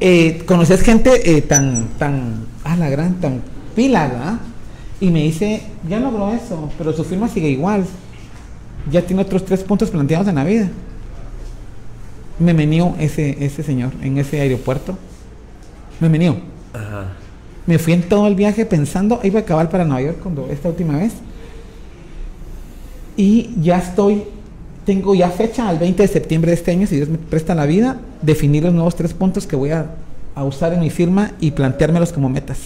[0.00, 3.42] eh, conoces gente eh, tan, tan, a la gran, tan
[3.74, 4.34] pila, ¿verdad?
[5.00, 7.86] Y me dice, ya logró eso, pero su firma sigue igual
[8.90, 10.68] ya tiene otros tres puntos planteados en la vida.
[12.38, 14.96] me menió ese, ese señor en ese aeropuerto.
[16.00, 16.36] Me menió.
[17.66, 20.68] Me fui en todo el viaje pensando, iba a acabar para Nueva York cuando esta
[20.68, 21.12] última vez.
[23.16, 24.22] Y ya estoy,
[24.86, 27.66] tengo ya fecha al 20 de septiembre de este año, si Dios me presta la
[27.66, 29.90] vida, definir los nuevos tres puntos que voy a,
[30.34, 32.58] a usar en mi firma y planteármelos como metas.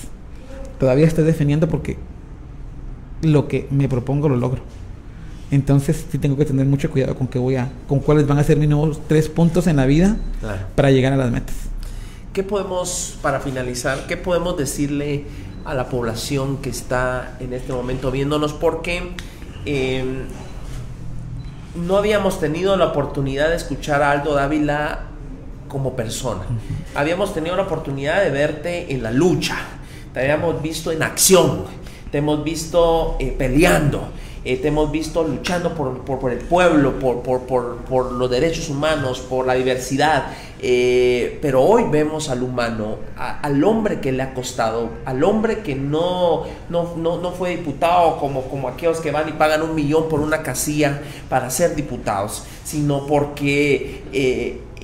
[0.78, 1.97] Todavía estoy definiendo porque
[3.23, 4.62] lo que me propongo lo logro.
[5.52, 8.42] Entonces sí tengo que tener mucho cuidado con qué voy a, con cuáles van a
[8.42, 10.16] ser mis nuevos tres puntos en la vida
[10.74, 11.55] para llegar a las metas.
[12.32, 15.26] ¿Qué podemos, para finalizar, qué podemos decirle
[15.66, 18.55] a la población que está en este momento viéndonos?
[18.55, 19.10] Porque
[19.66, 20.22] em,
[21.86, 25.00] no habíamos tenido la oportunidad de escuchar a Aldo Dávila
[25.68, 26.44] como persona.
[26.94, 29.58] Habíamos tenido la oportunidad de verte en la lucha,
[30.14, 31.64] te habíamos visto en acción,
[32.10, 34.08] te hemos visto eh, peleando
[34.45, 40.33] eh, te hemos visto luchando por, el pueblo, por, los derechos humanos, por la diversidad,
[40.61, 45.77] eh, pero hoy vemos al humano, al hombre que le ha costado, al hombre que
[45.77, 46.45] no,
[47.39, 51.75] fue diputado como, aquellos que van y pagan un millón por una casilla para ser
[51.75, 54.03] diputados, sino porque...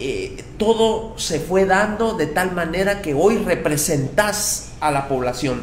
[0.01, 5.61] Eh, todo se fue dando de tal manera que hoy representas a la población.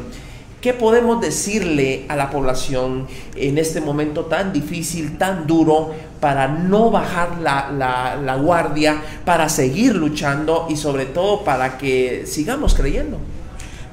[0.66, 6.90] ¿Qué podemos decirle a la población en este momento tan difícil, tan duro, para no
[6.90, 13.18] bajar la, guardia, para seguir luchando y sobre todo para que sigamos creyendo?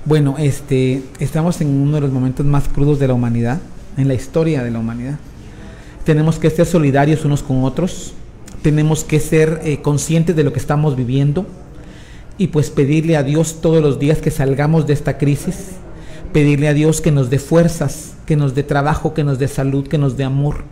[0.06, 3.60] Bueno, este, estamos en uno de los momentos más crudos de la humanidad,
[3.96, 5.20] en la historia de la humanidad.
[6.06, 8.16] Tenemos que ser solidarios unos con otros,
[8.64, 11.46] tenemos que ser eh, conscientes de lo que estamos viviendo
[12.40, 15.83] y pues pedirle a Dios todos los días que salgamos de esta crisis
[16.34, 19.88] pedirle a Dios que nos dé fuerzas, que nos dé trabajo, que nos dé salud,
[19.88, 20.64] que nos dé amor,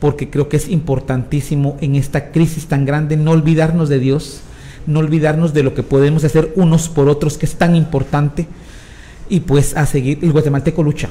[0.00, 4.40] porque creo que es importantísimo en esta crisis tan grande no olvidarnos de Dios,
[4.86, 8.46] no olvidarnos de lo que podemos hacer unos por otros, que es tan importante,
[9.28, 11.08] y pues a seguir, el guatemalteco lucha.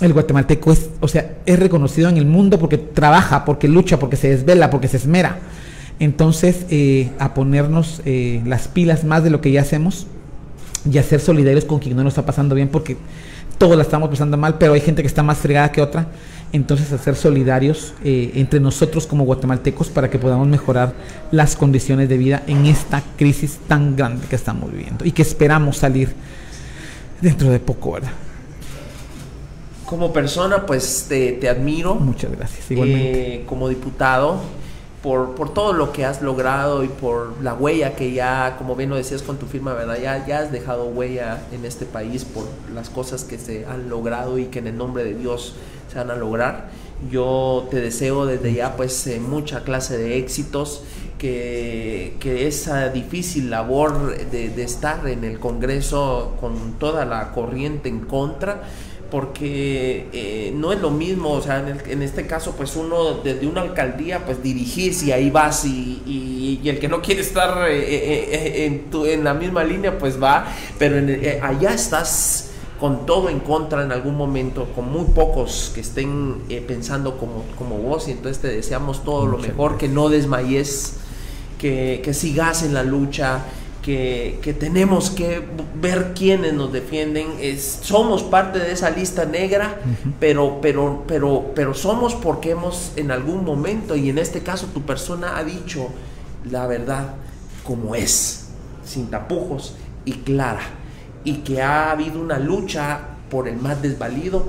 [0.00, 4.16] El guatemalteco es, o sea, es reconocido en el mundo porque trabaja, porque lucha, porque
[4.16, 5.38] se desvela, porque se esmera.
[5.98, 10.06] Entonces, eh, a ponernos eh, las pilas más de lo que ya hacemos,
[10.90, 12.96] y a ser solidarios con quien no nos está pasando bien, porque
[13.58, 16.06] todos la estamos pasando mal, pero hay gente que está más fregada que otra.
[16.52, 20.94] Entonces, a ser solidarios eh, entre nosotros como guatemaltecos para que podamos mejorar
[21.30, 25.76] las condiciones de vida en esta crisis tan grande que estamos viviendo y que esperamos
[25.76, 26.12] salir
[27.20, 28.10] dentro de poco, ¿verdad?
[29.84, 31.94] Como persona, pues te, admiro.
[31.96, 33.34] Muchas gracias, igualmente.
[33.34, 34.40] Eh, como diputado,
[35.02, 38.90] por, por, todo lo que has logrado y por la huella que ya, como bien
[38.90, 39.98] lo decías con tu firma, ¿verdad?
[40.00, 44.38] Ya, ya has dejado huella en este país por las cosas que se han logrado
[44.38, 45.54] y que en el nombre de Dios
[45.90, 46.70] se van a lograr.
[47.10, 50.82] Yo te deseo desde ya pues eh, mucha clase de éxitos,
[51.18, 57.90] que, que esa difícil labor de, de estar en el Congreso con toda la corriente
[57.90, 58.62] en contra,
[59.10, 63.62] porque eh, no es lo mismo, o sea, en, este caso, pues uno desde una
[63.62, 68.90] alcaldía, pues dirigís y ahí vas y, el que no quiere estar eh, eh, en,
[68.90, 70.46] tu, en la misma línea, pues va,
[70.78, 70.96] pero
[71.42, 77.18] allá estás con todo en contra en algún momento, con muy pocos que estén pensando
[77.18, 80.94] como, como vos y entonces te deseamos todo lo mejor, que no desmayes,
[81.58, 83.44] que, que sigas en la lucha
[83.82, 85.42] que, tenemos que
[85.80, 87.28] ver quiénes nos defienden.
[87.40, 89.80] Es, somos parte de esa lista negra,
[90.18, 94.82] pero, pero, pero, pero somos porque hemos en algún momento, y en este caso tu
[94.82, 95.88] persona ha dicho
[96.50, 97.14] la verdad
[97.64, 98.48] como es,
[98.84, 100.62] sin tapujos y clara,
[101.24, 103.00] y que ha habido una lucha
[103.30, 104.44] por el más desvalido,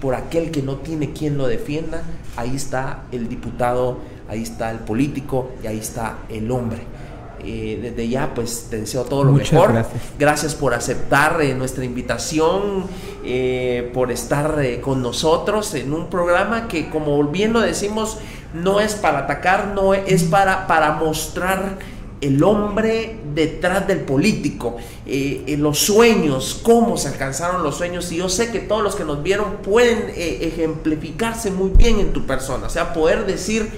[0.00, 2.02] por aquel que no tiene quien lo defienda.
[2.36, 3.98] Ahí está el diputado,
[4.28, 6.95] ahí está el político y ahí está el hombre
[7.44, 9.84] eh, desde ya, pues te deseo todo lo mejor.
[10.18, 10.54] Gracias.
[10.54, 12.84] por aceptar eh, nuestra invitación,
[13.24, 18.18] eh, por estar con nosotros en un programa que, como bien lo decimos,
[18.54, 21.78] no es para atacar, no es para, para mostrar
[22.20, 28.10] el hombre detrás del político, los sueños, cómo se alcanzaron los sueños.
[28.10, 32.24] Y yo sé que todos los que nos vieron pueden ejemplificarse muy bien en tu
[32.24, 33.68] persona, o sea, poder decir,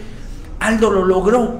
[0.61, 1.59] Aldo lo logró.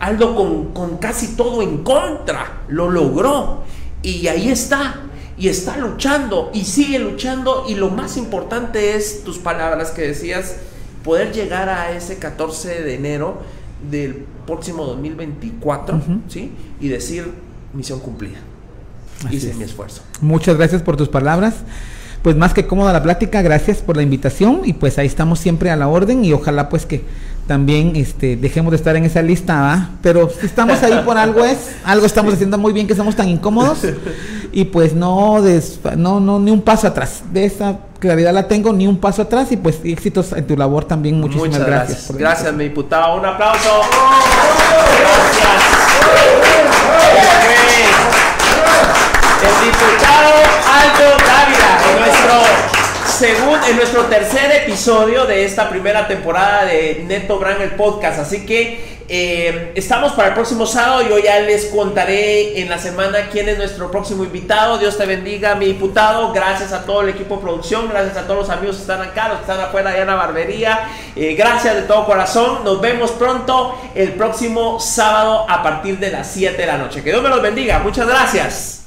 [0.00, 3.62] Aldo con, casi todo en contra, lo logró.
[4.02, 5.02] Y ahí está,
[5.36, 7.66] y está luchando, y sigue luchando.
[7.68, 10.56] Y lo más importante es tus palabras que decías,
[11.04, 13.42] poder llegar a ese 14 de enero
[13.90, 16.52] del próximo 2024, ¿sí?
[16.80, 17.32] Y decir,
[17.72, 18.38] misión cumplida.
[19.30, 20.02] Hice mi esfuerzo.
[20.20, 21.56] Muchas gracias por tus palabras.
[22.22, 25.70] Pues más que cómoda la plática, gracias por la invitación y pues ahí estamos siempre
[25.70, 27.02] a la orden y ojalá pues que
[27.50, 31.58] también este, dejemos de estar en esa lista, pero si estamos ahí por algo es,
[31.82, 33.80] algo estamos haciendo muy bien que somos tan incómodos
[34.52, 35.40] y pues no,
[35.96, 37.24] no, no, ni un paso atrás.
[37.32, 40.84] De esa claridad la tengo, ni un paso atrás y pues éxitos en tu labor
[40.84, 41.18] también.
[41.18, 41.98] Muchísimas Muchas gracias.
[41.98, 43.18] Gracias, gracias mi diputado.
[43.18, 43.80] Un aplauso.
[45.00, 45.50] Gracias.
[49.42, 50.34] El diputado
[50.70, 52.79] Aldo Dávila, nuestro
[53.20, 58.18] según en nuestro tercer episodio de esta primera temporada de Neto Brand el podcast.
[58.18, 61.02] Así que eh, estamos para el próximo sábado.
[61.06, 64.78] Yo ya les contaré en la semana quién es nuestro próximo invitado.
[64.78, 66.32] Dios te bendiga, mi diputado.
[66.32, 67.90] Gracias a todo el equipo de producción.
[67.90, 70.14] Gracias a todos los amigos que están acá, los que están afuera allá en la
[70.14, 70.88] barbería.
[71.14, 72.64] Eh, gracias de todo corazón.
[72.64, 77.02] Nos vemos pronto el próximo sábado a partir de las 7 de la noche.
[77.02, 77.80] Que Dios me los bendiga.
[77.80, 78.79] Muchas gracias.